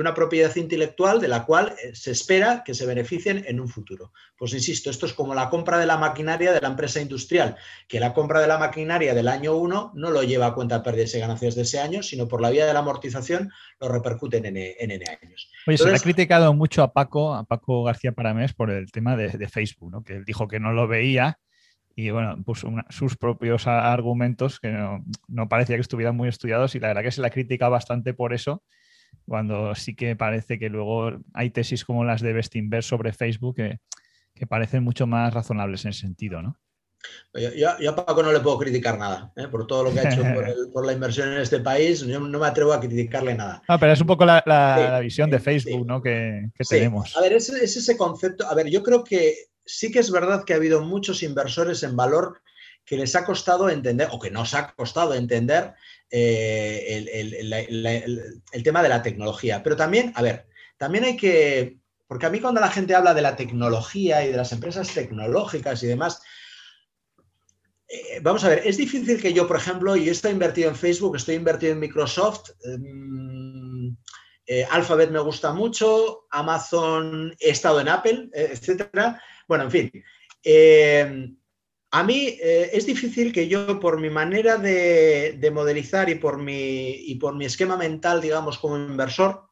[0.00, 4.12] una, propiedad intelectual de la cual eh, se espera que se beneficien en un futuro.
[4.36, 7.56] Pues insisto, esto es como la compra de la maquinaria de la empresa industrial,
[7.86, 11.14] que la compra de la maquinaria del año 1 no lo lleva a cuenta pérdidas
[11.14, 14.56] y ganancias de ese año, sino por la vía de la amortización lo repercuten en,
[14.56, 15.48] N años.
[15.68, 19.16] Oye, se le ha criticado mucho a Paco, a Paco García Paramés por el tema
[19.16, 20.02] de, de Facebook, ¿no?
[20.02, 21.38] que él dijo que no lo veía
[21.94, 26.88] y bueno, puso sus propios argumentos que no, parecía que estuvieran muy estudiados y la
[26.88, 28.62] verdad que se la critica bastante por eso,
[29.26, 33.78] cuando sí que parece que luego hay tesis como las de Bestinver sobre Facebook que,
[34.48, 36.58] parecen mucho más razonables en ese sentido, ¿no?
[37.32, 39.46] Yo, a Paco no le puedo criticar nada, ¿eh?
[39.46, 40.22] por todo lo que ha hecho
[40.72, 43.62] por, la inversión en este país, yo no me atrevo a criticarle nada.
[43.68, 46.02] No, pero es un poco la, visión de Facebook ¿no?
[46.02, 47.16] que, tenemos.
[47.16, 50.52] A ver, es, ese concepto, a ver, yo creo que sí que es verdad que
[50.52, 52.42] ha habido muchos inversores en valor
[52.84, 55.74] que les ha costado entender, o que nos ha costado entender
[56.10, 57.06] eh,
[58.52, 59.62] el, tema de la tecnología.
[59.62, 61.78] Pero también, a ver, también hay que,
[62.08, 65.82] porque a mí cuando la gente habla de la tecnología y de las empresas tecnológicas
[65.82, 66.20] y demás,
[67.88, 71.16] eh, vamos a ver, es difícil que yo, por ejemplo, yo estoy invertido en Facebook,
[71.16, 72.50] estoy invertido en Microsoft.
[72.64, 73.96] Em,
[74.46, 79.22] eh, Alphabet me gusta mucho, Amazon, he estado en Apple, etcétera.
[79.52, 80.04] Bueno, en fin.
[80.42, 81.30] Eh,
[81.90, 86.88] a mí eh, es difícil que yo, por mi manera de, modelizar y por, mi,
[86.88, 89.50] y por mi esquema mental, digamos, como inversor,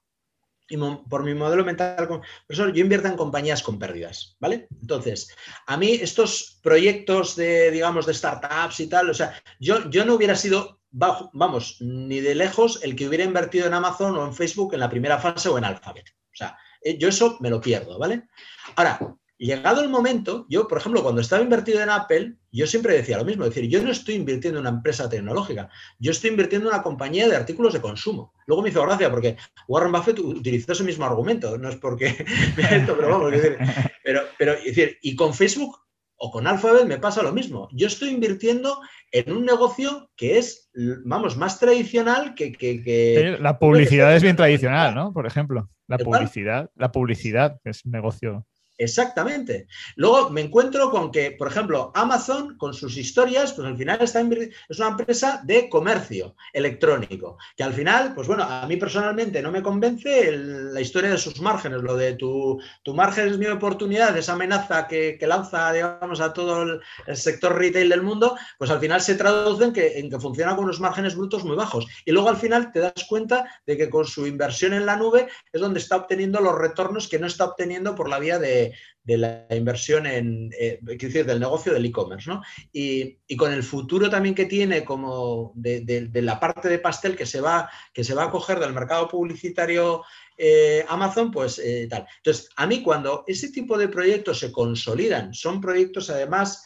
[0.70, 4.68] y por mi modelo mental como inversor, yo invierta en compañías con pérdidas, ¿vale?
[4.80, 5.36] Entonces,
[5.66, 10.14] a mí estos proyectos de, digamos, de startups y tal, o sea, yo, yo no
[10.14, 14.72] hubiera sido, vamos, ni de lejos el que hubiera invertido en Amazon o en Facebook
[14.72, 16.08] en la primera fase o en Alphabet.
[16.32, 18.28] O sea, eh, yo eso me lo pierdo, ¿vale?
[18.76, 23.16] Ahora, llegado el momento, yo, por ejemplo, cuando estaba invertido en Apple, yo siempre decía
[23.16, 26.68] lo mismo, es decir, yo no estoy invirtiendo en una empresa tecnológica, yo estoy invirtiendo
[26.68, 28.34] en una compañía de artículos de consumo.
[28.46, 29.36] Luego me hizo gracia porque
[29.66, 32.14] Warren Buffett utilizó ese mismo argumento, no es porque
[32.56, 33.56] pero vamos, decir,
[34.04, 35.78] pero, pero decir, y con Facebook
[36.22, 37.68] o con Alphabet me pasa lo mismo.
[37.72, 38.78] Yo estoy invirtiendo
[39.10, 40.70] en un negocio que es,
[41.06, 42.52] vamos, más tradicional que...
[42.52, 45.14] que, la publicidad es bien tradicional, ¿no?
[45.14, 48.46] Por ejemplo, la publicidad, la publicidad es un negocio
[48.80, 49.66] Exactamente.
[49.96, 54.20] Luego me encuentro con que, por ejemplo, Amazon con sus historias, pues al final está
[54.20, 59.52] es una empresa de comercio electrónico, que al final, pues bueno, a mí personalmente no
[59.52, 64.16] me convence la historia de sus márgenes, lo de tu, tu margen es mi oportunidad,
[64.16, 66.80] esa amenaza que, lanza, digamos, a todo el,
[67.14, 70.64] sector retail del mundo, pues al final se traduce en que, en que funciona con
[70.64, 71.86] unos márgenes brutos muy bajos.
[72.06, 75.28] Y luego al final te das cuenta de que con su inversión en la nube
[75.52, 78.69] es donde está obteniendo los retornos que no está obteniendo por la vía de
[79.04, 82.42] de, la inversión en, eh, decir, del negocio del e-commerce, ¿no?
[82.72, 87.40] Y, con el futuro también que tiene como de, la parte de pastel que se
[87.40, 90.04] va, que se va a coger del mercado publicitario
[90.36, 92.06] eh, Amazon, pues eh, tal.
[92.18, 96.64] Entonces, a mí cuando ese tipo de proyectos se consolidan, son proyectos además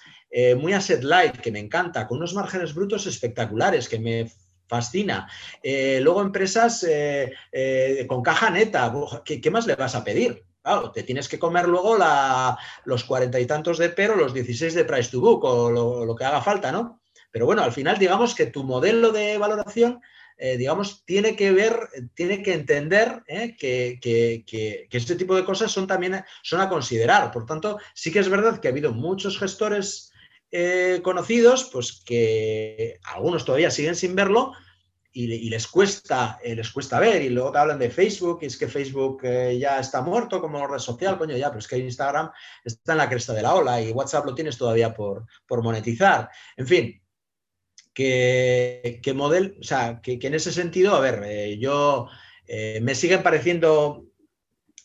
[0.57, 4.33] muy asset light, que me encanta, con unos márgenes brutos espectaculares, que me
[4.67, 5.29] fascina.
[5.63, 6.85] luego empresas
[8.09, 8.93] con caja neta,
[9.25, 10.43] ¿qué, más le vas a pedir?
[10.65, 11.99] Claro, te tienes que comer luego
[12.87, 16.25] los cuarenta y tantos de pero, los 16 de price to book o lo, que
[16.25, 17.03] haga falta, ¿no?
[17.31, 20.01] Pero bueno, al final digamos que tu modelo de valoración,
[20.39, 21.77] eh, digamos, tiene que ver,
[22.15, 27.31] tiene que entender eh, que, este tipo de cosas son también son a considerar.
[27.31, 30.13] Por tanto, sí que es verdad que ha habido muchos gestores
[30.51, 34.55] eh, conocidos, pues que algunos todavía siguen sin verlo,
[35.17, 37.23] y, les, cuesta, eh, les cuesta ver.
[37.23, 40.67] Y luego te hablan de Facebook, y es que Facebook eh, ya está muerto como
[40.67, 42.31] red social, coño, ya, pero es que Instagram
[42.65, 46.29] está en la cresta de la ola y WhatsApp lo tienes todavía por, monetizar.
[46.57, 47.03] En fin,
[47.95, 52.09] que, que model, o sea, que, en ese sentido, a ver, eh, yo
[52.83, 54.05] me siguen pareciendo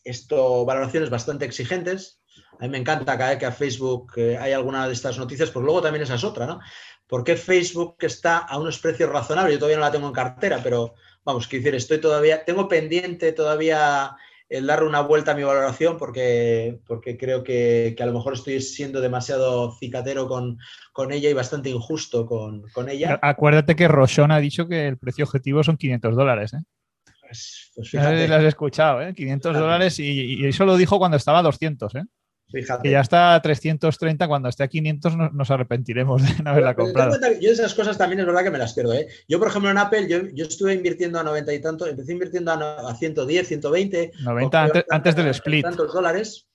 [0.03, 2.21] esto valoraciones bastante exigentes.
[2.59, 5.65] A mí me encanta cada vez que a Facebook hay alguna de estas noticias, pues
[5.65, 6.59] luego también esa es otra, ¿no?
[7.09, 9.53] ¿Por qué Facebook está a unos precios razonables?
[9.53, 10.93] Yo todavía no la tengo en cartera, pero
[11.25, 14.15] vamos, quiero decir, estoy todavía, tengo pendiente todavía
[14.47, 18.61] el darle una vuelta a mi valoración porque, porque creo que, a lo mejor estoy
[18.61, 20.59] siendo demasiado cicatero con,
[20.93, 23.17] con ella y bastante injusto con, ella.
[23.23, 26.53] Acuérdate que Rochon ha dicho que el precio objetivo son 500 dólares.
[26.53, 26.61] ¿eh?
[27.21, 28.27] Pues, pues fíjate.
[28.27, 29.15] Lo has escuchado, ¿eh?
[29.15, 31.95] 500 dólares y, y, eso lo dijo cuando estaba a 200.
[31.95, 32.03] ¿eh?
[32.51, 37.15] Que ya está a 330, cuando esté a 500 nos arrepentiremos de no haberla comprado.
[37.39, 38.93] Yo esas cosas también es verdad que me las pierdo.
[38.93, 39.07] ¿eh?
[39.27, 42.95] Yo, por ejemplo, en Apple, yo, estuve invirtiendo a 90 y tanto, empecé invirtiendo a,
[42.95, 44.11] 110, 120.
[44.23, 45.63] 90 antes, del split.
[45.63, 46.47] Tantos dólares.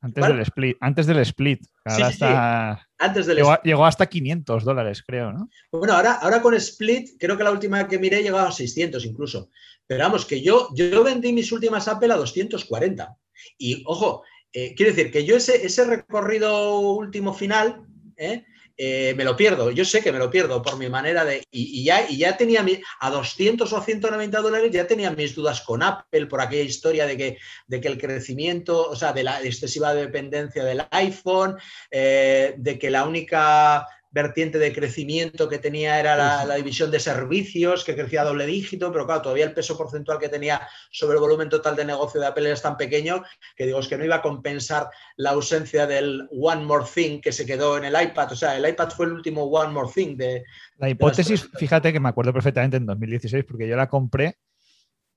[0.00, 0.76] Antes del split.
[0.80, 1.60] Antes del split.
[1.84, 5.50] Antes del llegó, llegó, hasta 500 dólares, creo, ¿no?
[5.72, 9.50] Bueno, ahora, ahora con split, creo que la última que miré llegaba a 600 incluso.
[9.86, 13.16] Pero vamos, que yo, yo vendí mis últimas Apple a 240.
[13.58, 14.22] Y ojo,
[14.52, 17.86] eh, quiero decir que yo ese, ese recorrido último final,
[18.16, 18.44] ¿eh?
[18.82, 19.70] Eh, me lo pierdo.
[19.70, 21.42] Yo sé que me lo pierdo por mi manera de...
[21.50, 22.64] Y, ya, y ya tenía
[23.00, 27.18] a 200 o 190 dólares, ya tenía mis dudas con Apple por aquella historia de
[27.18, 31.56] que, de que el crecimiento, o sea, de la excesiva dependencia del iPhone,
[31.90, 37.94] de que la única vertiente de crecimiento que tenía era la, división de servicios, que
[37.94, 41.48] crecía a doble dígito, pero claro, todavía el peso porcentual que tenía sobre el volumen
[41.48, 43.22] total de negocio de Apple es tan pequeño
[43.56, 47.32] que digo, es que no iba a compensar la ausencia del One More Thing que
[47.32, 48.32] se quedó en el iPad.
[48.32, 50.44] O sea, el iPad fue el último One More Thing de...
[50.78, 54.38] La hipótesis, fíjate que me acuerdo perfectamente en 2016 porque yo la compré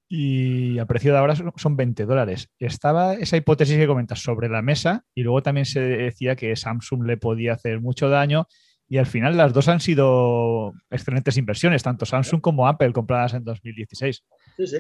[0.07, 2.52] y a precio de ahora son 20 dólares.
[2.60, 7.06] Estaba esa hipótesis que comentas sobre la mesa y luego también se decía que Samsung
[7.06, 8.48] le podía hacer mucho daño
[8.94, 13.44] y al final las dos han sido excelentes inversiones, tanto Samsung como Apple compradas en
[13.44, 14.24] 2016.
[14.56, 14.78] Sí, sí.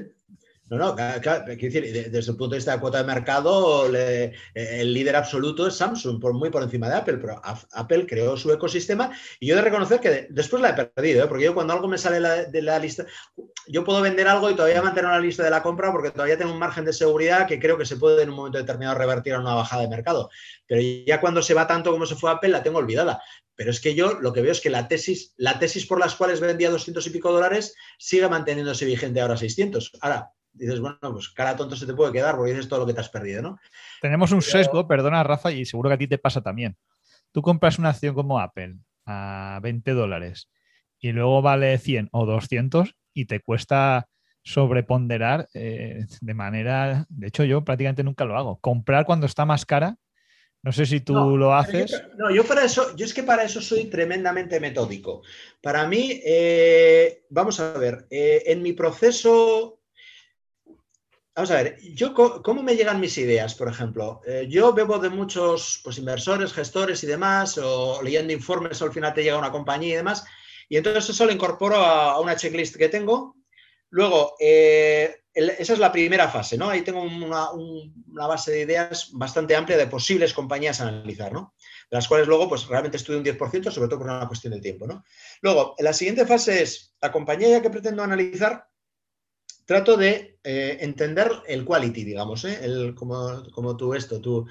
[0.69, 5.15] No, no, claro, decir, desde el punto de vista de cuota de mercado, el líder
[5.15, 9.47] absoluto es Samsung, por muy por encima de Apple, pero Apple creó su ecosistema y
[9.47, 11.27] yo he de reconocer que después la he perdido, ¿eh?
[11.27, 13.05] porque yo cuando algo me sale de la lista,
[13.67, 16.53] yo puedo vender algo y todavía mantener la lista de la compra porque todavía tengo
[16.53, 19.39] un margen de seguridad que creo que se puede en un momento determinado revertir a
[19.39, 20.29] una bajada de mercado.
[20.65, 23.21] Pero ya cuando se va tanto como se fue Apple, la tengo olvidada.
[23.55, 26.15] Pero es que yo lo que veo es que la tesis, la tesis por las
[26.15, 29.91] cuales vendía 200 y pico dólares sigue manteniéndose vigente ahora 600.
[30.01, 32.93] Ahora, dices, bueno, pues cara tonto se te puede quedar porque dices todo lo que
[32.93, 33.59] te has perdido, ¿no?
[34.01, 36.77] Tenemos un sesgo, perdona Rafa, y seguro que a ti te pasa también.
[37.31, 40.49] Tú compras una acción como Apple a 20 dólares
[40.99, 44.07] y luego vale 100 o 200 y te cuesta
[44.43, 49.65] sobreponderar eh, de manera, de hecho yo prácticamente nunca lo hago, comprar cuando está más
[49.65, 49.97] cara
[50.63, 52.03] no sé si tú lo haces.
[52.17, 55.21] no, yo para eso, yo es que para eso soy tremendamente metódico.
[55.61, 59.81] Para mí, eh, vamos a ver, eh, en mi proceso,
[61.35, 64.21] vamos a ver, yo cómo me llegan mis ideas, por ejemplo.
[64.25, 68.93] Eh, yo bebo de muchos pues, inversores, gestores y demás, o leyendo informes, o al
[68.93, 70.23] final te llega una compañía y demás,
[70.69, 73.35] y entonces eso lo incorporo a, una checklist que tengo.
[73.89, 74.37] Luego,
[75.33, 76.69] esa es la primera fase, ¿no?
[76.69, 81.55] Ahí tengo una, base de ideas bastante amplia de posibles compañías a analizar, ¿no?
[81.89, 84.61] De las cuales luego, pues realmente estudio un 10%, sobre todo por una cuestión de
[84.61, 85.03] tiempo, ¿no?
[85.41, 88.67] Luego, la siguiente fase es la compañía que pretendo analizar,
[89.65, 92.59] trato de eh, entender el quality, digamos, ¿eh?
[92.61, 94.47] El, como, como tú esto, tú...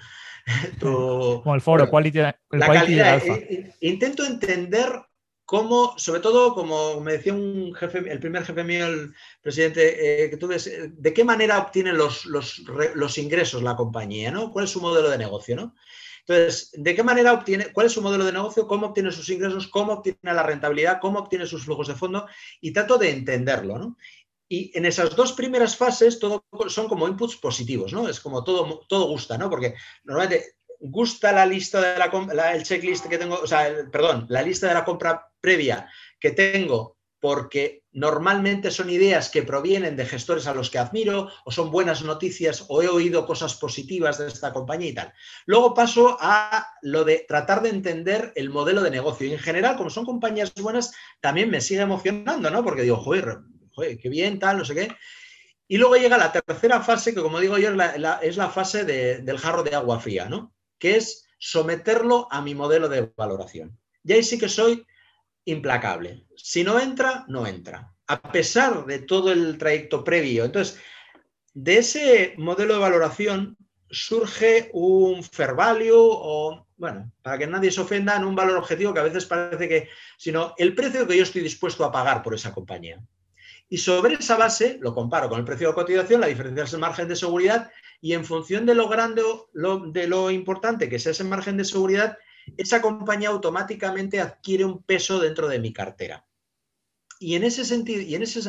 [0.81, 4.91] como el foro, quality, el la calidad, eh, intento entender
[5.53, 10.31] cómo, sobre todo, como me decía un jefe, el primer jefe mío, el presidente, eh,
[10.31, 14.51] que tú ves, eh, de qué manera obtiene los, los, ingresos la compañía, ¿no?
[14.51, 15.75] ¿Cuál es su modelo de negocio, ¿no?
[16.21, 19.69] Entonces, ¿de qué manera obtiene, cuál es su modelo de negocio, cómo obtiene sus ingresos,
[19.69, 22.27] cómo obtiene la rentabilidad, cómo obtiene sus flujos de fondo?
[22.63, 23.99] Y trato de entenderlo, ¿no?
[24.49, 28.09] Y en esas dos primeras fases todo son como inputs positivos, ¿no?
[28.09, 29.51] Es como todo, todo gusta, ¿no?
[29.51, 29.75] Porque
[30.05, 31.99] normalmente gusta la lista de
[32.35, 35.89] la, el checklist que tengo, o sea, perdón, la lista de la compra previa
[36.19, 41.53] que tengo porque normalmente son ideas que provienen de gestores a los que admiro o
[41.53, 45.13] son buenas noticias o he oído cosas positivas de esta compañía y tal.
[45.47, 49.77] Luego paso a lo de tratar de entender el modelo de negocio y en general,
[49.77, 52.65] como son compañías buenas, también me sigue emocionando, ¿no?
[52.65, 53.39] Porque digo, joder,
[53.73, 54.89] joder qué bien, tal, no sé qué.
[55.69, 59.63] Y luego llega la tercera fase, que como digo yo, es la, fase del jarro
[59.63, 60.53] de agua fría, ¿no?
[60.83, 63.79] Que es someterlo a mi modelo de valoración.
[64.03, 64.85] Y ahí sí que soy
[65.45, 66.27] implacable.
[66.35, 67.95] Si no entra, no entra.
[68.09, 70.45] A pesar de todo el trayecto previo.
[70.45, 70.81] Entonces,
[71.55, 73.57] de ese modelo de valoración
[73.93, 78.93] surge un fair value o, bueno, para que nadie se ofenda, en un valor objetivo
[78.93, 79.89] que a veces parece que,
[80.19, 83.01] sino el precio que yo estoy dispuesto a pagar por esa compañía.
[83.69, 86.81] Y sobre esa base lo comparo con el precio de cotización, la diferencia es el
[86.81, 87.71] margen de seguridad
[88.03, 89.23] y en función de lo grande,
[89.55, 92.19] de lo importante que sea ese margen de seguridad,
[92.57, 96.27] esa compañía automáticamente adquiere un peso dentro de mi cartera.
[97.21, 98.41] Y en ese sentido, y en ese,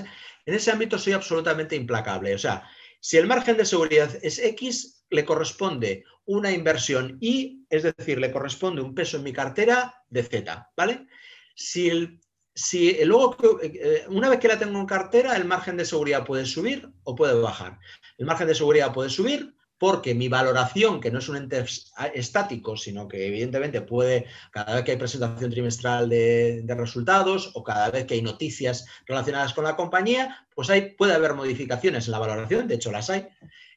[0.45, 2.33] en ese ámbito soy absolutamente implacable.
[2.33, 2.67] O sea,
[2.99, 8.31] si el margen de seguridad es X, le corresponde una inversión Y, es decir, le
[8.31, 11.05] corresponde un peso en mi cartera de Z, ¿vale?
[11.53, 12.19] Si el
[12.55, 16.45] si luego, eh, una vez que la tengo en cartera, el margen de seguridad puede
[16.45, 17.79] subir o puede bajar.
[18.17, 21.65] El margen de seguridad puede subir porque mi valoración, que no es un ente
[22.13, 27.91] estático, sino que evidentemente puede, cada vez que hay presentación trimestral de, resultados o cada
[27.91, 32.19] vez que hay noticias relacionadas con la compañía, pues ahí puede haber modificaciones en la
[32.19, 33.27] valoración, de hecho las hay.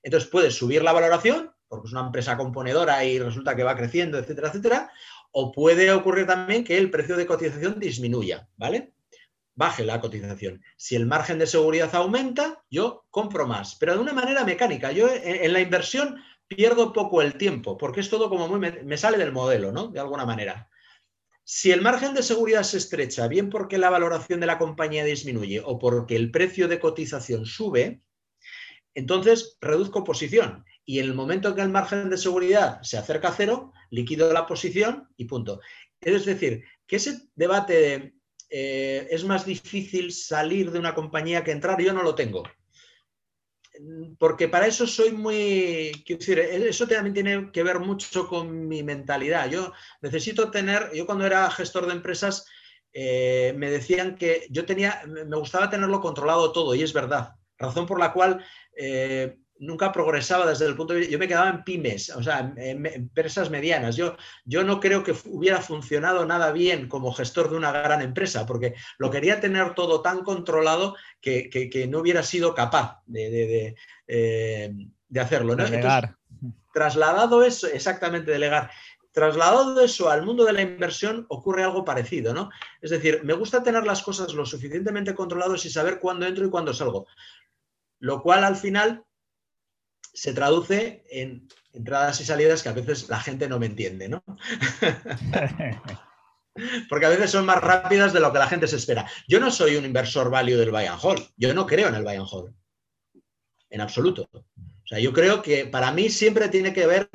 [0.03, 4.19] Entonces puede subir la valoración porque es una empresa componedora y resulta que va creciendo,
[4.19, 4.91] etcétera, etcétera,
[5.33, 8.93] o puede ocurrir también que el precio de cotización disminuya, ¿vale?
[9.57, 10.63] Baje la cotización.
[10.77, 14.93] Si el margen de seguridad aumenta, yo compro más, pero de una manera mecánica.
[14.93, 19.19] Yo en la inversión pierdo poco el tiempo, porque es todo como muy, me, sale
[19.19, 19.89] del modelo, ¿no?
[19.89, 20.69] De alguna manera.
[21.43, 25.63] Si el margen de seguridad se estrecha, bien porque la valoración de la compañía disminuye
[25.65, 28.03] o porque el precio de cotización sube,
[28.95, 30.65] entonces reduzco posición.
[30.85, 34.47] Y en el momento que el margen de seguridad se acerca a cero, liquido la
[34.47, 35.61] posición y punto.
[36.01, 38.16] Es decir, que ese debate de
[38.49, 42.43] eh, es más difícil salir de una compañía que entrar, yo no lo tengo
[44.19, 49.51] porque para eso soy muy, decir, eso también tiene que ver mucho con mi mentalidad.
[49.51, 52.47] Yo necesito tener, yo cuando era gestor de empresas,
[52.93, 57.35] eh, me decían que yo tenía, me gustaba tenerlo controlado todo, y es verdad.
[57.59, 58.45] Razón por la cual
[58.77, 62.53] eh, nunca progresaba desde el punto de vista, yo me quedaba en pymes, o sea,
[62.57, 63.97] en, empresas medianas.
[63.97, 68.47] Yo, yo no creo que hubiera funcionado nada bien como gestor de una gran empresa,
[68.47, 73.75] porque lo quería tener todo tan controlado que, no hubiera sido capaz de, de,
[74.07, 74.73] eh,
[75.19, 75.57] hacerlo.
[75.57, 76.17] Delegar.
[76.73, 78.71] trasladado eso, exactamente, delegar.
[79.13, 82.51] Trasladado eso al mundo de la inversión ocurre algo parecido, ¿no?
[82.83, 86.51] Es decir, me gusta tener las cosas lo suficientemente controladas y saber cuándo entro y
[86.51, 87.07] cuándo salgo.
[87.99, 89.06] Lo cual al final
[90.17, 94.25] se traduce en entradas y salidas que a veces la gente no me entiende, ¿no?
[96.89, 99.07] Porque a veces son más rápidas de lo que la gente se espera.
[99.29, 101.23] Yo no soy un inversor value del buy and hold.
[101.37, 102.55] Yo no creo en el buy and hold.
[103.69, 104.27] En absoluto.
[104.33, 107.11] O sea, yo creo que para mí siempre tiene que haber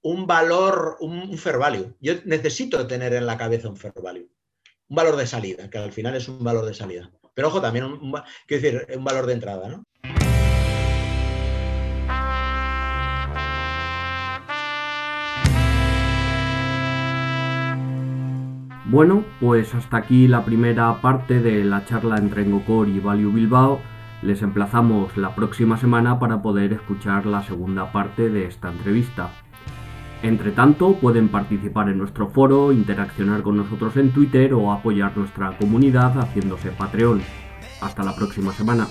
[0.00, 1.94] un valor, un, fair value.
[2.00, 4.30] Yo necesito tener en la cabeza un fair value.
[4.88, 7.10] Un valor de salida, que al final es un valor de salida.
[7.34, 7.84] Pero ojo, también
[8.46, 9.84] quiero decir, un valor de entrada, ¿no?
[18.94, 23.80] Bueno, pues hasta aquí la primera parte de la charla entre Engocor y Value Bilbao.
[24.22, 29.30] Les emplazamos la próxima semana para poder escuchar la segunda parte de esta entrevista.
[30.22, 35.58] Entre tanto, pueden participar en nuestro foro, interaccionar con nosotros en Twitter o apoyar nuestra
[35.58, 37.20] comunidad haciéndose Patreon.
[37.82, 38.86] Hasta la próxima semana.